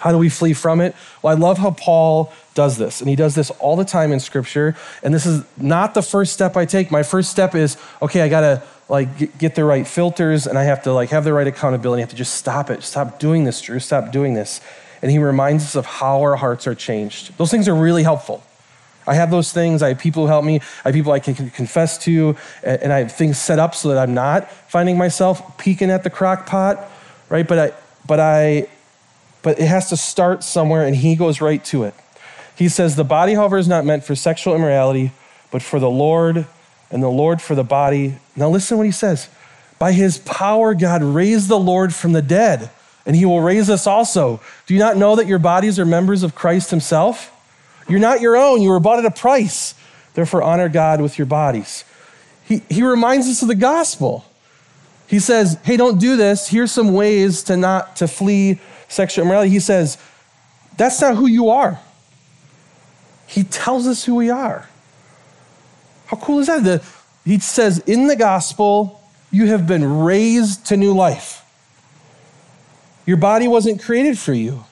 how 0.00 0.10
do 0.10 0.18
we 0.18 0.28
flee 0.28 0.54
from 0.54 0.80
it? 0.80 0.94
Well, 1.22 1.34
I 1.34 1.38
love 1.38 1.56
how 1.56 1.70
Paul 1.70 2.32
does 2.54 2.76
this, 2.76 3.00
and 3.00 3.08
he 3.08 3.14
does 3.14 3.36
this 3.36 3.50
all 3.52 3.76
the 3.76 3.84
time 3.84 4.12
in 4.12 4.18
Scripture. 4.18 4.76
And 5.04 5.14
this 5.14 5.24
is 5.24 5.44
not 5.56 5.94
the 5.94 6.02
first 6.02 6.32
step 6.32 6.56
I 6.56 6.64
take. 6.64 6.90
My 6.90 7.04
first 7.04 7.30
step 7.30 7.54
is 7.54 7.76
okay, 8.02 8.20
I 8.20 8.28
gotta 8.28 8.62
like 8.88 9.38
get 9.38 9.54
the 9.54 9.64
right 9.64 9.86
filters, 9.86 10.48
and 10.48 10.58
I 10.58 10.64
have 10.64 10.82
to 10.82 10.92
like 10.92 11.10
have 11.10 11.22
the 11.22 11.32
right 11.32 11.46
accountability. 11.46 12.00
I 12.00 12.02
have 12.02 12.10
to 12.10 12.16
just 12.16 12.34
stop 12.34 12.70
it. 12.70 12.82
Stop 12.82 13.20
doing 13.20 13.44
this, 13.44 13.60
Drew. 13.62 13.78
Stop 13.78 14.10
doing 14.10 14.34
this 14.34 14.60
and 15.04 15.10
he 15.10 15.18
reminds 15.18 15.64
us 15.64 15.76
of 15.76 15.84
how 15.84 16.22
our 16.22 16.34
hearts 16.34 16.66
are 16.66 16.74
changed. 16.74 17.36
Those 17.36 17.50
things 17.50 17.68
are 17.68 17.74
really 17.74 18.02
helpful. 18.02 18.42
I 19.06 19.12
have 19.12 19.30
those 19.30 19.52
things. 19.52 19.82
I 19.82 19.88
have 19.88 19.98
people 19.98 20.22
who 20.22 20.28
help 20.28 20.46
me. 20.46 20.60
I 20.82 20.88
have 20.88 20.94
people 20.94 21.12
I 21.12 21.20
can 21.20 21.50
confess 21.50 21.98
to, 22.04 22.38
and 22.62 22.90
I 22.90 23.00
have 23.00 23.12
things 23.12 23.36
set 23.36 23.58
up 23.58 23.74
so 23.74 23.90
that 23.90 23.98
I'm 23.98 24.14
not 24.14 24.50
finding 24.50 24.96
myself 24.96 25.58
peeking 25.58 25.90
at 25.90 26.04
the 26.04 26.08
crock 26.08 26.46
pot, 26.46 26.90
right? 27.28 27.46
But 27.46 27.58
I, 27.58 27.72
but 28.06 28.18
I, 28.18 28.66
but 29.42 29.60
it 29.60 29.66
has 29.66 29.90
to 29.90 29.96
start 29.98 30.42
somewhere, 30.42 30.86
and 30.86 30.96
he 30.96 31.16
goes 31.16 31.42
right 31.42 31.62
to 31.66 31.84
it. 31.84 31.92
He 32.56 32.70
says, 32.70 32.96
The 32.96 33.04
body, 33.04 33.34
however, 33.34 33.58
is 33.58 33.68
not 33.68 33.84
meant 33.84 34.04
for 34.04 34.14
sexual 34.14 34.54
immorality, 34.54 35.12
but 35.50 35.60
for 35.60 35.78
the 35.78 35.90
Lord, 35.90 36.46
and 36.90 37.02
the 37.02 37.08
Lord 37.08 37.42
for 37.42 37.54
the 37.54 37.62
body. 37.62 38.16
Now 38.36 38.48
listen 38.48 38.78
what 38.78 38.86
he 38.86 38.90
says. 38.90 39.28
By 39.78 39.92
his 39.92 40.16
power, 40.16 40.72
God 40.72 41.02
raised 41.02 41.48
the 41.48 41.60
Lord 41.60 41.94
from 41.94 42.12
the 42.12 42.22
dead 42.22 42.70
and 43.06 43.14
he 43.14 43.24
will 43.24 43.40
raise 43.40 43.68
us 43.68 43.86
also. 43.86 44.40
Do 44.66 44.74
you 44.74 44.80
not 44.80 44.96
know 44.96 45.16
that 45.16 45.26
your 45.26 45.38
bodies 45.38 45.78
are 45.78 45.84
members 45.84 46.22
of 46.22 46.34
Christ 46.34 46.70
himself? 46.70 47.30
You're 47.88 48.00
not 48.00 48.20
your 48.20 48.36
own, 48.36 48.62
you 48.62 48.70
were 48.70 48.80
bought 48.80 48.98
at 48.98 49.04
a 49.04 49.10
price. 49.10 49.74
Therefore, 50.14 50.42
honor 50.42 50.68
God 50.68 51.00
with 51.00 51.18
your 51.18 51.26
bodies. 51.26 51.84
He, 52.44 52.62
he 52.70 52.82
reminds 52.82 53.26
us 53.26 53.42
of 53.42 53.48
the 53.48 53.54
gospel. 53.54 54.24
He 55.06 55.18
says, 55.18 55.58
hey, 55.64 55.76
don't 55.76 55.98
do 55.98 56.16
this. 56.16 56.48
Here's 56.48 56.72
some 56.72 56.94
ways 56.94 57.42
to 57.44 57.56
not 57.56 57.96
to 57.96 58.08
flee 58.08 58.60
sexual 58.88 59.24
immorality. 59.24 59.50
He 59.50 59.60
says, 59.60 59.98
that's 60.76 61.00
not 61.00 61.16
who 61.16 61.26
you 61.26 61.50
are. 61.50 61.80
He 63.26 63.44
tells 63.44 63.86
us 63.86 64.04
who 64.04 64.14
we 64.14 64.30
are. 64.30 64.68
How 66.06 66.16
cool 66.16 66.38
is 66.38 66.46
that? 66.46 66.64
The, 66.64 66.82
he 67.24 67.38
says, 67.38 67.78
in 67.80 68.06
the 68.06 68.16
gospel, 68.16 69.02
you 69.30 69.46
have 69.46 69.66
been 69.66 70.00
raised 70.00 70.66
to 70.66 70.76
new 70.76 70.94
life. 70.94 71.43
Your 73.06 73.16
body 73.16 73.48
wasn't 73.48 73.82
created 73.82 74.18
for 74.18 74.32
you. 74.32 74.64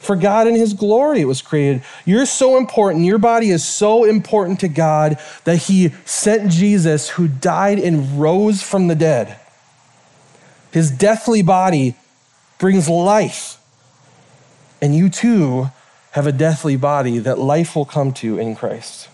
For 0.00 0.16
God 0.16 0.46
in 0.46 0.54
His 0.54 0.74
glory, 0.74 1.22
it 1.22 1.24
was 1.24 1.40
created. 1.40 1.82
You're 2.04 2.26
so 2.26 2.58
important. 2.58 3.06
Your 3.06 3.18
body 3.18 3.48
is 3.48 3.64
so 3.64 4.04
important 4.04 4.60
to 4.60 4.68
God 4.68 5.18
that 5.44 5.56
He 5.56 5.90
sent 6.04 6.50
Jesus, 6.50 7.10
who 7.10 7.26
died 7.26 7.78
and 7.78 8.20
rose 8.20 8.62
from 8.62 8.88
the 8.88 8.94
dead. 8.94 9.38
His 10.72 10.90
deathly 10.90 11.40
body 11.40 11.94
brings 12.58 12.88
life. 12.88 13.58
And 14.82 14.94
you 14.94 15.08
too 15.08 15.70
have 16.10 16.26
a 16.26 16.32
deathly 16.32 16.76
body 16.76 17.18
that 17.18 17.38
life 17.38 17.74
will 17.74 17.86
come 17.86 18.12
to 18.14 18.38
in 18.38 18.54
Christ. 18.54 19.08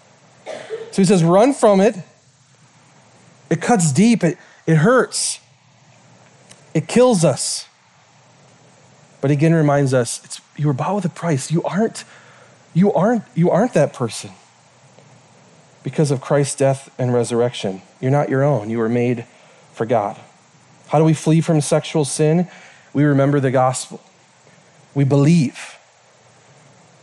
So 0.90 1.02
He 1.02 1.04
says, 1.04 1.22
run 1.22 1.54
from 1.54 1.80
it. 1.80 1.94
It 3.48 3.60
cuts 3.60 3.92
deep, 3.92 4.24
it, 4.24 4.38
it 4.66 4.76
hurts, 4.76 5.40
it 6.72 6.86
kills 6.88 7.24
us. 7.24 7.66
But 9.20 9.30
again 9.30 9.54
reminds 9.54 9.92
us 9.92 10.40
you 10.56 10.66
were 10.66 10.72
bought 10.72 10.96
with 10.96 11.04
a 11.04 11.10
price. 11.10 11.50
You 11.50 11.62
aren't, 11.62 12.04
you 12.74 12.92
aren't, 12.92 13.24
you 13.34 13.50
aren't 13.50 13.74
that 13.74 13.92
person 13.92 14.30
because 15.82 16.10
of 16.10 16.20
Christ's 16.20 16.56
death 16.56 16.90
and 16.98 17.12
resurrection. 17.12 17.82
You're 18.00 18.10
not 18.10 18.28
your 18.28 18.42
own. 18.42 18.70
You 18.70 18.78
were 18.78 18.88
made 18.88 19.26
for 19.72 19.86
God. 19.86 20.18
How 20.88 20.98
do 20.98 21.04
we 21.04 21.14
flee 21.14 21.40
from 21.40 21.60
sexual 21.60 22.04
sin? 22.04 22.48
We 22.92 23.04
remember 23.04 23.40
the 23.40 23.50
gospel. 23.50 24.00
We 24.94 25.04
believe. 25.04 25.76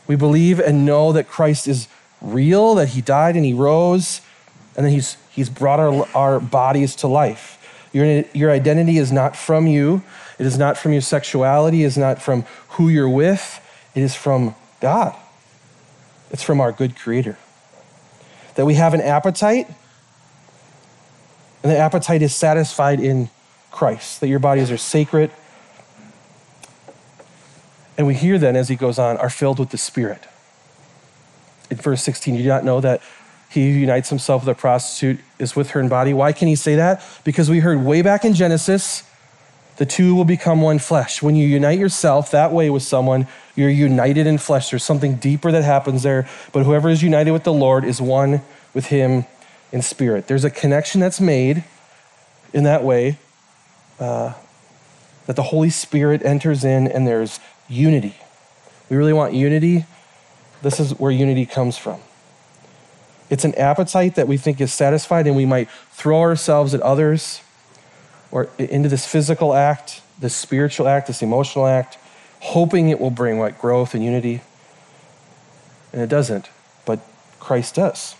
We 0.08 0.16
believe 0.16 0.60
and 0.60 0.86
know 0.86 1.12
that 1.14 1.28
Christ 1.28 1.68
is 1.68 1.88
real, 2.22 2.76
that 2.76 2.90
he 2.90 3.02
died 3.02 3.36
and 3.36 3.46
he 3.46 3.54
rose, 3.54 4.22
and 4.76 4.86
that 4.86 4.92
he's, 4.92 5.18
He's 5.38 5.52
brought 5.52 5.80
our, 5.80 6.08
our 6.16 6.40
bodies 6.40 6.96
to 6.96 7.08
life. 7.08 7.90
Your, 7.94 8.24
your 8.34 8.50
identity 8.50 8.98
is 8.98 9.12
not 9.12 9.36
from 9.36 9.68
you, 9.68 10.02
it 10.39 10.45
is 10.45 10.58
not 10.58 10.78
from 10.78 10.93
your 10.93 11.02
sexuality, 11.02 11.84
it 11.84 11.88
is 11.88 11.97
not 11.97 12.21
from 12.21 12.43
who 12.69 12.89
you're 12.89 13.10
with, 13.10 13.60
it 13.95 14.04
is 14.04 14.15
from 14.15 14.56
God. 14.80 15.15
It's 16.32 16.43
from 16.43 16.60
our 16.62 16.71
good 16.71 16.95
Creator. 16.95 17.38
That 18.56 18.65
we 18.65 18.76
have 18.76 18.93
an 18.93 19.02
appetite, 19.02 19.67
and 21.63 21.71
the 21.71 21.78
appetite 21.78 22.21
is 22.21 22.36
satisfied 22.36 23.00
in 23.00 23.30
Christ, 23.71 24.21
that 24.21 24.28
your 24.28 24.39
bodies 24.39 24.71
are 24.71 24.78
sacred. 24.78 25.32
And 27.97 28.06
we 28.06 28.13
hear 28.13 28.38
then, 28.38 28.56
as 28.56 28.69
he 28.69 28.76
goes 28.76 29.00
on, 29.00 29.17
are 29.17 29.30
filled 29.30 29.60
with 29.60 29.69
the 29.69 29.78
Spirit. 29.78 30.23
In 31.69 31.78
verse 31.78 32.04
16, 32.04 32.36
you 32.36 32.43
do 32.43 32.50
not 32.50 32.63
know 32.63 32.80
that 32.82 33.02
he 33.50 33.71
who 33.71 33.80
unites 33.80 34.10
himself 34.10 34.45
with 34.45 34.56
a 34.56 34.60
prostitute 34.60 35.19
is 35.39 35.56
with 35.56 35.71
her 35.71 35.80
in 35.80 35.89
body. 35.89 36.13
Why 36.13 36.32
can 36.32 36.47
he 36.47 36.56
say 36.56 36.76
that? 36.76 37.04
Because 37.23 37.50
we 37.50 37.60
heard 37.60 37.84
way 37.84 38.02
back 38.02 38.26
in 38.26 38.34
Genesis, 38.34 39.04
the 39.78 39.86
two 39.86 40.16
will 40.16 40.26
become 40.26 40.62
one 40.62 40.80
flesh. 40.80 41.22
When 41.22 41.36
you 41.36 41.48
unite 41.48 41.80
yourself 41.80 42.32
that 42.32 42.52
way 42.52 42.70
with 42.70 42.84
someone, 42.84 43.28
you're 43.56 43.70
united 43.70 44.28
in 44.28 44.38
flesh. 44.40 44.72
There's 44.72 44.84
something 44.84 45.16
deeper 45.16 45.52
that 45.52 45.63
happens 45.63 46.04
there. 46.04 46.28
But 46.52 46.63
whoever 46.63 46.90
is 46.90 47.04
united 47.04 47.32
with 47.32 47.44
the 47.44 47.54
Lord 47.54 47.86
is 47.86 48.02
one 48.02 48.42
with 48.74 48.88
him 48.88 49.26
in 49.72 49.82
spirit. 49.82 50.28
There's 50.28 50.44
a 50.44 50.50
connection 50.50 51.00
that's 51.00 51.22
made 51.22 51.63
in 52.54 52.63
that 52.63 52.84
way 52.84 53.20
uh, 54.00 54.34
that 55.28 55.36
the 55.36 55.44
Holy 55.44 55.70
Spirit 55.70 56.24
enters 56.26 56.63
in 56.63 56.88
and 56.88 57.08
there's 57.08 57.40
unity. 57.70 58.18
We 58.90 58.98
really 58.98 59.13
want 59.13 59.34
unity. 59.34 59.86
This 60.63 60.80
is 60.80 60.98
where 60.98 61.12
unity 61.12 61.46
comes 61.46 61.78
from. 61.78 62.00
It's 63.30 63.44
an 63.44 63.54
appetite 63.56 64.16
that 64.16 64.28
we 64.28 64.38
think 64.38 64.62
is 64.62 64.72
satisfied, 64.72 65.28
and 65.28 65.36
we 65.36 65.46
might 65.46 65.70
throw 65.92 66.22
ourselves 66.22 66.74
at 66.74 66.80
others 66.80 67.42
or 68.32 68.50
into 68.58 68.90
this 68.90 69.06
physical 69.06 69.54
act, 69.54 70.02
this 70.20 70.36
spiritual 70.36 70.88
act, 70.88 71.08
this 71.08 71.22
emotional 71.22 71.68
act, 71.68 71.98
hoping 72.40 72.90
it 72.90 73.00
will 73.00 73.12
bring 73.12 73.38
what 73.38 73.60
growth 73.60 73.94
and 73.94 74.04
unity. 74.04 74.42
And 75.94 76.02
it 76.02 76.10
doesn't, 76.10 76.50
but 76.86 77.00
Christ 77.40 77.76
does. 77.76 78.16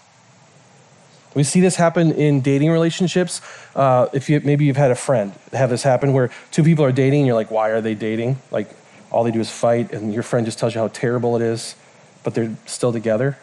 We 1.34 1.44
see 1.44 1.60
this 1.60 1.76
happen 1.76 2.14
in 2.14 2.42
dating 2.42 2.72
relationships. 2.72 3.42
Uh, 3.76 4.08
if 4.14 4.30
you 4.30 4.40
maybe 4.40 4.66
you've 4.66 4.78
had 4.78 4.90
a 4.90 4.96
friend 4.96 5.34
have 5.54 5.70
this 5.70 5.84
happen 5.84 6.14
where 6.14 6.32
two 6.52 6.64
people 6.64 6.84
are 6.84 6.92
dating 6.92 7.20
and 7.20 7.28
you're 7.28 7.36
like, 7.36 7.52
why 7.52 7.70
are 7.70 7.82
they 7.82 7.94
dating? 7.94 8.38
Like 8.50 8.70
all 9.12 9.24
they 9.24 9.32
do 9.32 9.40
is 9.40 9.52
fight, 9.52 9.94
and 9.94 10.14
your 10.14 10.24
friend 10.24 10.46
just 10.46 10.58
tells 10.58 10.74
you 10.74 10.82
how 10.82 10.88
terrible 10.88 11.36
it 11.36 11.42
is, 11.42 11.76
but 12.24 12.34
they're 12.34 12.56
still 12.66 12.92
together. 12.92 13.38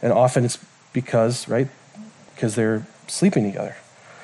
And 0.00 0.12
often 0.12 0.44
it's 0.44 0.58
because, 0.92 1.48
right? 1.48 1.68
Because 2.34 2.54
they're 2.54 2.86
sleeping 3.08 3.44
together. 3.44 3.76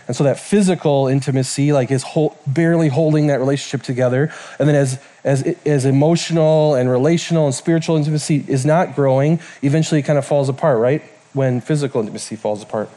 And 0.09 0.17
so 0.17 0.25
that 0.25 0.41
physical 0.41 1.07
intimacy, 1.07 1.73
like 1.73 1.91
is 1.91 2.05
barely 2.47 2.89
holding 2.89 3.27
that 3.27 3.41
relationship 3.41 3.83
together. 3.83 4.33
And 4.59 4.67
then 4.67 4.75
as, 4.75 4.99
as, 5.23 5.43
as 5.67 5.85
emotional 5.85 6.75
and 6.75 6.91
relational 6.91 7.45
and 7.45 7.55
spiritual 7.55 7.97
intimacy 7.97 8.43
is 8.49 8.65
not 8.65 8.95
growing, 8.95 9.39
eventually 9.63 10.01
it 10.01 10.05
kind 10.05 10.19
of 10.19 10.25
falls 10.25 10.49
apart, 10.49 10.79
right? 10.79 11.03
When 11.35 11.61
physical 11.61 12.01
intimacy 12.01 12.37
falls 12.37 12.63
apart. 12.63 12.89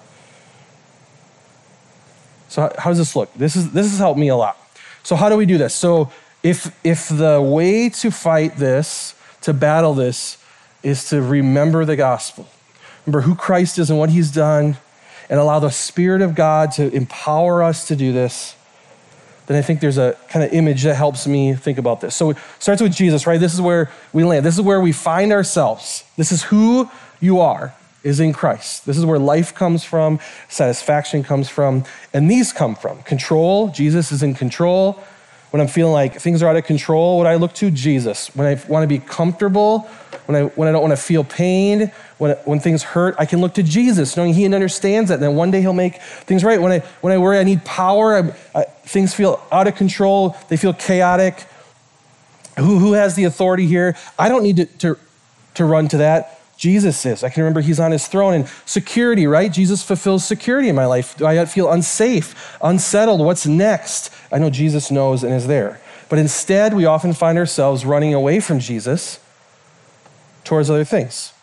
So 2.47 2.61
how, 2.61 2.73
how 2.77 2.89
does 2.91 2.97
this 2.97 3.13
look? 3.13 3.33
This, 3.33 3.57
is, 3.57 3.71
this 3.73 3.89
has 3.89 3.99
helped 3.99 4.19
me 4.19 4.29
a 4.29 4.35
lot. 4.37 4.57
So 5.03 5.17
how 5.17 5.27
do 5.27 5.35
we 5.35 5.45
do 5.45 5.57
this? 5.57 5.75
So 5.75 6.11
if, 6.43 6.73
if 6.81 7.09
the 7.09 7.41
way 7.41 7.89
to 7.89 8.09
fight 8.09 8.55
this, 8.55 9.15
to 9.41 9.53
battle 9.53 9.93
this, 9.93 10.37
is 10.81 11.09
to 11.09 11.21
remember 11.21 11.83
the 11.83 11.97
gospel, 11.97 12.47
remember 13.05 13.21
who 13.27 13.35
Christ 13.35 13.77
is 13.77 13.89
and 13.89 13.99
what 13.99 14.11
he's 14.11 14.31
done, 14.31 14.77
and 15.31 15.39
allow 15.39 15.59
the 15.59 15.71
Spirit 15.71 16.21
of 16.21 16.35
God 16.35 16.73
to 16.73 16.93
empower 16.93 17.63
us 17.63 17.87
to 17.87 17.95
do 17.95 18.11
this, 18.11 18.55
then 19.47 19.57
I 19.57 19.61
think 19.61 19.79
there's 19.79 19.97
a 19.97 20.17
kind 20.27 20.45
of 20.45 20.53
image 20.53 20.83
that 20.83 20.95
helps 20.95 21.25
me 21.25 21.53
think 21.55 21.77
about 21.77 22.01
this. 22.01 22.15
So 22.15 22.31
it 22.31 22.37
starts 22.59 22.81
with 22.81 22.93
Jesus, 22.93 23.25
right? 23.25 23.39
This 23.39 23.53
is 23.53 23.61
where 23.61 23.89
we 24.11 24.25
land. 24.25 24.45
This 24.45 24.55
is 24.55 24.61
where 24.61 24.81
we 24.81 24.91
find 24.91 25.31
ourselves. 25.31 26.03
This 26.17 26.33
is 26.33 26.43
who 26.43 26.89
you 27.21 27.39
are, 27.39 27.73
is 28.03 28.19
in 28.19 28.33
Christ. 28.33 28.85
This 28.85 28.97
is 28.97 29.05
where 29.05 29.17
life 29.17 29.55
comes 29.55 29.85
from, 29.85 30.19
satisfaction 30.49 31.23
comes 31.23 31.47
from, 31.47 31.85
and 32.13 32.29
these 32.29 32.51
come 32.51 32.75
from. 32.75 33.01
Control, 33.03 33.69
Jesus 33.69 34.11
is 34.11 34.21
in 34.21 34.35
control. 34.35 35.01
When 35.51 35.61
I'm 35.61 35.67
feeling 35.67 35.93
like 35.93 36.19
things 36.19 36.43
are 36.43 36.49
out 36.49 36.57
of 36.57 36.65
control, 36.65 37.17
what 37.17 37.27
I 37.27 37.35
look 37.35 37.53
to? 37.55 37.71
Jesus. 37.71 38.35
When 38.35 38.47
I 38.47 38.61
want 38.67 38.83
to 38.83 38.87
be 38.87 38.99
comfortable, 38.99 39.89
when 40.25 40.35
I, 40.35 40.47
when 40.49 40.67
I 40.67 40.71
don't 40.71 40.81
want 40.81 40.91
to 40.91 41.01
feel 41.01 41.23
pain, 41.23 41.91
when, 42.17 42.35
when 42.45 42.59
things 42.59 42.83
hurt, 42.83 43.15
I 43.17 43.25
can 43.25 43.41
look 43.41 43.53
to 43.55 43.63
Jesus, 43.63 44.15
knowing 44.15 44.33
He 44.33 44.45
understands 44.45 45.09
that. 45.09 45.15
And 45.15 45.23
then 45.23 45.35
one 45.35 45.51
day 45.51 45.61
He'll 45.61 45.73
make 45.73 46.01
things 46.01 46.43
right. 46.43 46.61
When 46.61 46.71
I, 46.71 46.79
when 47.01 47.13
I 47.13 47.17
worry, 47.17 47.39
I 47.39 47.43
need 47.43 47.65
power, 47.65 48.15
I, 48.15 48.59
I, 48.59 48.63
things 48.63 49.13
feel 49.13 49.43
out 49.51 49.67
of 49.67 49.75
control, 49.75 50.35
they 50.49 50.57
feel 50.57 50.73
chaotic. 50.73 51.45
Who, 52.57 52.79
who 52.79 52.93
has 52.93 53.15
the 53.15 53.23
authority 53.23 53.65
here? 53.65 53.95
I 54.19 54.29
don't 54.29 54.43
need 54.43 54.57
to, 54.57 54.65
to, 54.65 54.97
to 55.55 55.65
run 55.65 55.87
to 55.89 55.97
that. 55.97 56.41
Jesus 56.57 57.07
is. 57.07 57.23
I 57.23 57.29
can 57.29 57.41
remember 57.41 57.61
he's 57.61 57.79
on 57.79 57.91
his 57.91 58.07
throne 58.07 58.35
and 58.35 58.47
security, 58.65 59.25
right? 59.25 59.51
Jesus 59.51 59.81
fulfills 59.81 60.23
security 60.23 60.69
in 60.69 60.75
my 60.75 60.85
life. 60.85 61.17
Do 61.17 61.25
I 61.25 61.43
feel 61.45 61.71
unsafe, 61.71 62.55
unsettled? 62.61 63.19
What's 63.19 63.47
next? 63.47 64.13
I 64.31 64.37
know 64.37 64.51
Jesus 64.51 64.91
knows 64.91 65.23
and 65.23 65.33
is 65.33 65.47
there. 65.47 65.81
But 66.07 66.19
instead, 66.19 66.75
we 66.75 66.85
often 66.85 67.13
find 67.13 67.39
ourselves 67.39 67.83
running 67.83 68.13
away 68.13 68.39
from 68.39 68.59
Jesus 68.59 69.19
towards 70.43 70.69
other 70.69 70.83
things, 70.83 71.33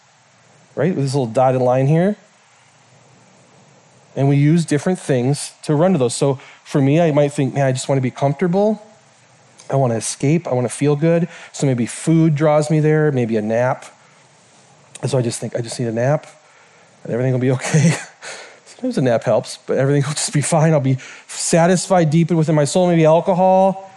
right? 0.74 0.94
With 0.94 1.04
this 1.04 1.14
little 1.14 1.26
dotted 1.26 1.61
line 1.61 1.87
here. 1.87 2.16
And 4.16 4.28
we 4.28 4.37
use 4.37 4.64
different 4.64 4.98
things 4.98 5.52
to 5.62 5.74
run 5.74 5.92
to 5.92 5.98
those. 5.98 6.14
So 6.14 6.40
for 6.64 6.80
me, 6.80 7.00
I 7.00 7.12
might 7.12 7.32
think, 7.32 7.54
man, 7.54 7.66
I 7.66 7.72
just 7.72 7.88
want 7.88 7.98
to 7.98 8.02
be 8.02 8.11
comfortable. 8.11 8.82
I 9.70 9.76
want 9.76 9.92
to 9.92 9.96
escape. 9.96 10.48
I 10.48 10.54
want 10.54 10.64
to 10.64 10.74
feel 10.74 10.96
good. 10.96 11.28
So 11.52 11.66
maybe 11.66 11.87
food 11.87 12.34
draws 12.34 12.70
me 12.70 12.80
there, 12.80 13.12
maybe 13.12 13.37
a 13.37 13.42
nap 13.42 13.84
and 15.00 15.11
so 15.11 15.18
I 15.18 15.22
just 15.22 15.40
think, 15.40 15.54
I 15.54 15.61
just 15.61 15.78
need 15.78 15.87
a 15.87 15.92
nap 15.92 16.26
and 17.04 17.12
everything 17.12 17.32
will 17.32 17.40
be 17.40 17.50
okay. 17.52 17.90
Sometimes 18.66 18.98
a 18.98 19.02
nap 19.02 19.24
helps, 19.24 19.58
but 19.66 19.78
everything 19.78 20.02
will 20.06 20.14
just 20.14 20.32
be 20.32 20.40
fine. 20.40 20.72
I'll 20.72 20.80
be 20.80 20.98
satisfied 21.26 22.11
deep 22.11 22.30
within 22.30 22.54
my 22.54 22.64
soul. 22.64 22.88
Maybe 22.88 23.04
alcohol, 23.04 23.90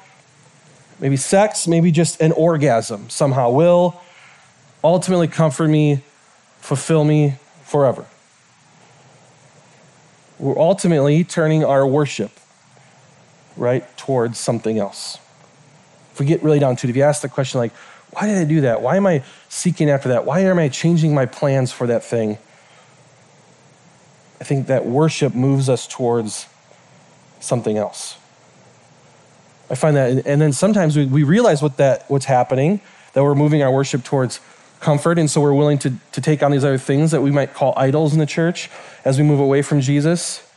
maybe 1.00 1.18
sex, 1.18 1.68
maybe 1.68 1.92
just 1.92 2.22
an 2.22 2.32
orgasm 2.34 3.10
somehow 3.10 3.50
will 3.50 4.00
ultimately 4.84 5.28
comfort 5.28 5.68
me, 5.68 6.02
fulfill 6.60 7.04
me 7.04 7.36
forever. 7.64 8.06
We're 10.40 10.60
ultimately 10.60 11.24
turning 11.24 11.64
our 11.64 11.86
worship 11.86 12.32
right 13.56 13.86
towards 13.98 14.40
something 14.40 14.80
else. 14.80 15.20
If 16.14 16.20
we 16.20 16.26
get 16.26 16.42
really 16.42 16.60
down 16.60 16.76
to 16.78 16.88
it, 16.88 16.90
if 16.90 16.96
you 16.96 17.04
ask 17.04 17.22
the 17.22 17.30
question 17.30 17.60
like, 17.60 17.74
why 18.12 18.28
did 18.28 18.38
I 18.38 18.44
do 18.44 18.62
that? 18.62 18.82
Why 18.82 18.98
am 18.98 19.08
I 19.08 19.24
seeking 19.50 19.90
after 19.90 20.10
that? 20.10 20.26
Why 20.26 20.42
am 20.42 20.60
I 20.60 20.68
changing 20.68 21.14
my 21.14 21.26
plans 21.26 21.72
for 21.72 21.88
that 21.88 22.04
thing? 22.04 22.38
I 24.40 24.44
think 24.44 24.68
that 24.68 24.86
worship 24.86 25.36
moves 25.36 25.70
us 25.70 25.88
towards 25.88 26.48
something 27.40 27.78
else. 27.78 28.18
I 29.70 29.76
find 29.76 29.96
that, 29.96 30.26
and 30.26 30.42
then 30.42 30.52
sometimes 30.52 30.98
we, 30.98 31.06
we 31.06 31.24
realize 31.24 31.62
what 31.62 31.78
that, 31.78 32.10
what's 32.10 32.26
happening, 32.26 32.82
that 33.14 33.24
we're 33.24 33.36
moving 33.36 33.64
our 33.64 33.72
worship 33.72 34.04
towards 34.04 34.42
comfort, 34.82 35.18
and 35.18 35.30
so 35.30 35.40
we're 35.40 35.54
willing 35.54 35.78
to, 35.80 35.94
to 36.12 36.22
take 36.22 36.44
on 36.44 36.52
these 36.52 36.64
other 36.64 36.78
things 36.78 37.12
that 37.12 37.22
we 37.22 37.32
might 37.32 37.54
call 37.54 37.74
idols 37.78 38.14
in 38.14 38.20
the 38.20 38.26
church 38.26 38.70
as 39.06 39.18
we 39.18 39.24
move 39.24 39.40
away 39.40 39.62
from 39.62 39.80
Jesus. 39.80 40.48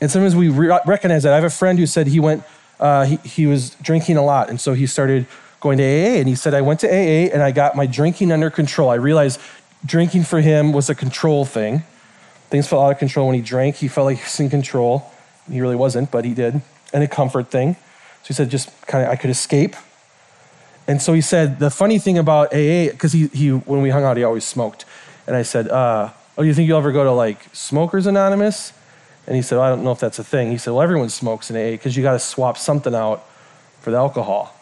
And 0.00 0.10
sometimes 0.10 0.34
we 0.34 0.48
re- 0.48 0.80
recognize 0.86 1.22
that. 1.22 1.32
I 1.32 1.36
have 1.36 1.44
a 1.44 1.50
friend 1.50 1.78
who 1.78 1.86
said 1.86 2.08
he 2.08 2.20
went, 2.20 2.42
uh, 2.80 3.04
he, 3.04 3.16
he 3.16 3.46
was 3.46 3.70
drinking 3.76 4.16
a 4.16 4.24
lot, 4.24 4.50
and 4.50 4.60
so 4.60 4.74
he 4.74 4.86
started 4.86 5.26
going 5.64 5.78
to 5.78 5.84
AA. 5.84 6.18
And 6.20 6.28
he 6.28 6.34
said, 6.34 6.52
I 6.52 6.60
went 6.60 6.80
to 6.80 6.88
AA 6.88 7.32
and 7.32 7.42
I 7.42 7.50
got 7.50 7.74
my 7.74 7.86
drinking 7.86 8.30
under 8.30 8.50
control. 8.50 8.90
I 8.90 8.96
realized 8.96 9.40
drinking 9.84 10.24
for 10.24 10.40
him 10.42 10.72
was 10.72 10.90
a 10.90 10.94
control 10.94 11.46
thing. 11.46 11.82
Things 12.50 12.68
fell 12.68 12.82
out 12.82 12.92
of 12.92 12.98
control 12.98 13.28
when 13.28 13.34
he 13.34 13.40
drank. 13.40 13.76
He 13.76 13.88
felt 13.88 14.04
like 14.04 14.18
he 14.18 14.22
was 14.22 14.38
in 14.38 14.50
control. 14.50 15.10
He 15.50 15.60
really 15.62 15.74
wasn't, 15.74 16.10
but 16.10 16.26
he 16.26 16.34
did. 16.34 16.60
And 16.92 17.02
a 17.02 17.08
comfort 17.08 17.50
thing. 17.50 17.74
So 17.74 18.28
he 18.28 18.34
said, 18.34 18.50
just 18.50 18.70
kind 18.86 19.04
of, 19.04 19.10
I 19.10 19.16
could 19.16 19.30
escape. 19.30 19.74
And 20.86 21.00
so 21.00 21.12
he 21.12 21.20
said, 21.20 21.58
the 21.58 21.70
funny 21.70 21.98
thing 21.98 22.18
about 22.18 22.48
AA, 22.48 22.90
because 22.90 23.12
he, 23.12 23.28
he, 23.28 23.50
when 23.50 23.80
we 23.80 23.90
hung 23.90 24.04
out, 24.04 24.16
he 24.16 24.24
always 24.24 24.44
smoked. 24.44 24.84
And 25.26 25.34
I 25.34 25.42
said, 25.42 25.68
uh, 25.68 26.10
oh, 26.36 26.42
you 26.42 26.52
think 26.52 26.68
you'll 26.68 26.78
ever 26.78 26.92
go 26.92 27.04
to 27.04 27.12
like 27.12 27.54
Smokers 27.54 28.06
Anonymous? 28.06 28.72
And 29.26 29.36
he 29.36 29.42
said, 29.42 29.56
well, 29.56 29.64
I 29.64 29.70
don't 29.70 29.82
know 29.82 29.92
if 29.92 30.00
that's 30.00 30.18
a 30.18 30.24
thing. 30.24 30.50
He 30.50 30.58
said, 30.58 30.72
well, 30.72 30.82
everyone 30.82 31.08
smokes 31.08 31.50
in 31.50 31.56
AA 31.56 31.70
because 31.70 31.96
you 31.96 32.02
got 32.02 32.12
to 32.12 32.18
swap 32.18 32.58
something 32.58 32.94
out 32.94 33.24
for 33.80 33.90
the 33.90 33.96
alcohol. 33.96 34.54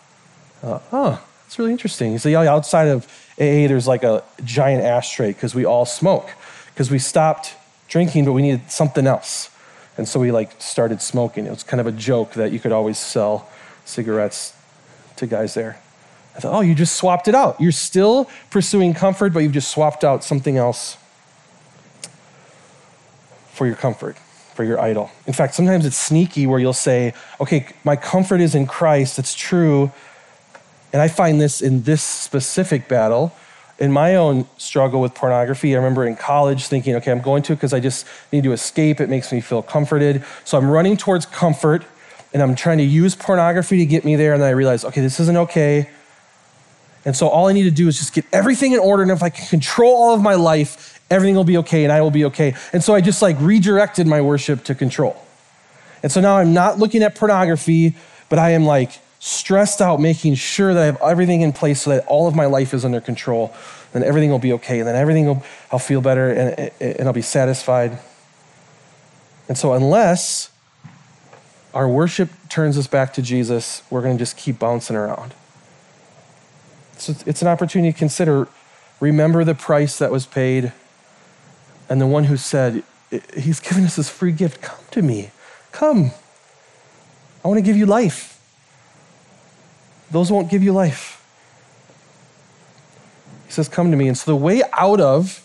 Uh, 0.62 0.78
oh, 0.92 1.24
that's 1.44 1.58
really 1.58 1.72
interesting. 1.72 2.16
So, 2.18 2.28
yeah, 2.28 2.40
outside 2.42 2.86
of 2.86 3.04
AA, 3.38 3.66
there's 3.66 3.88
like 3.88 4.04
a 4.04 4.22
giant 4.44 4.84
ashtray 4.84 5.32
because 5.32 5.54
we 5.54 5.64
all 5.64 5.84
smoke 5.84 6.30
because 6.68 6.90
we 6.90 7.00
stopped 7.00 7.54
drinking, 7.88 8.24
but 8.24 8.32
we 8.32 8.42
needed 8.42 8.70
something 8.70 9.06
else. 9.06 9.50
And 9.98 10.08
so 10.08 10.20
we 10.20 10.30
like 10.30 10.52
started 10.62 11.02
smoking. 11.02 11.46
It 11.46 11.50
was 11.50 11.64
kind 11.64 11.80
of 11.80 11.88
a 11.88 11.92
joke 11.92 12.34
that 12.34 12.52
you 12.52 12.60
could 12.60 12.72
always 12.72 12.98
sell 12.98 13.48
cigarettes 13.84 14.54
to 15.16 15.26
guys 15.26 15.54
there. 15.54 15.81
I 16.34 16.40
thought, 16.40 16.54
oh, 16.54 16.60
you 16.60 16.74
just 16.74 16.96
swapped 16.96 17.28
it 17.28 17.34
out. 17.34 17.60
You're 17.60 17.72
still 17.72 18.28
pursuing 18.50 18.94
comfort, 18.94 19.32
but 19.32 19.40
you've 19.40 19.52
just 19.52 19.70
swapped 19.70 20.02
out 20.02 20.24
something 20.24 20.56
else 20.56 20.96
for 23.52 23.66
your 23.66 23.76
comfort. 23.76 24.16
for 24.54 24.64
your 24.64 24.80
idol. 24.80 25.10
In 25.26 25.32
fact, 25.32 25.54
sometimes 25.54 25.86
it's 25.86 25.96
sneaky 25.96 26.46
where 26.46 26.58
you'll 26.58 26.72
say, 26.72 27.14
okay, 27.40 27.66
my 27.84 27.96
comfort 27.96 28.40
is 28.40 28.54
in 28.54 28.66
Christ, 28.66 29.18
it's 29.18 29.34
true. 29.34 29.90
And 30.92 31.00
I 31.00 31.08
find 31.08 31.40
this 31.40 31.62
in 31.62 31.82
this 31.82 32.02
specific 32.02 32.88
battle. 32.88 33.34
In 33.78 33.90
my 33.90 34.14
own 34.14 34.46
struggle 34.58 35.00
with 35.00 35.14
pornography, 35.14 35.74
I 35.74 35.76
remember 35.76 36.06
in 36.06 36.14
college 36.14 36.66
thinking, 36.66 36.94
okay, 36.96 37.10
I'm 37.10 37.22
going 37.22 37.42
to 37.44 37.54
because 37.54 37.72
I 37.72 37.80
just 37.80 38.06
need 38.30 38.44
to 38.44 38.52
escape. 38.52 39.00
It 39.00 39.08
makes 39.08 39.32
me 39.32 39.40
feel 39.40 39.62
comforted. 39.62 40.22
So 40.44 40.58
I'm 40.58 40.70
running 40.70 40.96
towards 40.96 41.26
comfort 41.26 41.84
and 42.32 42.42
I'm 42.42 42.54
trying 42.54 42.78
to 42.78 42.84
use 42.84 43.16
pornography 43.16 43.78
to 43.78 43.86
get 43.86 44.04
me 44.04 44.14
there. 44.16 44.34
And 44.34 44.42
then 44.42 44.48
I 44.48 44.52
realize, 44.52 44.84
okay, 44.84 45.00
this 45.00 45.18
isn't 45.18 45.36
okay. 45.36 45.88
And 47.04 47.16
so 47.16 47.28
all 47.28 47.48
I 47.48 47.52
need 47.52 47.64
to 47.64 47.70
do 47.70 47.88
is 47.88 47.98
just 47.98 48.12
get 48.12 48.24
everything 48.32 48.72
in 48.72 48.78
order. 48.78 49.02
And 49.02 49.10
if 49.10 49.22
I 49.22 49.30
can 49.30 49.46
control 49.46 49.94
all 49.94 50.14
of 50.14 50.22
my 50.22 50.34
life, 50.34 51.00
everything 51.10 51.34
will 51.34 51.44
be 51.44 51.58
okay 51.58 51.84
and 51.84 51.92
I 51.92 52.00
will 52.00 52.10
be 52.10 52.24
okay. 52.26 52.54
And 52.72 52.82
so 52.82 52.94
I 52.94 53.00
just 53.00 53.22
like 53.22 53.36
redirected 53.40 54.06
my 54.06 54.20
worship 54.20 54.64
to 54.64 54.74
control. 54.74 55.16
And 56.02 56.10
so 56.10 56.20
now 56.20 56.36
I'm 56.36 56.52
not 56.52 56.78
looking 56.78 57.02
at 57.02 57.14
pornography, 57.14 57.94
but 58.28 58.38
I 58.38 58.50
am 58.50 58.64
like 58.64 59.00
stressed 59.18 59.80
out 59.80 60.00
making 60.00 60.34
sure 60.34 60.74
that 60.74 60.82
I 60.82 60.86
have 60.86 61.00
everything 61.02 61.42
in 61.42 61.52
place 61.52 61.82
so 61.82 61.90
that 61.90 62.06
all 62.06 62.26
of 62.26 62.34
my 62.34 62.46
life 62.46 62.74
is 62.74 62.84
under 62.84 63.00
control. 63.00 63.54
Then 63.92 64.02
everything 64.02 64.30
will 64.30 64.38
be 64.38 64.52
okay. 64.54 64.78
And 64.78 64.88
then 64.88 64.96
everything 64.96 65.26
will, 65.26 65.44
I'll 65.70 65.78
feel 65.78 66.00
better 66.00 66.30
and, 66.30 66.72
and 66.80 67.06
I'll 67.06 67.12
be 67.12 67.22
satisfied. 67.22 67.98
And 69.48 69.58
so 69.58 69.74
unless 69.74 70.50
our 71.74 71.88
worship 71.88 72.30
turns 72.48 72.78
us 72.78 72.86
back 72.86 73.12
to 73.14 73.22
Jesus, 73.22 73.82
we're 73.90 74.02
going 74.02 74.16
to 74.16 74.18
just 74.18 74.36
keep 74.36 74.58
bouncing 74.58 74.96
around. 74.96 75.34
So 77.02 77.16
it's 77.26 77.42
an 77.42 77.48
opportunity 77.48 77.92
to 77.92 77.98
consider 77.98 78.46
remember 79.00 79.42
the 79.42 79.56
price 79.56 79.98
that 79.98 80.12
was 80.12 80.24
paid 80.24 80.72
and 81.88 82.00
the 82.00 82.06
one 82.06 82.24
who 82.24 82.36
said, 82.36 82.84
He's 83.36 83.58
given 83.58 83.82
us 83.82 83.96
this 83.96 84.08
free 84.08 84.30
gift. 84.30 84.62
Come 84.62 84.78
to 84.92 85.02
me. 85.02 85.32
Come. 85.72 86.12
I 87.44 87.48
want 87.48 87.58
to 87.58 87.62
give 87.62 87.76
you 87.76 87.86
life. 87.86 88.40
Those 90.12 90.30
won't 90.30 90.48
give 90.48 90.62
you 90.62 90.72
life. 90.72 91.18
He 93.46 93.52
says, 93.52 93.68
Come 93.68 93.90
to 93.90 93.96
me. 93.96 94.06
And 94.06 94.16
so 94.16 94.30
the 94.30 94.36
way 94.36 94.62
out 94.72 95.00
of 95.00 95.44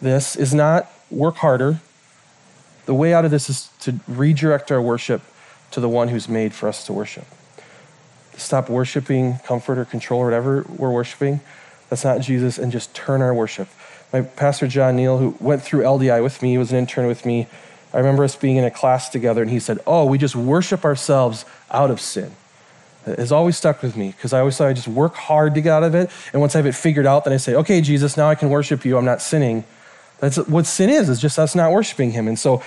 this 0.00 0.34
is 0.34 0.54
not 0.54 0.90
work 1.10 1.36
harder. 1.36 1.80
The 2.86 2.94
way 2.94 3.12
out 3.12 3.26
of 3.26 3.30
this 3.30 3.50
is 3.50 3.68
to 3.80 4.00
redirect 4.08 4.72
our 4.72 4.80
worship 4.80 5.20
to 5.72 5.80
the 5.80 5.90
one 5.90 6.08
who's 6.08 6.26
made 6.26 6.54
for 6.54 6.70
us 6.70 6.86
to 6.86 6.94
worship. 6.94 7.26
Stop 8.36 8.68
worshiping 8.68 9.38
comfort 9.44 9.78
or 9.78 9.84
control 9.84 10.20
or 10.20 10.24
whatever 10.24 10.66
we're 10.68 10.90
worshiping. 10.90 11.40
That's 11.90 12.04
not 12.04 12.20
Jesus, 12.20 12.58
and 12.58 12.72
just 12.72 12.94
turn 12.94 13.22
our 13.22 13.34
worship 13.34 13.68
my 14.14 14.22
pastor 14.22 14.68
John 14.68 14.94
Neal, 14.94 15.18
who 15.18 15.36
went 15.40 15.60
through 15.60 15.82
LDI 15.82 16.22
with 16.22 16.40
me, 16.40 16.50
he 16.52 16.58
was 16.58 16.70
an 16.70 16.78
intern 16.78 17.08
with 17.08 17.26
me. 17.26 17.48
I 17.92 17.98
remember 17.98 18.22
us 18.22 18.36
being 18.36 18.56
in 18.56 18.64
a 18.64 18.70
class 18.70 19.08
together, 19.08 19.42
and 19.42 19.50
he 19.50 19.58
said, 19.58 19.80
"Oh, 19.88 20.04
we 20.04 20.18
just 20.18 20.36
worship 20.36 20.84
ourselves 20.84 21.44
out 21.68 21.90
of 21.90 22.00
sin." 22.00 22.30
It 23.08 23.18
has 23.18 23.32
always 23.32 23.56
stuck 23.56 23.82
with 23.82 23.96
me 23.96 24.14
because 24.16 24.32
I 24.32 24.38
always 24.38 24.56
thought 24.56 24.68
I 24.68 24.72
just 24.72 24.86
work 24.86 25.16
hard 25.16 25.56
to 25.56 25.60
get 25.60 25.72
out 25.72 25.82
of 25.82 25.96
it, 25.96 26.10
and 26.32 26.40
once 26.40 26.54
I 26.54 26.58
have 26.60 26.66
it 26.66 26.76
figured 26.76 27.06
out, 27.06 27.24
then 27.24 27.32
I 27.32 27.38
say, 27.38 27.54
"Okay, 27.56 27.80
Jesus, 27.80 28.16
now 28.16 28.28
I 28.28 28.36
can 28.36 28.50
worship 28.50 28.84
you. 28.84 28.96
I'm 28.96 29.04
not 29.04 29.20
sinning." 29.20 29.64
That's 30.20 30.36
what 30.36 30.64
sin 30.64 30.90
is. 30.90 31.08
It's 31.08 31.20
just 31.20 31.36
us 31.36 31.56
not 31.56 31.72
worshiping 31.72 32.12
Him, 32.12 32.28
and 32.28 32.38
so 32.38 32.62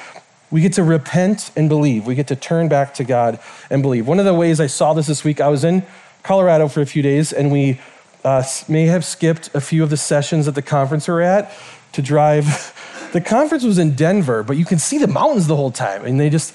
we 0.49 0.61
get 0.61 0.73
to 0.73 0.83
repent 0.83 1.51
and 1.55 1.67
believe. 1.67 2.05
We 2.05 2.15
get 2.15 2.27
to 2.27 2.35
turn 2.35 2.69
back 2.69 2.93
to 2.95 3.03
God 3.03 3.39
and 3.69 3.81
believe. 3.81 4.07
One 4.07 4.19
of 4.19 4.25
the 4.25 4.33
ways 4.33 4.59
I 4.59 4.67
saw 4.67 4.93
this 4.93 5.07
this 5.07 5.23
week, 5.23 5.41
I 5.41 5.49
was 5.49 5.63
in 5.63 5.85
Colorado 6.23 6.67
for 6.67 6.81
a 6.81 6.85
few 6.85 7.01
days, 7.01 7.33
and 7.33 7.51
we 7.51 7.79
uh, 8.23 8.43
may 8.67 8.85
have 8.85 9.03
skipped 9.03 9.53
a 9.53 9.61
few 9.61 9.83
of 9.83 9.89
the 9.89 9.97
sessions 9.97 10.47
at 10.47 10.55
the 10.55 10.61
conference 10.61 11.07
we're 11.07 11.21
at 11.21 11.51
to 11.93 12.01
drive. 12.01 12.73
the 13.13 13.21
conference 13.21 13.63
was 13.63 13.77
in 13.77 13.95
Denver, 13.95 14.43
but 14.43 14.57
you 14.57 14.65
can 14.65 14.79
see 14.79 14.97
the 14.97 15.07
mountains 15.07 15.47
the 15.47 15.55
whole 15.55 15.71
time, 15.71 16.05
and 16.05 16.19
they 16.19 16.29
just 16.29 16.53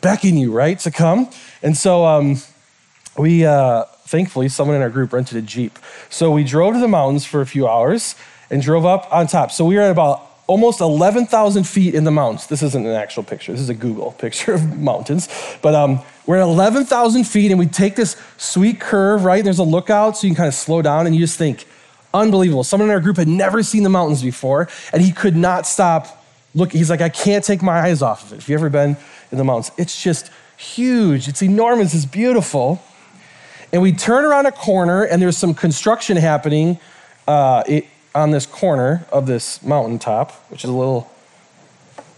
beckon 0.00 0.36
you, 0.36 0.52
right, 0.52 0.78
to 0.80 0.90
come. 0.90 1.30
And 1.62 1.76
so 1.76 2.04
um, 2.04 2.36
we, 3.18 3.44
uh, 3.44 3.84
thankfully, 4.06 4.48
someone 4.48 4.76
in 4.76 4.82
our 4.82 4.90
group 4.90 5.12
rented 5.12 5.38
a 5.38 5.42
Jeep. 5.42 5.78
So 6.08 6.30
we 6.30 6.44
drove 6.44 6.74
to 6.74 6.80
the 6.80 6.88
mountains 6.88 7.24
for 7.24 7.40
a 7.40 7.46
few 7.46 7.66
hours 7.68 8.14
and 8.50 8.60
drove 8.60 8.84
up 8.84 9.10
on 9.12 9.26
top. 9.26 9.50
So 9.50 9.64
we 9.64 9.76
were 9.76 9.82
at 9.82 9.90
about 9.90 10.29
almost 10.50 10.80
11,000 10.80 11.62
feet 11.62 11.94
in 11.94 12.02
the 12.02 12.10
mountains. 12.10 12.48
This 12.48 12.60
isn't 12.60 12.84
an 12.84 12.92
actual 12.92 13.22
picture, 13.22 13.52
this 13.52 13.60
is 13.60 13.68
a 13.68 13.74
Google 13.74 14.10
picture 14.18 14.52
of 14.52 14.80
mountains. 14.80 15.28
But 15.62 15.76
um, 15.76 16.00
we're 16.26 16.38
at 16.38 16.42
11,000 16.42 17.22
feet 17.22 17.52
and 17.52 17.58
we 17.60 17.66
take 17.66 17.94
this 17.94 18.20
sweet 18.36 18.80
curve, 18.80 19.24
right? 19.24 19.44
There's 19.44 19.60
a 19.60 19.64
lookout 19.64 20.16
so 20.16 20.26
you 20.26 20.32
can 20.32 20.36
kind 20.36 20.48
of 20.48 20.54
slow 20.54 20.82
down 20.82 21.06
and 21.06 21.14
you 21.14 21.20
just 21.20 21.38
think, 21.38 21.66
unbelievable. 22.12 22.64
Someone 22.64 22.88
in 22.88 22.92
our 22.92 23.00
group 23.00 23.16
had 23.16 23.28
never 23.28 23.62
seen 23.62 23.84
the 23.84 23.90
mountains 23.90 24.24
before 24.24 24.68
and 24.92 25.00
he 25.00 25.12
could 25.12 25.36
not 25.36 25.68
stop 25.68 26.24
looking. 26.52 26.78
He's 26.78 26.90
like, 26.90 27.00
I 27.00 27.10
can't 27.10 27.44
take 27.44 27.62
my 27.62 27.78
eyes 27.78 28.02
off 28.02 28.24
of 28.24 28.32
it. 28.32 28.38
If 28.38 28.48
you've 28.48 28.58
ever 28.58 28.70
been 28.70 28.96
in 29.30 29.38
the 29.38 29.44
mountains, 29.44 29.70
it's 29.78 30.02
just 30.02 30.32
huge, 30.56 31.28
it's 31.28 31.42
enormous, 31.42 31.94
it's 31.94 32.06
beautiful. 32.06 32.82
And 33.72 33.82
we 33.82 33.92
turn 33.92 34.24
around 34.24 34.46
a 34.46 34.52
corner 34.52 35.04
and 35.04 35.22
there's 35.22 35.38
some 35.38 35.54
construction 35.54 36.16
happening. 36.16 36.80
Uh, 37.28 37.62
it, 37.68 37.86
on 38.14 38.30
this 38.30 38.46
corner 38.46 39.06
of 39.12 39.26
this 39.26 39.62
mountaintop, 39.62 40.32
which 40.50 40.64
is 40.64 40.70
a 40.70 40.74
little 40.74 41.10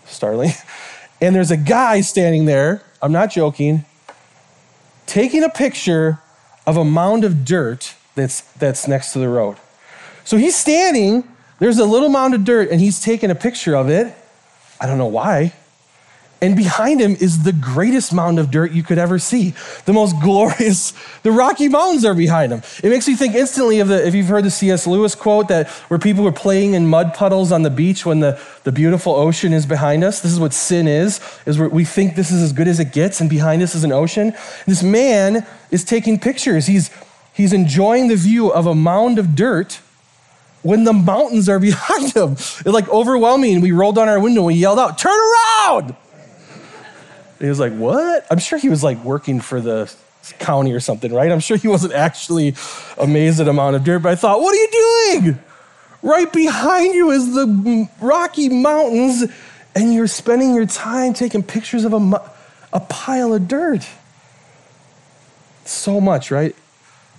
startling. 0.06 0.52
And 1.20 1.36
there's 1.36 1.52
a 1.52 1.56
guy 1.56 2.00
standing 2.00 2.46
there, 2.46 2.82
I'm 3.00 3.12
not 3.12 3.30
joking, 3.30 3.84
taking 5.06 5.44
a 5.44 5.48
picture 5.48 6.18
of 6.66 6.76
a 6.76 6.84
mound 6.84 7.22
of 7.22 7.44
dirt 7.44 7.94
that's, 8.16 8.40
that's 8.54 8.88
next 8.88 9.12
to 9.12 9.20
the 9.20 9.28
road. 9.28 9.56
So 10.24 10.36
he's 10.36 10.56
standing, 10.56 11.22
there's 11.60 11.78
a 11.78 11.84
little 11.84 12.08
mound 12.08 12.34
of 12.34 12.44
dirt, 12.44 12.70
and 12.70 12.80
he's 12.80 13.00
taking 13.00 13.30
a 13.30 13.36
picture 13.36 13.76
of 13.76 13.88
it. 13.88 14.12
I 14.80 14.86
don't 14.86 14.98
know 14.98 15.06
why. 15.06 15.52
And 16.42 16.56
behind 16.56 17.00
him 17.00 17.16
is 17.20 17.44
the 17.44 17.52
greatest 17.52 18.12
mound 18.12 18.40
of 18.40 18.50
dirt 18.50 18.72
you 18.72 18.82
could 18.82 18.98
ever 18.98 19.20
see. 19.20 19.54
The 19.84 19.92
most 19.92 20.20
glorious, 20.20 20.92
the 21.22 21.30
Rocky 21.30 21.68
Mountains 21.68 22.04
are 22.04 22.14
behind 22.14 22.52
him. 22.52 22.62
It 22.82 22.90
makes 22.90 23.06
me 23.06 23.14
think 23.14 23.36
instantly 23.36 23.78
of 23.78 23.86
the, 23.86 24.04
if 24.04 24.12
you've 24.12 24.26
heard 24.26 24.42
the 24.42 24.50
C.S. 24.50 24.88
Lewis 24.88 25.14
quote 25.14 25.46
that 25.48 25.68
where 25.68 26.00
people 26.00 26.24
were 26.24 26.32
playing 26.32 26.74
in 26.74 26.88
mud 26.88 27.14
puddles 27.14 27.52
on 27.52 27.62
the 27.62 27.70
beach 27.70 28.04
when 28.04 28.18
the, 28.18 28.40
the 28.64 28.72
beautiful 28.72 29.14
ocean 29.14 29.52
is 29.52 29.66
behind 29.66 30.02
us. 30.02 30.20
This 30.20 30.32
is 30.32 30.40
what 30.40 30.52
sin 30.52 30.88
is, 30.88 31.20
is 31.46 31.60
where 31.60 31.68
we 31.68 31.84
think 31.84 32.16
this 32.16 32.32
is 32.32 32.42
as 32.42 32.52
good 32.52 32.66
as 32.66 32.80
it 32.80 32.90
gets, 32.92 33.20
and 33.20 33.30
behind 33.30 33.62
us 33.62 33.76
is 33.76 33.84
an 33.84 33.92
ocean. 33.92 34.32
This 34.66 34.82
man 34.82 35.46
is 35.70 35.84
taking 35.84 36.18
pictures. 36.18 36.66
He's, 36.66 36.90
he's 37.32 37.52
enjoying 37.52 38.08
the 38.08 38.16
view 38.16 38.52
of 38.52 38.66
a 38.66 38.74
mound 38.74 39.20
of 39.20 39.36
dirt 39.36 39.80
when 40.62 40.82
the 40.82 40.92
mountains 40.92 41.48
are 41.48 41.60
behind 41.60 42.14
him. 42.14 42.32
It's 42.32 42.66
like 42.66 42.88
overwhelming. 42.88 43.60
We 43.60 43.70
rolled 43.70 43.94
down 43.94 44.08
our 44.08 44.18
window 44.18 44.40
and 44.40 44.48
we 44.48 44.54
yelled 44.54 44.80
out, 44.80 44.98
turn 44.98 45.16
around! 45.16 45.94
He 47.42 47.48
was 47.48 47.60
like, 47.60 47.72
What? 47.74 48.26
I'm 48.30 48.38
sure 48.38 48.58
he 48.58 48.68
was 48.68 48.82
like 48.82 49.02
working 49.04 49.40
for 49.40 49.60
the 49.60 49.92
county 50.38 50.72
or 50.72 50.80
something, 50.80 51.12
right? 51.12 51.30
I'm 51.30 51.40
sure 51.40 51.56
he 51.56 51.68
wasn't 51.68 51.92
actually 51.92 52.54
amazed 52.98 53.40
at 53.40 53.48
amount 53.48 53.76
of 53.76 53.84
dirt, 53.84 54.00
but 54.00 54.12
I 54.12 54.14
thought, 54.14 54.40
What 54.40 54.54
are 54.54 54.58
you 54.58 55.20
doing? 55.20 55.38
Right 56.02 56.32
behind 56.32 56.94
you 56.94 57.10
is 57.10 57.32
the 57.34 57.88
Rocky 58.00 58.48
Mountains, 58.48 59.24
and 59.74 59.94
you're 59.94 60.08
spending 60.08 60.54
your 60.54 60.66
time 60.66 61.14
taking 61.14 61.42
pictures 61.42 61.84
of 61.84 61.92
a, 61.92 62.30
a 62.72 62.80
pile 62.80 63.32
of 63.32 63.46
dirt. 63.46 63.86
So 65.64 66.00
much, 66.00 66.30
right? 66.32 66.56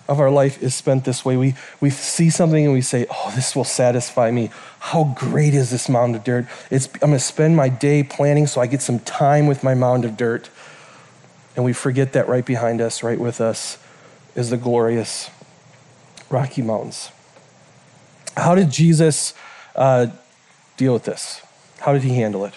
Of 0.08 0.20
our 0.20 0.30
life 0.30 0.62
is 0.62 0.76
spent 0.76 1.06
this 1.06 1.24
way. 1.24 1.38
We, 1.38 1.56
we 1.80 1.90
see 1.90 2.30
something 2.30 2.64
and 2.64 2.74
we 2.74 2.82
say, 2.82 3.06
Oh, 3.10 3.32
this 3.36 3.56
will 3.56 3.64
satisfy 3.64 4.32
me. 4.32 4.50
How 4.80 5.14
great 5.16 5.54
is 5.54 5.72
this 5.72 5.88
mound 5.88 6.16
of 6.16 6.24
dirt? 6.24 6.46
It's, 6.70 6.88
I'm 6.96 7.10
going 7.10 7.14
to 7.14 7.20
spend 7.20 7.56
my 7.56 7.70
day 7.70 8.04
planning 8.04 8.48
so 8.48 8.60
I 8.60 8.68
get 8.68 8.82
some 8.82 9.00
time 9.00 9.48
with 9.48 9.64
my 9.64 9.74
mound 9.74 10.04
of 10.04 10.18
dirt. 10.18 10.50
And 11.56 11.64
we 11.64 11.74
forget 11.74 12.14
that 12.14 12.28
right 12.28 12.46
behind 12.46 12.82
us, 12.82 13.04
right 13.04 13.20
with 13.20 13.40
us, 13.40 13.78
is 14.36 14.50
the 14.50 14.58
glorious 14.58 15.30
Rocky 16.30 16.62
Mountains. 16.62 17.12
How 18.36 18.56
did 18.56 18.72
Jesus 18.72 19.34
uh, 19.76 20.08
deal 20.76 20.94
with 20.94 21.04
this? 21.04 21.42
How 21.80 21.94
did 21.94 22.02
he 22.02 22.16
handle 22.16 22.44
it? 22.46 22.56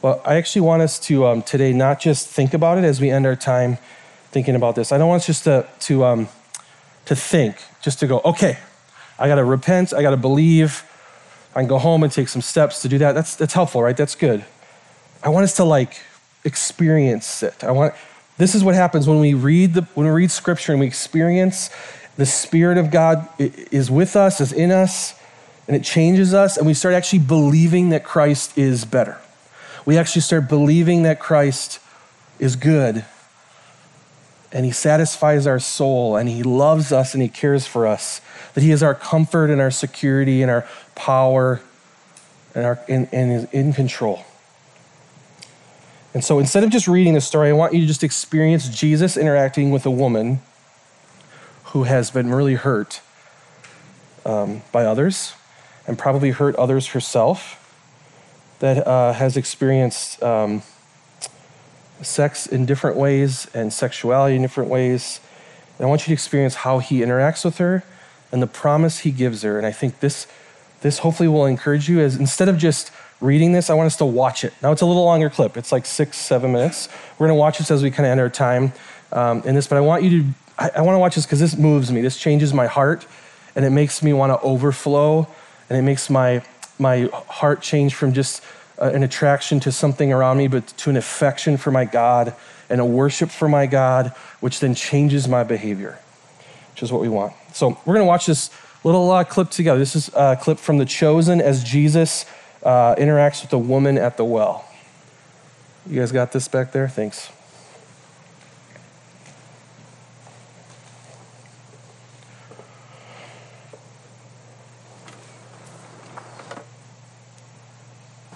Well, 0.00 0.22
I 0.24 0.36
actually 0.36 0.62
want 0.62 0.80
us 0.80 0.98
to 1.00 1.26
um, 1.26 1.42
today 1.42 1.72
not 1.72 2.00
just 2.00 2.28
think 2.28 2.54
about 2.54 2.78
it 2.78 2.84
as 2.84 3.00
we 3.00 3.10
end 3.10 3.26
our 3.26 3.36
time 3.36 3.78
thinking 4.30 4.54
about 4.54 4.74
this. 4.74 4.92
I 4.92 4.98
don't 4.98 5.08
want 5.08 5.20
us 5.20 5.26
just 5.26 5.44
to, 5.44 5.66
to, 5.80 6.04
um, 6.04 6.28
to 7.06 7.16
think, 7.16 7.56
just 7.82 8.00
to 8.00 8.06
go, 8.06 8.20
okay, 8.24 8.58
I 9.18 9.28
got 9.28 9.36
to 9.36 9.44
repent, 9.44 9.92
I 9.92 10.02
got 10.02 10.10
to 10.10 10.16
believe, 10.16 10.84
I 11.54 11.60
can 11.60 11.68
go 11.68 11.78
home 11.78 12.02
and 12.02 12.12
take 12.12 12.28
some 12.28 12.42
steps 12.42 12.82
to 12.82 12.88
do 12.88 12.98
that. 12.98 13.12
That's, 13.12 13.34
that's 13.34 13.54
helpful, 13.54 13.82
right? 13.82 13.96
That's 13.96 14.14
good. 14.14 14.44
I 15.22 15.28
want 15.28 15.44
us 15.44 15.56
to 15.56 15.64
like 15.64 16.00
experience 16.44 17.42
it. 17.42 17.64
I 17.64 17.72
want, 17.72 17.94
this 18.38 18.54
is 18.54 18.62
what 18.62 18.74
happens 18.74 19.08
when 19.08 19.20
we 19.20 19.34
read 19.34 19.74
the, 19.74 19.82
when 19.94 20.06
we 20.06 20.12
read 20.12 20.30
scripture 20.30 20.72
and 20.72 20.80
we 20.80 20.86
experience 20.86 21.70
the 22.16 22.26
Spirit 22.26 22.78
of 22.78 22.90
God 22.90 23.28
is 23.38 23.90
with 23.90 24.14
us, 24.14 24.40
is 24.40 24.52
in 24.52 24.70
us, 24.70 25.14
and 25.66 25.76
it 25.76 25.82
changes 25.82 26.34
us, 26.34 26.56
and 26.56 26.66
we 26.66 26.74
start 26.74 26.94
actually 26.94 27.20
believing 27.20 27.90
that 27.90 28.04
Christ 28.04 28.56
is 28.56 28.84
better. 28.84 29.18
We 29.84 29.96
actually 29.98 30.22
start 30.22 30.48
believing 30.48 31.02
that 31.02 31.18
Christ 31.18 31.80
is 32.38 32.56
good 32.56 33.04
and 34.52 34.64
He 34.64 34.72
satisfies 34.72 35.46
our 35.46 35.58
soul, 35.58 36.16
and 36.16 36.28
He 36.28 36.42
loves 36.42 36.92
us 36.92 37.14
and 37.14 37.22
He 37.22 37.28
cares 37.28 37.66
for 37.66 37.86
us. 37.86 38.20
That 38.54 38.62
He 38.62 38.70
is 38.70 38.82
our 38.82 38.94
comfort 38.94 39.50
and 39.50 39.60
our 39.60 39.70
security 39.70 40.42
and 40.42 40.50
our 40.50 40.66
power 40.94 41.60
and, 42.54 42.64
our, 42.64 42.78
and, 42.88 43.08
and 43.12 43.32
is 43.32 43.44
in 43.52 43.72
control. 43.72 44.24
And 46.12 46.24
so 46.24 46.40
instead 46.40 46.64
of 46.64 46.70
just 46.70 46.88
reading 46.88 47.14
the 47.14 47.20
story, 47.20 47.50
I 47.50 47.52
want 47.52 47.72
you 47.72 47.80
to 47.80 47.86
just 47.86 48.02
experience 48.02 48.68
Jesus 48.68 49.16
interacting 49.16 49.70
with 49.70 49.86
a 49.86 49.90
woman 49.90 50.40
who 51.66 51.84
has 51.84 52.10
been 52.10 52.34
really 52.34 52.54
hurt 52.54 53.00
um, 54.26 54.62
by 54.72 54.84
others 54.84 55.34
and 55.86 55.96
probably 55.96 56.30
hurt 56.30 56.56
others 56.56 56.88
herself, 56.88 57.56
that 58.58 58.86
uh, 58.86 59.12
has 59.12 59.36
experienced 59.36 60.22
um, 60.22 60.62
sex 62.02 62.46
in 62.46 62.66
different 62.66 62.96
ways 62.96 63.48
and 63.54 63.72
sexuality 63.72 64.36
in 64.36 64.42
different 64.42 64.70
ways. 64.70 65.20
And 65.78 65.86
I 65.86 65.88
want 65.88 66.02
you 66.02 66.06
to 66.06 66.12
experience 66.12 66.56
how 66.56 66.78
he 66.78 67.00
interacts 67.00 67.44
with 67.44 67.58
her 67.58 67.84
and 68.32 68.42
the 68.42 68.46
promise 68.46 69.00
he 69.00 69.10
gives 69.10 69.42
her. 69.42 69.58
And 69.58 69.66
I 69.66 69.72
think 69.72 70.00
this, 70.00 70.26
this 70.80 70.98
hopefully 70.98 71.28
will 71.28 71.46
encourage 71.46 71.88
you 71.88 72.00
as 72.00 72.16
instead 72.16 72.48
of 72.48 72.58
just 72.58 72.90
reading 73.20 73.52
this, 73.52 73.70
I 73.70 73.74
want 73.74 73.86
us 73.86 73.96
to 73.96 74.04
watch 74.04 74.44
it. 74.44 74.54
Now 74.62 74.72
it's 74.72 74.82
a 74.82 74.86
little 74.86 75.04
longer 75.04 75.30
clip. 75.30 75.56
It's 75.56 75.72
like 75.72 75.86
six, 75.86 76.16
seven 76.16 76.52
minutes. 76.52 76.88
We're 77.18 77.26
going 77.26 77.36
to 77.36 77.40
watch 77.40 77.58
this 77.58 77.70
as 77.70 77.82
we 77.82 77.90
kind 77.90 78.06
of 78.06 78.12
end 78.12 78.20
our 78.20 78.30
time 78.30 78.72
um, 79.12 79.42
in 79.44 79.54
this. 79.54 79.66
But 79.66 79.76
I 79.76 79.80
want 79.80 80.02
you 80.02 80.22
to, 80.22 80.28
I, 80.58 80.70
I 80.76 80.80
want 80.82 80.94
to 80.94 80.98
watch 80.98 81.14
this 81.14 81.26
because 81.26 81.40
this 81.40 81.56
moves 81.56 81.92
me. 81.92 82.00
This 82.00 82.16
changes 82.16 82.54
my 82.54 82.66
heart, 82.66 83.06
and 83.54 83.64
it 83.64 83.70
makes 83.70 84.02
me 84.02 84.12
want 84.12 84.32
to 84.32 84.40
overflow, 84.40 85.28
and 85.68 85.78
it 85.78 85.82
makes 85.82 86.08
my 86.08 86.42
my 86.78 87.10
heart 87.28 87.60
change 87.60 87.94
from 87.94 88.14
just 88.14 88.42
uh, 88.80 88.90
an 88.94 89.02
attraction 89.02 89.60
to 89.60 89.72
something 89.72 90.12
around 90.12 90.38
me, 90.38 90.48
but 90.48 90.66
to 90.78 90.90
an 90.90 90.96
affection 90.96 91.56
for 91.56 91.70
my 91.70 91.84
God 91.84 92.34
and 92.68 92.80
a 92.80 92.84
worship 92.84 93.30
for 93.30 93.48
my 93.48 93.66
God, 93.66 94.08
which 94.40 94.60
then 94.60 94.74
changes 94.74 95.28
my 95.28 95.44
behavior, 95.44 95.98
which 96.72 96.82
is 96.82 96.92
what 96.92 97.00
we 97.00 97.08
want. 97.08 97.32
So 97.52 97.70
we're 97.84 97.94
going 97.94 98.06
to 98.06 98.08
watch 98.08 98.26
this 98.26 98.50
little 98.84 99.10
uh, 99.10 99.24
clip 99.24 99.50
together. 99.50 99.78
This 99.78 99.96
is 99.96 100.10
a 100.14 100.38
clip 100.40 100.58
from 100.58 100.78
The 100.78 100.86
Chosen 100.86 101.40
as 101.40 101.64
Jesus 101.64 102.24
uh, 102.62 102.94
interacts 102.96 103.42
with 103.42 103.52
a 103.52 103.58
woman 103.58 103.98
at 103.98 104.16
the 104.16 104.24
well. 104.24 104.64
You 105.86 106.00
guys 106.00 106.12
got 106.12 106.32
this 106.32 106.48
back 106.48 106.72
there? 106.72 106.88
Thanks. 106.88 107.30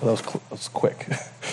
That, 0.04 0.10
was 0.12 0.20
cl- 0.20 0.42
that 0.50 0.52
was 0.52 0.68
quick. 0.68 1.06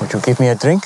Would 0.00 0.12
you 0.12 0.20
give 0.20 0.40
me 0.40 0.48
a 0.48 0.54
drink? 0.54 0.84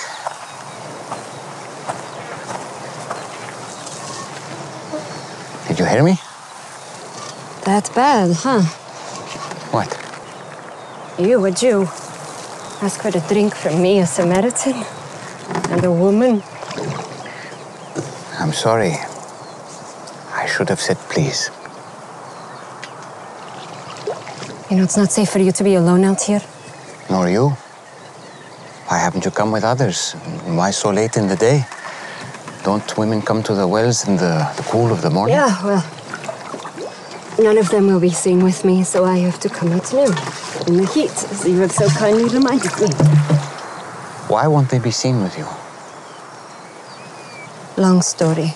Did 5.69 5.79
you 5.81 5.87
hear 5.87 6.03
me? 6.05 6.21
That's 7.65 7.91
bad, 7.91 8.33
huh? 8.37 8.63
What? 9.73 9.91
You, 11.19 11.45
a 11.45 11.51
Jew, 11.53 11.83
ask 12.83 13.01
for 13.03 13.09
a 13.09 13.21
drink 13.29 13.55
from 13.55 13.83
me, 13.83 14.01
a 14.01 14.07
Samaritan, 14.07 14.85
and 15.71 15.85
a 15.85 15.93
woman. 15.93 16.43
I'm 18.55 18.61
sorry. 18.61 18.95
I 20.33 20.47
should 20.47 20.69
have 20.69 20.79
said 20.81 20.97
please. 21.11 21.51
You 24.71 24.77
know, 24.77 24.85
it's 24.85 24.97
not 24.97 25.11
safe 25.11 25.29
for 25.29 25.41
you 25.41 25.51
to 25.51 25.65
be 25.65 25.75
alone 25.75 26.05
out 26.05 26.23
here. 26.23 26.41
Nor 27.11 27.29
you. 27.29 27.49
Why 28.87 28.99
haven't 28.99 29.25
you 29.25 29.33
come 29.33 29.51
with 29.51 29.65
others? 29.65 30.13
Why 30.47 30.71
so 30.71 30.91
late 30.91 31.17
in 31.17 31.27
the 31.27 31.35
day? 31.35 31.65
Don't 32.63 32.97
women 32.97 33.23
come 33.23 33.43
to 33.43 33.55
the 33.55 33.67
wells 33.67 34.07
in 34.07 34.19
the, 34.19 34.49
the 34.57 34.63
cool 34.71 34.93
of 34.93 35.03
the 35.03 35.11
morning? 35.11 35.35
Yeah, 35.35 35.53
well, 35.65 35.85
none 37.41 37.59
of 37.59 37.71
them 37.71 37.89
will 37.89 37.99
be 37.99 38.11
seen 38.11 38.41
with 38.45 38.65
me, 38.65 38.85
so 38.85 39.05
I 39.05 39.19
have 39.19 39.41
to 39.41 39.49
come 39.49 39.73
out 39.73 39.93
new 39.93 40.07
in 40.69 40.77
the 40.77 40.89
heat, 40.95 41.11
as 41.11 41.45
you 41.45 41.59
have 41.59 41.73
so 41.73 41.89
kindly 41.89 42.29
reminded 42.29 42.71
me. 42.81 42.87
Why 44.29 44.47
won't 44.47 44.71
they 44.71 44.79
be 44.79 44.93
seen 44.93 45.21
with 45.25 45.37
you? 45.37 45.64
Long 47.95 48.03
story. 48.03 48.51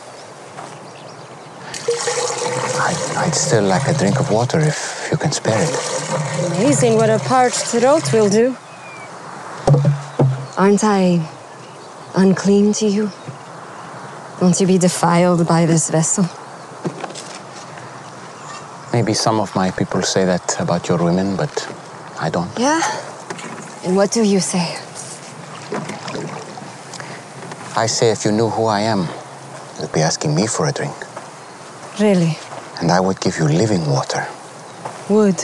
I'd, 2.88 3.00
I'd 3.18 3.34
still 3.36 3.62
like 3.62 3.86
a 3.86 3.94
drink 3.94 4.18
of 4.18 4.32
water 4.32 4.58
if 4.58 5.08
you 5.12 5.16
can 5.16 5.30
spare 5.30 5.62
it. 5.62 6.56
Amazing 6.56 6.96
what 6.96 7.08
a 7.08 7.20
parched 7.20 7.64
throat 7.66 8.12
will 8.12 8.28
do. 8.28 8.56
Aren't 10.56 10.82
I 10.82 11.22
unclean 12.16 12.72
to 12.80 12.86
you? 12.86 13.12
Won't 14.42 14.58
you 14.60 14.66
be 14.66 14.76
defiled 14.76 15.46
by 15.46 15.66
this 15.66 15.88
vessel? 15.88 16.24
Maybe 18.92 19.14
some 19.14 19.38
of 19.38 19.54
my 19.54 19.70
people 19.70 20.02
say 20.02 20.24
that 20.24 20.60
about 20.60 20.88
your 20.88 20.98
women, 20.98 21.36
but 21.36 21.54
I 22.18 22.28
don't. 22.28 22.50
Yeah? 22.58 22.80
And 23.84 23.94
what 23.94 24.10
do 24.10 24.24
you 24.24 24.40
say? 24.40 24.66
I 27.76 27.86
say 27.86 28.10
if 28.10 28.24
you 28.24 28.32
knew 28.32 28.48
who 28.48 28.64
I 28.64 28.80
am, 28.80 29.06
be 29.98 30.02
asking 30.02 30.32
me 30.34 30.46
for 30.46 30.64
a 30.68 30.72
drink. 30.72 30.96
Really? 31.98 32.32
And 32.80 32.88
I 32.90 33.00
would 33.00 33.20
give 33.20 33.34
you 33.38 33.46
living 33.62 33.84
water. 33.96 34.22
Would. 35.10 35.40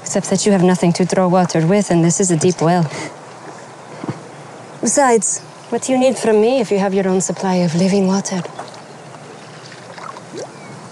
Except 0.00 0.26
that 0.30 0.46
you 0.46 0.52
have 0.52 0.64
nothing 0.72 0.92
to 0.98 1.04
draw 1.04 1.28
water 1.28 1.60
with, 1.66 1.90
and 1.90 2.02
this 2.02 2.18
is 2.18 2.30
a 2.30 2.38
deep 2.46 2.58
well. 2.68 2.84
Besides, 4.80 5.40
what 5.70 5.82
do 5.82 5.92
you 5.92 5.98
need 5.98 6.16
from 6.16 6.36
me 6.40 6.60
if 6.60 6.70
you 6.72 6.78
have 6.78 6.94
your 6.94 7.08
own 7.12 7.20
supply 7.20 7.56
of 7.66 7.74
living 7.74 8.06
water? 8.06 8.40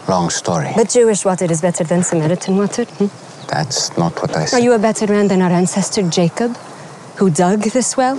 Long 0.09 0.29
story. 0.29 0.71
But 0.77 0.91
Jewish 0.91 1.25
water 1.25 1.47
is 1.55 1.61
better 1.63 1.85
than 1.85 2.03
Samaritan 2.03 2.57
water. 2.57 2.85
hmm? 2.85 3.09
That's 3.49 3.97
not 3.97 4.21
what 4.21 4.37
I 4.37 4.45
said. 4.45 4.57
Are 4.57 4.65
you 4.67 4.73
a 4.75 4.79
better 4.79 5.07
man 5.07 5.29
than 5.29 5.41
our 5.41 5.55
ancestor 5.63 6.03
Jacob, 6.19 6.57
who 7.17 7.31
dug 7.31 7.61
this 7.77 7.97
well? 7.97 8.17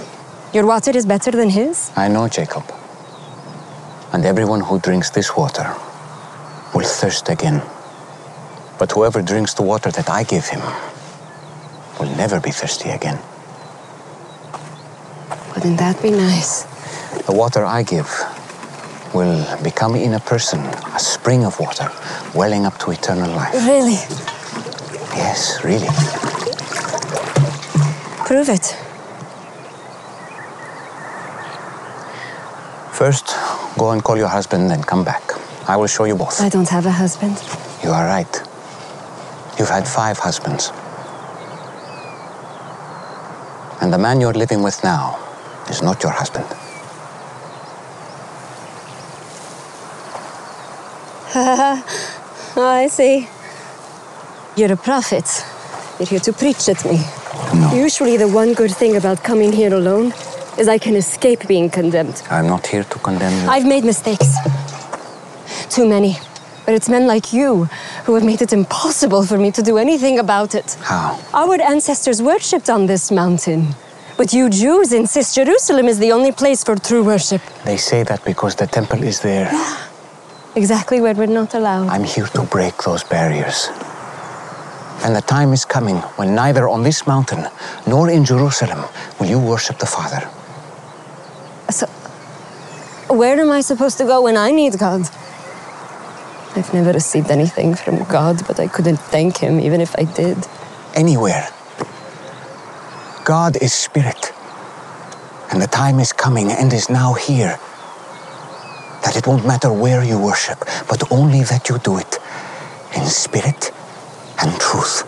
Your 0.53 0.65
water 0.65 0.91
is 0.99 1.05
better 1.05 1.32
than 1.32 1.49
his? 1.49 1.91
I 1.95 2.07
know 2.07 2.28
Jacob. 2.28 2.63
And 4.14 4.26
everyone 4.26 4.61
who 4.61 4.80
drinks 4.80 5.09
this 5.09 5.36
water 5.36 5.76
will 6.74 6.86
thirst 6.86 7.30
again. 7.30 7.64
But 8.78 8.91
whoever 8.91 9.22
drinks 9.22 9.55
the 9.55 9.64
water 9.64 9.89
that 9.89 10.09
I 10.09 10.24
give 10.24 10.45
him 10.45 10.61
will 11.99 12.16
never 12.16 12.39
be 12.39 12.51
thirsty 12.51 12.89
again. 12.89 13.20
Wouldn't 15.55 15.80
that 15.80 15.99
be 16.01 16.11
nice? 16.11 16.64
The 17.26 17.34
water 17.34 17.66
I 17.66 17.82
give 17.84 18.09
will 19.14 19.45
become 19.64 19.95
in 19.95 20.14
a 20.14 20.20
person 20.20 20.59
a 20.59 20.99
spring 20.99 21.43
of 21.43 21.59
water 21.59 21.89
welling 22.36 22.66
up 22.66 22.78
to 22.80 22.91
eternal 22.91 23.32
life. 23.32 23.53
Really? 23.53 23.99
Yes, 25.16 25.64
really. 25.64 25.88
Prove 28.26 28.49
it. 28.49 28.78
First, 32.91 33.36
go 33.78 33.91
and 33.91 34.03
call 34.03 34.17
your 34.17 34.28
husband 34.28 34.71
and 34.71 34.86
come 34.86 35.03
back. 35.03 35.24
I 35.67 35.78
will 35.78 35.88
show 35.88 36.05
you 36.05 36.15
both. 36.15 36.41
I 36.41 36.49
don't 36.49 36.69
have 36.69 36.86
a 36.86 36.91
husband. 36.91 37.41
You 37.84 37.91
are 37.91 38.05
right. 38.05 38.41
You've 39.57 39.69
had 39.69 39.88
five 39.88 40.17
husbands. 40.17 40.71
And 43.82 43.91
the 43.91 43.97
man 43.97 44.21
you're 44.21 44.34
living 44.34 44.63
with 44.63 44.84
now 44.84 45.19
is 45.69 45.82
not 45.82 46.03
your 46.03 46.11
husband. 46.11 46.45
Oh, 51.36 51.84
I 52.57 52.88
see. 52.88 53.28
You're 54.55 54.74
a 54.74 54.78
prophet. 54.78 55.26
You're 55.99 56.07
here 56.07 56.19
to 56.19 56.34
preach 56.34 56.69
at 56.69 56.86
me. 56.86 57.01
No. 57.53 57.74
Usually, 57.74 58.17
the 58.17 58.28
one 58.28 58.53
good 58.53 58.71
thing 58.71 58.95
about 58.95 59.24
coming 59.24 59.51
here 59.51 59.74
alone 59.74 60.13
is 60.58 60.68
I 60.68 60.78
can 60.78 60.95
escape 60.95 61.47
being 61.47 61.70
condemned. 61.70 62.22
I'm 62.30 62.47
not 62.47 62.68
here 62.68 62.84
to 62.84 62.99
condemn 62.99 63.34
you. 63.43 63.49
I've 63.49 63.66
made 63.66 63.84
mistakes. 63.84 64.38
Too 65.70 65.88
many. 65.88 66.18
But 66.66 66.76
it's 66.76 66.88
men 66.88 67.08
like 67.08 67.34
you 67.34 67.66
who 68.06 68.16
have 68.16 68.24
made 68.24 68.41
it 68.41 68.54
impossible 68.54 69.26
for 69.26 69.38
me 69.38 69.51
to 69.51 69.62
do 69.62 69.78
anything 69.78 70.20
about 70.20 70.56
it. 70.56 70.78
How? 70.82 71.20
Our 71.34 71.62
ancestors 71.62 72.22
worshipped 72.22 72.70
on 72.70 72.86
this 72.86 73.12
mountain. 73.12 73.76
But 74.16 74.32
you 74.32 74.49
Jews 74.49 74.93
insist 74.93 75.36
Jerusalem 75.36 75.88
is 75.88 75.97
the 75.99 76.12
only 76.12 76.32
place 76.32 76.64
for 76.64 76.76
true 76.76 77.04
worship. 77.04 77.41
They 77.66 77.78
say 77.78 78.04
that 78.04 78.24
because 78.24 78.56
the 78.56 78.68
temple 78.68 79.04
is 79.04 79.20
there. 79.22 79.51
Exactly 80.56 81.01
where 81.01 81.16
we're 81.16 81.26
not 81.26 81.56
allowed. 81.56 81.89
I'm 81.89 82.04
here 82.04 82.28
to 82.28 82.43
break 82.43 82.78
those 82.84 83.04
barriers. 83.04 83.70
And 85.04 85.16
the 85.16 85.22
time 85.22 85.51
is 85.51 85.66
coming 85.66 85.97
when 86.18 86.36
neither 86.36 86.70
on 86.70 86.84
this 86.84 87.06
mountain 87.08 87.47
nor 87.88 88.10
in 88.10 88.24
Jerusalem 88.24 88.86
will 89.20 89.28
you 89.28 89.39
worship 89.39 89.80
the 89.80 89.88
Father. 89.88 90.30
So, 91.70 91.88
where 93.09 93.39
am 93.39 93.51
I 93.51 93.61
supposed 93.61 93.97
to 93.99 94.05
go 94.05 94.22
when 94.22 94.38
I 94.38 94.51
need 94.51 94.78
God? 94.78 95.01
I've 96.55 96.74
never 96.74 96.91
received 96.91 97.32
anything 97.32 97.74
from 97.74 98.03
God, 98.03 98.45
but 98.47 98.59
I 98.59 98.68
couldn't 98.68 98.97
thank 98.97 99.38
Him 99.38 99.59
even 99.59 99.82
if 99.82 99.95
I 99.97 100.03
did. 100.03 100.38
Anywhere. 100.95 101.47
God 103.26 103.57
is 103.61 103.74
spirit. 103.74 104.34
And 105.51 105.61
the 105.61 105.68
time 105.68 105.99
is 105.99 106.14
coming 106.14 106.51
and 106.51 106.72
is 106.74 106.89
now 106.89 107.14
here 107.14 107.57
that 109.03 109.16
it 109.16 109.28
won't 109.28 109.45
matter 109.45 109.72
where 109.72 110.03
you 110.03 110.20
worship, 110.20 110.59
but 110.89 111.11
only 111.11 111.43
that 111.43 111.70
you 111.70 111.78
do 111.80 111.97
it 111.97 112.20
in 112.95 113.05
spirit 113.05 113.72
and 114.41 114.51
truth. 114.59 115.03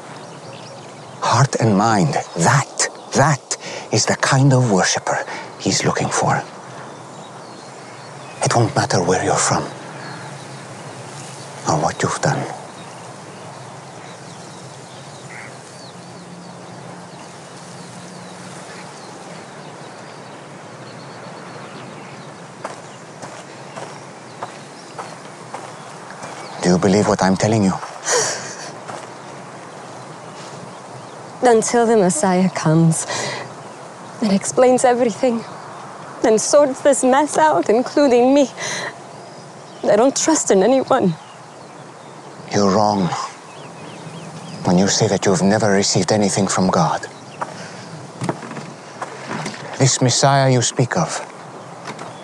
Heart 1.22 1.56
and 1.56 1.78
mind, 1.78 2.14
that, 2.38 2.90
that 3.16 3.58
is 3.92 4.06
the 4.06 4.16
kind 4.16 4.54
of 4.54 4.72
worshiper 4.72 5.26
he's 5.66 5.84
looking 5.84 6.10
for. 6.10 6.36
It 8.44 8.56
won't 8.56 8.76
matter 8.76 9.02
where 9.02 9.24
you're 9.26 9.34
from 9.50 9.64
or 11.68 11.82
what 11.82 12.02
you've 12.04 12.22
done. 12.22 12.40
Do 26.62 26.70
you 26.70 26.78
believe 26.78 27.08
what 27.08 27.24
I'm 27.24 27.36
telling 27.36 27.64
you? 27.64 27.74
Until 31.42 31.88
the 31.88 31.98
Messiah 31.98 32.50
comes 32.52 33.08
and 34.22 34.32
explains 34.32 34.86
everything 34.86 35.44
and 36.26 36.42
sorts 36.42 36.82
this 36.82 37.04
mess 37.04 37.38
out, 37.38 37.70
including 37.70 38.34
me, 38.34 38.50
I 39.84 39.96
don't 39.96 40.16
trust 40.16 40.52
in 40.52 40.64
anyone. 40.64 41.14
You're 42.52 42.72
wrong 42.72 43.08
when 44.66 44.78
you 44.78 44.88
say 44.88 45.08
that 45.08 45.26
you've 45.26 45.44
never 45.44 45.72
received 45.72 46.12
anything 46.12 46.48
from 46.48 46.70
God. 46.70 47.02
This 49.78 50.02
Messiah 50.02 50.52
you 50.52 50.62
speak 50.62 50.98
of, 50.98 51.10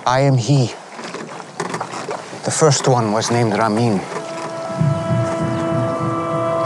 I 0.06 0.22
am 0.22 0.38
He. 0.38 0.68
The 2.46 2.52
first 2.52 2.88
one 2.88 3.12
was 3.12 3.30
named 3.30 3.54
Ramin. 3.54 4.00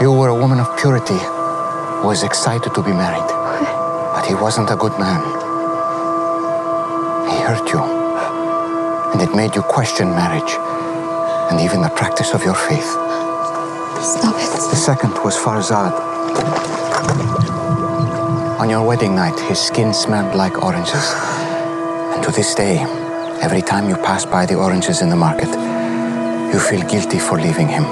You 0.00 0.12
were 0.12 0.28
a 0.28 0.34
woman 0.34 0.60
of 0.60 0.76
purity 0.78 1.18
who 2.00 2.06
was 2.06 2.22
excited 2.22 2.74
to 2.74 2.82
be 2.82 2.92
married, 2.92 3.28
but 4.14 4.24
he 4.24 4.34
wasn't 4.34 4.70
a 4.70 4.76
good 4.76 4.98
man. 4.98 5.45
Hurt 7.46 7.72
you, 7.72 7.78
and 9.12 9.22
it 9.22 9.32
made 9.36 9.54
you 9.54 9.62
question 9.62 10.10
marriage 10.10 10.56
and 11.48 11.60
even 11.60 11.80
the 11.80 11.88
practice 11.90 12.34
of 12.34 12.42
your 12.42 12.56
faith. 12.56 12.90
Stop 14.02 14.34
it. 14.34 14.50
The 14.70 14.74
second 14.74 15.12
was 15.24 15.36
Farzad. 15.36 15.92
On 18.58 18.68
your 18.68 18.84
wedding 18.84 19.14
night, 19.14 19.38
his 19.38 19.60
skin 19.60 19.94
smelled 19.94 20.34
like 20.34 20.60
oranges. 20.60 21.14
And 22.14 22.24
to 22.24 22.32
this 22.32 22.52
day, 22.56 22.78
every 23.40 23.62
time 23.62 23.88
you 23.88 23.94
pass 23.94 24.26
by 24.26 24.44
the 24.44 24.56
oranges 24.56 25.00
in 25.00 25.08
the 25.08 25.14
market, 25.14 25.50
you 26.52 26.58
feel 26.58 26.82
guilty 26.88 27.20
for 27.20 27.38
leaving 27.38 27.68
him. 27.68 27.84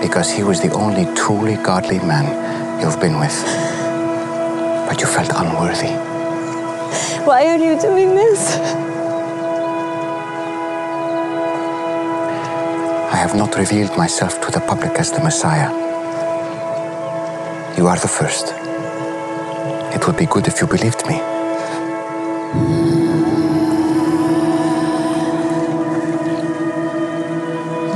Because 0.00 0.30
he 0.30 0.42
was 0.42 0.62
the 0.62 0.72
only 0.72 1.04
truly 1.14 1.56
godly 1.56 1.98
man 1.98 2.80
you've 2.80 3.00
been 3.00 3.18
with. 3.18 3.36
But 4.88 5.02
you 5.02 5.06
felt 5.06 5.30
unworthy. 5.34 6.05
Why 7.26 7.44
are 7.48 7.58
you 7.58 7.76
doing 7.80 8.14
this? 8.14 8.56
I 13.12 13.16
have 13.16 13.34
not 13.34 13.56
revealed 13.56 13.96
myself 13.96 14.40
to 14.42 14.52
the 14.52 14.60
public 14.60 14.92
as 15.00 15.10
the 15.10 15.18
Messiah. 15.18 15.68
You 17.76 17.88
are 17.88 17.98
the 17.98 18.06
first. 18.06 18.54
It 19.92 20.06
would 20.06 20.16
be 20.16 20.26
good 20.26 20.46
if 20.46 20.60
you 20.60 20.68
believed 20.68 21.04
me. 21.08 21.16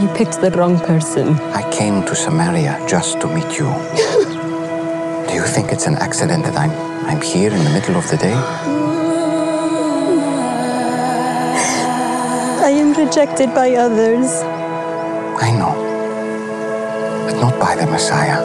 You 0.03 0.09
picked 0.17 0.41
the 0.41 0.51
wrong 0.57 0.81
person. 0.81 1.39
I 1.55 1.63
came 1.71 2.03
to 2.07 2.17
Samaria 2.17 2.85
just 2.89 3.21
to 3.21 3.29
meet 3.29 3.57
you. 3.57 3.71
Do 5.29 5.35
you 5.35 5.45
think 5.45 5.71
it's 5.71 5.87
an 5.87 5.99
accident 5.99 6.43
that 6.47 6.57
I'm 6.57 6.73
I'm 7.07 7.23
here 7.23 7.53
in 7.53 7.63
the 7.63 7.71
middle 7.71 7.97
of 7.97 8.11
the 8.11 8.17
day? 8.17 9.00
Am 12.91 13.07
rejected 13.07 13.55
by 13.55 13.75
others. 13.75 14.43
I 15.41 15.53
know. 15.53 15.75
But 17.25 17.41
not 17.41 17.57
by 17.61 17.77
the 17.77 17.87
Messiah. 17.87 18.43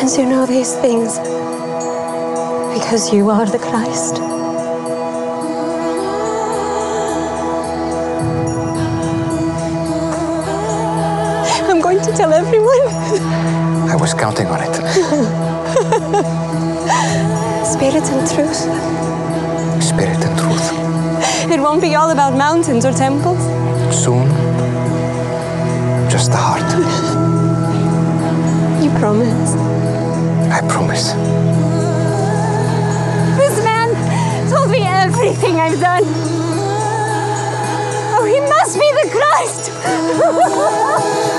And 0.00 0.10
you 0.16 0.24
know 0.24 0.46
these 0.46 0.76
things 0.76 1.18
because 2.78 3.12
you 3.12 3.28
are 3.28 3.44
the 3.44 3.58
Christ. 3.58 4.20
I'm 11.68 11.80
going 11.80 12.00
to 12.02 12.12
tell 12.12 12.32
everyone. 12.32 13.32
I 13.96 13.98
was 13.98 14.12
counting 14.12 14.46
on 14.48 14.60
it. 14.60 14.76
Spirit 17.64 18.04
and 18.04 18.28
truth. 18.30 18.68
Spirit 19.82 20.22
and 20.22 20.38
truth. 20.38 20.70
It 21.50 21.58
won't 21.58 21.80
be 21.80 21.94
all 21.94 22.10
about 22.10 22.36
mountains 22.36 22.84
or 22.84 22.92
temples. 22.92 23.40
Soon, 23.96 24.28
just 26.10 26.30
the 26.30 26.36
heart. 26.36 26.70
You 28.84 28.90
promise. 29.00 29.54
I 30.52 30.60
promise. 30.68 31.14
This 33.38 33.64
man 33.64 33.94
told 34.50 34.68
me 34.70 34.82
everything 34.82 35.56
I've 35.56 35.80
done. 35.80 36.04
Oh, 38.12 38.24
he 38.26 38.40
must 38.40 38.78
be 38.78 38.92
the 39.00 39.08
Christ. 39.16 39.70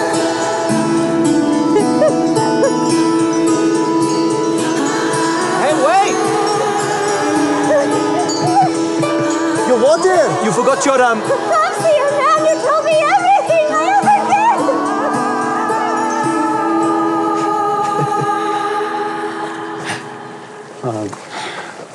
Your 9.88 9.96
water! 9.98 10.44
You 10.44 10.52
forgot 10.52 10.86
your 10.86 11.02
um. 11.02 11.22
Popsy, 11.22 11.96
a 11.96 12.12
man 12.20 12.40
who 12.44 12.54
told 12.68 12.84
me 12.84 12.98
everything 13.16 13.68
I 13.72 13.84
ever 13.96 14.18
did. 14.28 14.60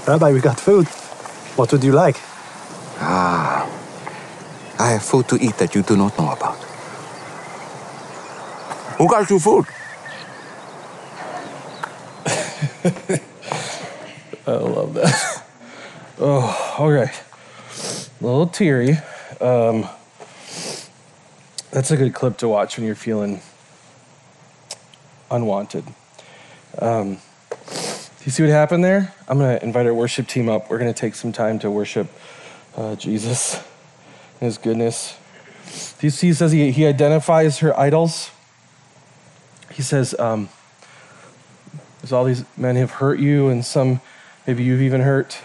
Rabbi, 0.08 0.32
we 0.32 0.40
got 0.40 0.58
food. 0.58 0.86
What 1.56 1.70
would 1.72 1.84
you 1.84 1.92
like? 1.92 2.16
Ah. 2.98 3.68
I 4.78 4.92
have 4.92 5.02
food 5.02 5.28
to 5.28 5.36
eat 5.36 5.58
that 5.58 5.74
you 5.74 5.82
do 5.82 5.94
not 5.94 6.16
know 6.18 6.30
about. 6.32 6.56
Who 8.96 9.06
got 9.06 9.28
you 9.28 9.38
food? 9.38 9.66
I 14.46 14.52
love 14.52 14.94
that. 14.94 15.44
Oh, 16.18 16.76
all 16.78 16.90
right. 16.90 17.10
A 17.10 17.21
little 18.42 18.52
teary. 18.52 18.98
Um, 19.40 19.88
that's 21.70 21.92
a 21.92 21.96
good 21.96 22.12
clip 22.12 22.38
to 22.38 22.48
watch 22.48 22.76
when 22.76 22.84
you're 22.84 22.96
feeling 22.96 23.40
unwanted. 25.30 25.84
Um, 26.80 27.14
do 27.14 28.24
you 28.24 28.32
see 28.32 28.42
what 28.42 28.50
happened 28.50 28.82
there? 28.82 29.14
I'm 29.28 29.38
going 29.38 29.56
to 29.56 29.64
invite 29.64 29.86
our 29.86 29.94
worship 29.94 30.26
team 30.26 30.48
up. 30.48 30.68
We're 30.68 30.78
going 30.78 30.92
to 30.92 31.00
take 31.00 31.14
some 31.14 31.30
time 31.30 31.60
to 31.60 31.70
worship 31.70 32.08
uh, 32.76 32.96
Jesus 32.96 33.54
and 34.40 34.46
his 34.46 34.58
goodness. 34.58 35.16
Do 36.00 36.08
you 36.08 36.10
see, 36.10 36.26
he 36.28 36.32
says 36.32 36.50
he, 36.50 36.72
he 36.72 36.84
identifies 36.84 37.60
her 37.60 37.78
idols. 37.78 38.32
He 39.70 39.82
says, 39.82 40.18
um, 40.18 40.48
there's 42.00 42.12
all 42.12 42.24
these 42.24 42.44
men 42.56 42.74
have 42.74 42.90
hurt 42.90 43.20
you, 43.20 43.50
and 43.50 43.64
some 43.64 44.00
maybe 44.48 44.64
you've 44.64 44.82
even 44.82 45.02
hurt. 45.02 45.38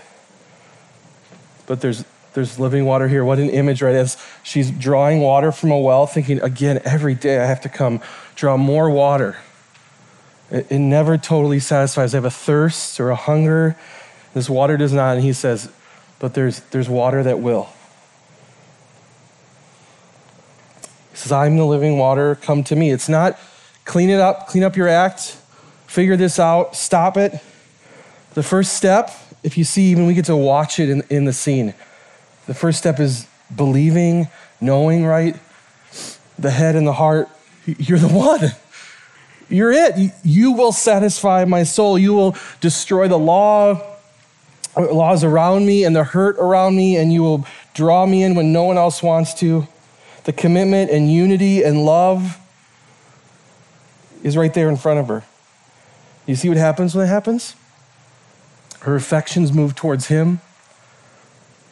But 1.67 1.81
there's 1.81 2.03
there's 2.37 2.59
living 2.59 2.85
water 2.85 3.07
here. 3.07 3.25
What 3.25 3.39
an 3.39 3.49
image, 3.49 3.81
right? 3.81 3.95
As 3.95 4.15
she's 4.43 4.69
drawing 4.69 5.21
water 5.21 5.51
from 5.51 5.71
a 5.71 5.79
well, 5.79 6.05
thinking 6.05 6.39
again, 6.43 6.79
every 6.85 7.15
day 7.15 7.39
I 7.39 7.45
have 7.45 7.61
to 7.61 7.69
come 7.69 7.99
draw 8.35 8.57
more 8.57 8.91
water. 8.91 9.37
It, 10.51 10.71
it 10.71 10.77
never 10.77 11.17
totally 11.17 11.59
satisfies. 11.59 12.13
I 12.13 12.17
have 12.17 12.25
a 12.25 12.29
thirst 12.29 12.99
or 12.99 13.09
a 13.09 13.15
hunger. 13.15 13.75
This 14.35 14.51
water 14.51 14.77
does 14.77 14.93
not. 14.93 15.15
And 15.15 15.23
he 15.23 15.33
says, 15.33 15.71
but 16.19 16.35
there's 16.35 16.59
there's 16.69 16.87
water 16.87 17.23
that 17.23 17.39
will. 17.39 17.69
He 21.09 21.17
says, 21.17 21.31
I'm 21.31 21.57
the 21.57 21.65
living 21.65 21.97
water, 21.97 22.35
come 22.35 22.63
to 22.65 22.75
me. 22.75 22.91
It's 22.91 23.09
not 23.09 23.39
clean 23.83 24.11
it 24.11 24.19
up, 24.19 24.47
clean 24.47 24.63
up 24.63 24.77
your 24.77 24.87
act, 24.87 25.37
figure 25.87 26.15
this 26.15 26.37
out, 26.37 26.75
stop 26.75 27.17
it. 27.17 27.31
The 28.35 28.43
first 28.43 28.73
step, 28.73 29.09
if 29.41 29.57
you 29.57 29.63
see, 29.63 29.85
even 29.85 30.05
we 30.05 30.13
get 30.13 30.25
to 30.25 30.35
watch 30.35 30.79
it 30.79 30.87
in, 30.91 31.01
in 31.09 31.25
the 31.25 31.33
scene. 31.33 31.73
The 32.47 32.53
first 32.53 32.79
step 32.79 32.99
is 32.99 33.27
believing, 33.55 34.27
knowing, 34.59 35.05
right? 35.05 35.35
The 36.39 36.51
head 36.51 36.75
and 36.75 36.87
the 36.87 36.93
heart. 36.93 37.29
You're 37.65 37.99
the 37.99 38.07
one. 38.07 38.51
You're 39.49 39.71
it. 39.71 40.11
You 40.23 40.53
will 40.53 40.71
satisfy 40.71 41.45
my 41.45 41.63
soul. 41.63 41.97
You 41.97 42.13
will 42.13 42.35
destroy 42.59 43.07
the 43.07 43.19
law 43.19 43.81
uh, 44.77 44.93
laws 44.93 45.23
around 45.23 45.65
me 45.65 45.83
and 45.83 45.95
the 45.95 46.03
hurt 46.03 46.37
around 46.37 46.75
me, 46.75 46.97
and 46.97 47.11
you 47.11 47.23
will 47.23 47.45
draw 47.73 48.05
me 48.05 48.23
in 48.23 48.35
when 48.35 48.53
no 48.53 48.63
one 48.63 48.77
else 48.77 49.01
wants 49.01 49.33
to. 49.35 49.67
The 50.25 50.33
commitment 50.33 50.91
and 50.91 51.11
unity 51.11 51.63
and 51.63 51.83
love 51.83 52.37
is 54.23 54.37
right 54.37 54.53
there 54.53 54.69
in 54.69 54.77
front 54.77 54.99
of 54.99 55.07
her. 55.07 55.23
You 56.25 56.35
see 56.35 56.49
what 56.49 56.57
happens 56.57 56.93
when 56.93 57.05
it 57.05 57.09
happens? 57.09 57.55
Her 58.81 58.95
affections 58.95 59.51
move 59.51 59.73
towards 59.73 60.07
Him, 60.07 60.41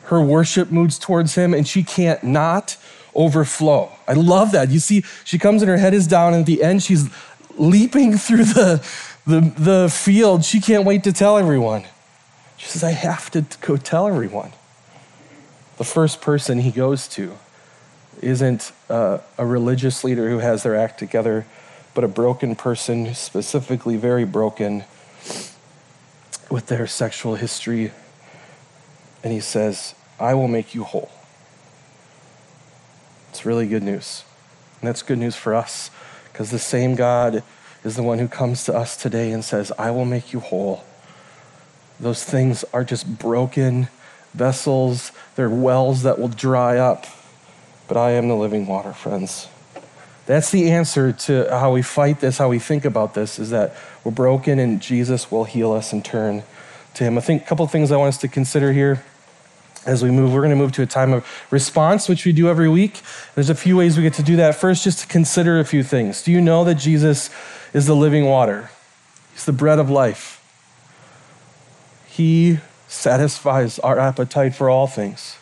her 0.05 0.21
worship 0.21 0.71
moves 0.71 0.99
towards 0.99 1.35
Him, 1.35 1.53
and 1.53 1.67
she 1.67 1.83
can't 1.83 2.23
not 2.23 2.77
overflow. 3.15 3.91
I 4.07 4.13
love 4.13 4.51
that. 4.51 4.69
You 4.69 4.79
see, 4.79 5.03
she 5.23 5.39
comes 5.39 5.61
and 5.61 5.69
her 5.69 5.77
head 5.77 5.93
is 5.93 6.07
down, 6.07 6.33
and 6.33 6.41
at 6.41 6.45
the 6.45 6.63
end, 6.63 6.83
she's 6.83 7.09
leaping 7.57 8.17
through 8.17 8.45
the, 8.45 8.85
the, 9.25 9.53
the 9.57 9.89
field. 9.89 10.45
She 10.45 10.59
can't 10.59 10.85
wait 10.85 11.03
to 11.05 11.13
tell 11.13 11.37
everyone. 11.37 11.85
She 12.57 12.67
says, 12.67 12.83
I 12.83 12.91
have 12.91 13.31
to 13.31 13.45
go 13.61 13.77
tell 13.77 14.07
everyone. 14.07 14.51
The 15.77 15.83
first 15.83 16.21
person 16.21 16.59
he 16.59 16.71
goes 16.71 17.07
to 17.09 17.37
isn't 18.21 18.71
a 18.89 19.21
religious 19.37 20.03
leader 20.03 20.29
who 20.29 20.39
has 20.39 20.63
their 20.63 20.75
act 20.75 20.99
together, 20.99 21.45
but 21.93 22.03
a 22.03 22.07
broken 22.07 22.55
person, 22.55 23.13
specifically 23.13 23.97
very 23.97 24.25
broken 24.25 24.85
with 26.49 26.67
their 26.67 26.87
sexual 26.87 27.35
history. 27.35 27.91
And 29.25 29.33
he 29.33 29.39
says, 29.39 29.95
I 30.19 30.35
will 30.35 30.47
make 30.47 30.75
you 30.75 30.83
whole. 30.83 31.09
It's 33.31 33.43
really 33.43 33.67
good 33.67 33.81
news. 33.81 34.23
And 34.79 34.87
that's 34.87 35.01
good 35.01 35.17
news 35.17 35.35
for 35.35 35.55
us 35.55 35.89
because 36.31 36.51
the 36.51 36.59
same 36.59 36.93
God 36.93 37.41
is 37.83 37.95
the 37.95 38.03
one 38.03 38.19
who 38.19 38.27
comes 38.27 38.65
to 38.65 38.77
us 38.77 38.95
today 38.95 39.31
and 39.31 39.43
says, 39.43 39.71
I 39.79 39.89
will 39.89 40.05
make 40.05 40.31
you 40.31 40.41
whole. 40.41 40.83
Those 41.99 42.23
things 42.23 42.63
are 42.71 42.83
just 42.83 43.17
broken 43.17 43.87
vessels, 44.35 45.11
they're 45.35 45.49
wells 45.49 46.03
that 46.03 46.19
will 46.19 46.27
dry 46.27 46.77
up. 46.77 47.07
But 47.87 47.97
I 47.97 48.11
am 48.11 48.27
the 48.27 48.35
living 48.35 48.67
water, 48.67 48.93
friends. 48.93 49.47
That's 50.27 50.51
the 50.51 50.69
answer 50.69 51.11
to 51.11 51.49
how 51.49 51.73
we 51.73 51.81
fight 51.81 52.19
this, 52.19 52.37
how 52.37 52.49
we 52.49 52.59
think 52.59 52.85
about 52.85 53.15
this, 53.15 53.39
is 53.39 53.49
that 53.49 53.75
we're 54.03 54.11
broken 54.11 54.59
and 54.59 54.79
Jesus 54.79 55.31
will 55.31 55.45
heal 55.45 55.71
us 55.71 55.91
and 55.93 56.05
turn 56.05 56.43
to 56.93 57.03
Him. 57.03 57.17
I 57.17 57.21
think 57.21 57.41
a 57.41 57.45
couple 57.45 57.65
things 57.65 57.91
I 57.91 57.97
want 57.97 58.09
us 58.09 58.17
to 58.19 58.27
consider 58.27 58.71
here 58.71 59.03
as 59.85 60.03
we 60.03 60.11
move. 60.11 60.33
We're 60.33 60.41
going 60.41 60.49
to 60.49 60.55
move 60.55 60.71
to 60.73 60.81
a 60.81 60.87
time 60.87 61.13
of 61.13 61.25
response, 61.51 62.09
which 62.09 62.25
we 62.25 62.33
do 62.33 62.49
every 62.49 62.69
week. 62.69 63.01
There's 63.35 63.49
a 63.49 63.55
few 63.55 63.77
ways 63.77 63.97
we 63.97 64.03
get 64.03 64.13
to 64.15 64.23
do 64.23 64.35
that. 64.37 64.55
First, 64.55 64.83
just 64.83 64.99
to 64.99 65.07
consider 65.07 65.59
a 65.59 65.65
few 65.65 65.83
things. 65.83 66.23
Do 66.23 66.31
you 66.31 66.41
know 66.41 66.63
that 66.63 66.75
Jesus 66.75 67.29
is 67.73 67.85
the 67.85 67.95
living 67.95 68.25
water? 68.25 68.71
He's 69.33 69.45
the 69.45 69.53
bread 69.53 69.79
of 69.79 69.89
life. 69.89 70.41
He 72.07 72.59
satisfies 72.87 73.77
our 73.79 73.99
appetite 73.99 74.55
for 74.55 74.69
all 74.69 74.87
things. 74.87 75.37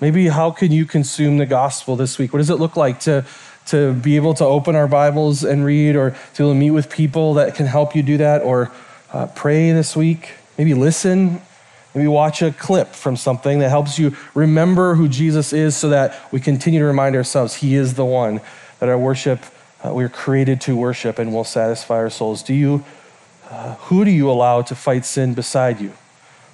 Maybe 0.00 0.28
how 0.28 0.50
can 0.50 0.72
you 0.72 0.84
consume 0.84 1.38
the 1.38 1.46
gospel 1.46 1.96
this 1.96 2.18
week? 2.18 2.32
What 2.32 2.38
does 2.38 2.50
it 2.50 2.56
look 2.56 2.76
like 2.76 3.00
to, 3.00 3.24
to 3.66 3.94
be 3.94 4.16
able 4.16 4.34
to 4.34 4.44
open 4.44 4.74
our 4.74 4.88
Bibles 4.88 5.44
and 5.44 5.64
read 5.64 5.96
or 5.96 6.16
to 6.34 6.52
meet 6.54 6.72
with 6.72 6.90
people 6.90 7.34
that 7.34 7.54
can 7.54 7.66
help 7.66 7.94
you 7.94 8.02
do 8.02 8.16
that 8.18 8.42
or 8.42 8.72
uh, 9.12 9.28
pray 9.28 9.70
this 9.70 9.96
week? 9.96 10.32
Maybe 10.58 10.74
listen. 10.74 11.40
Maybe 11.94 12.08
watch 12.08 12.42
a 12.42 12.50
clip 12.50 12.88
from 12.94 13.16
something 13.16 13.60
that 13.60 13.68
helps 13.68 13.98
you 13.98 14.16
remember 14.34 14.96
who 14.96 15.08
Jesus 15.08 15.52
is 15.52 15.76
so 15.76 15.90
that 15.90 16.32
we 16.32 16.40
continue 16.40 16.80
to 16.80 16.86
remind 16.86 17.14
ourselves 17.14 17.56
He 17.56 17.74
is 17.74 17.94
the 17.94 18.04
one 18.04 18.40
that 18.80 18.88
our 18.88 18.98
worship, 18.98 19.40
uh, 19.84 19.92
we're 19.94 20.08
created 20.08 20.60
to 20.62 20.76
worship 20.76 21.18
and 21.18 21.32
will 21.32 21.44
satisfy 21.44 21.96
our 21.96 22.10
souls. 22.10 22.42
Do 22.42 22.52
you 22.54 22.84
uh, 23.50 23.74
who 23.74 24.04
do 24.04 24.10
you 24.10 24.30
allow 24.30 24.62
to 24.62 24.74
fight 24.74 25.04
sin 25.04 25.34
beside 25.34 25.80
you? 25.80 25.92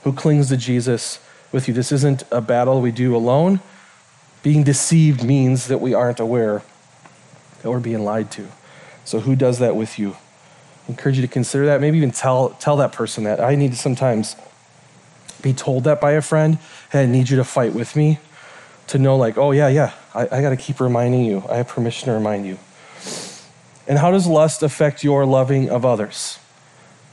Who 0.02 0.12
clings 0.12 0.48
to 0.48 0.56
Jesus 0.56 1.20
with 1.52 1.68
you? 1.68 1.74
This 1.74 1.92
isn't 1.92 2.24
a 2.30 2.40
battle 2.40 2.80
we 2.80 2.90
do 2.90 3.14
alone. 3.16 3.60
Being 4.42 4.64
deceived 4.64 5.24
means 5.24 5.68
that 5.68 5.78
we 5.78 5.94
aren't 5.94 6.20
aware 6.20 6.62
that 7.62 7.70
we're 7.70 7.80
being 7.80 8.04
lied 8.04 8.30
to. 8.32 8.48
So, 9.04 9.20
who 9.20 9.36
does 9.36 9.58
that 9.60 9.76
with 9.76 9.98
you? 9.98 10.16
I 10.88 10.90
encourage 10.90 11.16
you 11.16 11.22
to 11.22 11.28
consider 11.28 11.66
that. 11.66 11.80
Maybe 11.80 11.96
even 11.98 12.10
tell, 12.10 12.50
tell 12.50 12.76
that 12.78 12.92
person 12.92 13.24
that. 13.24 13.40
I 13.40 13.54
need 13.54 13.70
to 13.70 13.78
sometimes 13.78 14.34
be 15.42 15.52
told 15.52 15.84
that 15.84 16.00
by 16.00 16.12
a 16.12 16.22
friend. 16.22 16.58
Hey, 16.90 17.04
I 17.04 17.06
need 17.06 17.28
you 17.28 17.36
to 17.36 17.44
fight 17.44 17.74
with 17.74 17.96
me. 17.96 18.18
To 18.88 18.98
know, 18.98 19.16
like, 19.16 19.38
oh, 19.38 19.52
yeah, 19.52 19.68
yeah, 19.68 19.92
I, 20.14 20.22
I 20.22 20.42
got 20.42 20.50
to 20.50 20.56
keep 20.56 20.80
reminding 20.80 21.24
you. 21.24 21.44
I 21.48 21.56
have 21.58 21.68
permission 21.68 22.06
to 22.06 22.12
remind 22.12 22.44
you. 22.44 22.58
And 23.86 23.98
how 23.98 24.10
does 24.10 24.26
lust 24.26 24.62
affect 24.62 25.04
your 25.04 25.24
loving 25.24 25.70
of 25.70 25.84
others? 25.84 26.38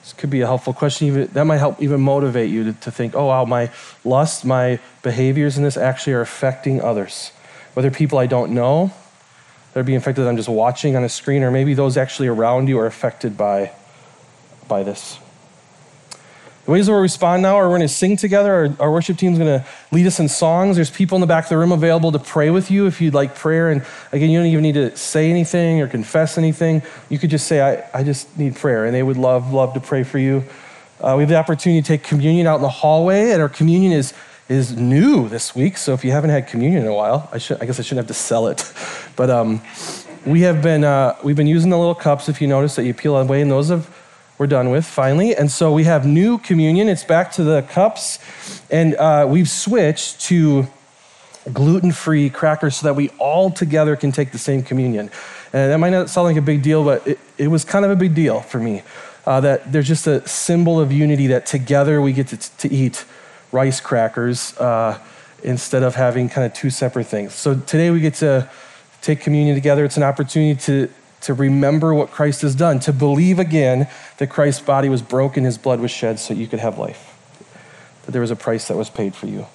This 0.01 0.13
could 0.13 0.29
be 0.29 0.41
a 0.41 0.47
helpful 0.47 0.73
question. 0.73 1.07
Even, 1.07 1.27
that 1.33 1.45
might 1.45 1.57
help 1.57 1.81
even 1.81 2.01
motivate 2.01 2.49
you 2.49 2.63
to, 2.63 2.73
to 2.73 2.91
think, 2.91 3.13
oh, 3.15 3.25
wow, 3.25 3.45
my 3.45 3.71
lust, 4.03 4.45
my 4.45 4.79
behaviors 5.03 5.57
in 5.57 5.63
this 5.63 5.77
actually 5.77 6.13
are 6.13 6.21
affecting 6.21 6.81
others. 6.81 7.31
Whether 7.73 7.91
people 7.91 8.17
I 8.17 8.25
don't 8.25 8.53
know 8.53 8.91
that 9.73 9.79
are 9.81 9.83
being 9.83 9.97
affected 9.97 10.25
I'm 10.25 10.37
just 10.37 10.49
watching 10.49 10.95
on 10.95 11.03
a 11.03 11.09
screen, 11.09 11.43
or 11.43 11.51
maybe 11.51 11.73
those 11.73 11.97
actually 11.97 12.27
around 12.27 12.69
you 12.69 12.79
are 12.79 12.87
affected 12.87 13.37
by, 13.37 13.71
by 14.67 14.81
this. 14.81 15.19
The 16.67 16.73
ways 16.73 16.89
we'll 16.89 16.99
respond 16.99 17.43
now 17.43 17.55
are 17.55 17.69
we're 17.69 17.77
going 17.77 17.87
to 17.87 17.93
sing 17.93 18.17
together. 18.17 18.53
Our, 18.53 18.87
our 18.87 18.91
worship 18.91 19.17
team's 19.17 19.37
going 19.37 19.61
to 19.61 19.65
lead 19.93 20.05
us 20.05 20.19
in 20.19 20.27
songs. 20.27 20.75
There's 20.75 20.91
people 20.91 21.15
in 21.15 21.21
the 21.21 21.27
back 21.27 21.45
of 21.45 21.49
the 21.49 21.57
room 21.57 21.71
available 21.71 22.11
to 22.11 22.19
pray 22.19 22.49
with 22.49 22.69
you 22.69 22.87
if 22.87 22.99
you'd 22.99 23.13
like 23.13 23.35
prayer. 23.35 23.71
And 23.71 23.85
again, 24.11 24.29
you 24.29 24.37
don't 24.37 24.47
even 24.47 24.63
need 24.63 24.73
to 24.73 24.93
say 24.97 25.29
anything 25.29 25.79
or 25.79 25.87
confess 25.87 26.37
anything. 26.37 26.81
You 27.07 27.19
could 27.19 27.29
just 27.29 27.47
say, 27.47 27.61
I, 27.61 27.97
I 27.97 28.03
just 28.03 28.37
need 28.37 28.57
prayer. 28.57 28.83
And 28.83 28.93
they 28.93 29.01
would 29.01 29.15
love, 29.15 29.53
love 29.53 29.75
to 29.75 29.79
pray 29.79 30.03
for 30.03 30.19
you. 30.19 30.43
Uh, 30.99 31.13
we 31.15 31.23
have 31.23 31.29
the 31.29 31.37
opportunity 31.37 31.81
to 31.81 31.87
take 31.87 32.03
communion 32.03 32.47
out 32.47 32.57
in 32.57 32.63
the 32.63 32.69
hallway, 32.69 33.31
and 33.31 33.41
our 33.41 33.47
communion 33.47 33.93
is, 33.93 34.13
is 34.49 34.75
new 34.75 35.29
this 35.29 35.55
week. 35.55 35.77
So 35.77 35.93
if 35.93 36.03
you 36.03 36.11
haven't 36.11 36.31
had 36.31 36.47
communion 36.47 36.81
in 36.81 36.89
a 36.89 36.93
while, 36.93 37.29
I, 37.31 37.37
should, 37.37 37.61
I 37.61 37.65
guess 37.65 37.79
I 37.79 37.83
shouldn't 37.83 38.09
have 38.09 38.13
to 38.13 38.21
sell 38.21 38.47
it. 38.47 38.73
But 39.15 39.31
um, 39.31 39.61
we 40.25 40.41
have 40.41 40.61
been, 40.61 40.83
uh, 40.83 41.15
we've 41.23 41.35
been 41.35 41.47
using 41.47 41.71
the 41.71 41.77
little 41.77 41.95
cups, 41.95 42.29
if 42.29 42.39
you 42.39 42.47
notice, 42.47 42.75
that 42.75 42.83
you 42.83 42.93
peel 42.93 43.17
away, 43.17 43.41
and 43.41 43.49
those 43.49 43.69
have 43.69 43.89
we're 44.37 44.47
done 44.47 44.69
with 44.69 44.85
finally. 44.85 45.35
And 45.35 45.51
so 45.51 45.71
we 45.71 45.85
have 45.85 46.05
new 46.05 46.37
communion. 46.37 46.87
It's 46.87 47.03
back 47.03 47.31
to 47.33 47.43
the 47.43 47.63
cups. 47.63 48.19
And 48.69 48.95
uh, 48.95 49.25
we've 49.27 49.49
switched 49.49 50.21
to 50.21 50.67
gluten 51.51 51.91
free 51.91 52.29
crackers 52.29 52.77
so 52.77 52.87
that 52.87 52.95
we 52.95 53.09
all 53.17 53.49
together 53.49 53.95
can 53.95 54.11
take 54.11 54.31
the 54.31 54.37
same 54.37 54.61
communion. 54.63 55.09
And 55.53 55.71
that 55.71 55.77
might 55.79 55.91
not 55.91 56.09
sound 56.09 56.25
like 56.25 56.37
a 56.37 56.41
big 56.41 56.61
deal, 56.61 56.83
but 56.83 57.07
it, 57.07 57.19
it 57.37 57.47
was 57.47 57.63
kind 57.63 57.85
of 57.85 57.91
a 57.91 57.95
big 57.95 58.13
deal 58.13 58.41
for 58.41 58.59
me. 58.59 58.83
Uh, 59.25 59.41
that 59.41 59.71
there's 59.71 59.87
just 59.87 60.07
a 60.07 60.25
symbol 60.27 60.79
of 60.79 60.91
unity 60.91 61.27
that 61.27 61.45
together 61.45 62.01
we 62.01 62.13
get 62.13 62.27
to, 62.27 62.37
to 62.57 62.73
eat 62.73 63.03
rice 63.51 63.81
crackers 63.81 64.57
uh, 64.57 64.97
instead 65.43 65.83
of 65.83 65.95
having 65.95 66.29
kind 66.29 66.45
of 66.45 66.53
two 66.53 66.69
separate 66.69 67.07
things. 67.07 67.33
So 67.33 67.55
today 67.55 67.91
we 67.91 67.99
get 67.99 68.13
to 68.15 68.49
take 69.01 69.19
communion 69.19 69.55
together. 69.55 69.83
It's 69.83 69.97
an 69.97 70.03
opportunity 70.03 70.59
to 70.61 70.89
to 71.21 71.33
remember 71.33 71.93
what 71.93 72.11
Christ 72.11 72.41
has 72.41 72.55
done, 72.55 72.79
to 72.81 72.93
believe 72.93 73.39
again 73.39 73.87
that 74.17 74.29
Christ's 74.29 74.61
body 74.61 74.89
was 74.89 75.01
broken, 75.01 75.43
his 75.43 75.57
blood 75.57 75.79
was 75.79 75.91
shed 75.91 76.19
so 76.19 76.33
you 76.33 76.47
could 76.47 76.59
have 76.59 76.77
life, 76.77 77.17
that 78.05 78.11
there 78.11 78.21
was 78.21 78.31
a 78.31 78.35
price 78.35 78.67
that 78.67 78.77
was 78.77 78.89
paid 78.89 79.15
for 79.15 79.27
you. 79.27 79.47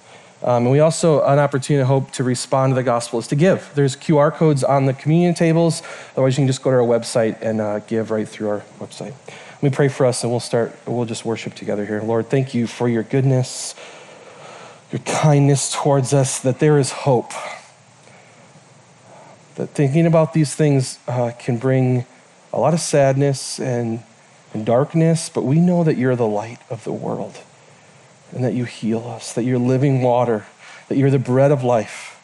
Um, 0.44 0.64
and 0.64 0.72
we 0.72 0.80
also, 0.80 1.22
an 1.22 1.38
opportunity 1.38 1.82
to 1.82 1.86
hope 1.86 2.10
to 2.12 2.24
respond 2.24 2.72
to 2.72 2.74
the 2.74 2.82
gospel 2.82 3.20
is 3.20 3.28
to 3.28 3.36
give. 3.36 3.70
There's 3.74 3.94
QR 3.94 4.32
codes 4.32 4.64
on 4.64 4.86
the 4.86 4.92
communion 4.92 5.34
tables. 5.34 5.82
Otherwise, 6.12 6.36
you 6.36 6.42
can 6.42 6.48
just 6.48 6.62
go 6.62 6.70
to 6.70 6.76
our 6.76 6.82
website 6.82 7.40
and 7.40 7.60
uh, 7.60 7.78
give 7.80 8.10
right 8.10 8.28
through 8.28 8.48
our 8.48 8.60
website. 8.80 9.14
We 9.60 9.70
pray 9.70 9.86
for 9.86 10.04
us 10.04 10.24
and 10.24 10.32
we'll 10.32 10.40
start, 10.40 10.76
we'll 10.84 11.04
just 11.04 11.24
worship 11.24 11.54
together 11.54 11.86
here. 11.86 12.02
Lord, 12.02 12.28
thank 12.28 12.54
you 12.54 12.66
for 12.66 12.88
your 12.88 13.04
goodness, 13.04 13.76
your 14.90 14.98
kindness 15.00 15.72
towards 15.72 16.12
us, 16.12 16.40
that 16.40 16.58
there 16.58 16.80
is 16.80 16.90
hope 16.90 17.32
that 19.56 19.68
thinking 19.68 20.06
about 20.06 20.32
these 20.32 20.54
things 20.54 20.98
uh, 21.06 21.32
can 21.38 21.58
bring 21.58 22.06
a 22.52 22.60
lot 22.60 22.74
of 22.74 22.80
sadness 22.80 23.58
and, 23.58 24.02
and 24.52 24.64
darkness, 24.66 25.28
but 25.28 25.44
we 25.44 25.58
know 25.58 25.84
that 25.84 25.96
you're 25.96 26.16
the 26.16 26.26
light 26.26 26.58
of 26.70 26.84
the 26.84 26.92
world 26.92 27.38
and 28.32 28.44
that 28.44 28.54
you 28.54 28.64
heal 28.64 29.06
us, 29.06 29.32
that 29.34 29.44
you're 29.44 29.58
living 29.58 30.02
water, 30.02 30.46
that 30.88 30.96
you're 30.96 31.10
the 31.10 31.18
bread 31.18 31.50
of 31.50 31.62
life. 31.62 32.18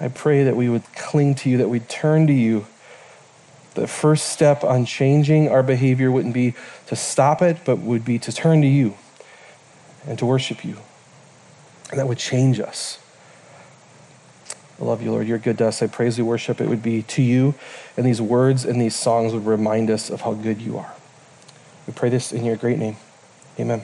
I 0.00 0.08
pray 0.08 0.44
that 0.44 0.56
we 0.56 0.68
would 0.68 0.84
cling 0.94 1.34
to 1.36 1.50
you, 1.50 1.58
that 1.58 1.68
we'd 1.68 1.88
turn 1.88 2.26
to 2.28 2.32
you. 2.32 2.66
The 3.74 3.86
first 3.86 4.30
step 4.30 4.64
on 4.64 4.86
changing 4.86 5.48
our 5.48 5.62
behavior 5.62 6.10
wouldn't 6.10 6.34
be 6.34 6.54
to 6.86 6.96
stop 6.96 7.42
it, 7.42 7.58
but 7.64 7.78
would 7.78 8.04
be 8.04 8.18
to 8.20 8.32
turn 8.32 8.62
to 8.62 8.66
you 8.66 8.96
and 10.06 10.18
to 10.18 10.26
worship 10.26 10.64
you. 10.64 10.78
And 11.90 11.98
that 11.98 12.06
would 12.06 12.18
change 12.18 12.60
us. 12.60 12.98
I 14.80 14.84
love 14.84 15.02
you, 15.02 15.10
Lord. 15.10 15.26
You're 15.26 15.38
good 15.38 15.58
to 15.58 15.66
us. 15.66 15.82
I 15.82 15.88
praise 15.88 16.18
you, 16.18 16.24
worship. 16.24 16.60
It 16.60 16.68
would 16.68 16.82
be 16.82 17.02
to 17.02 17.22
you, 17.22 17.54
and 17.96 18.06
these 18.06 18.20
words 18.20 18.64
and 18.64 18.80
these 18.80 18.94
songs 18.94 19.32
would 19.32 19.46
remind 19.46 19.90
us 19.90 20.08
of 20.08 20.20
how 20.20 20.34
good 20.34 20.62
you 20.62 20.78
are. 20.78 20.94
We 21.86 21.92
pray 21.92 22.10
this 22.10 22.32
in 22.32 22.44
your 22.44 22.56
great 22.56 22.78
name. 22.78 22.96
Amen. 23.58 23.82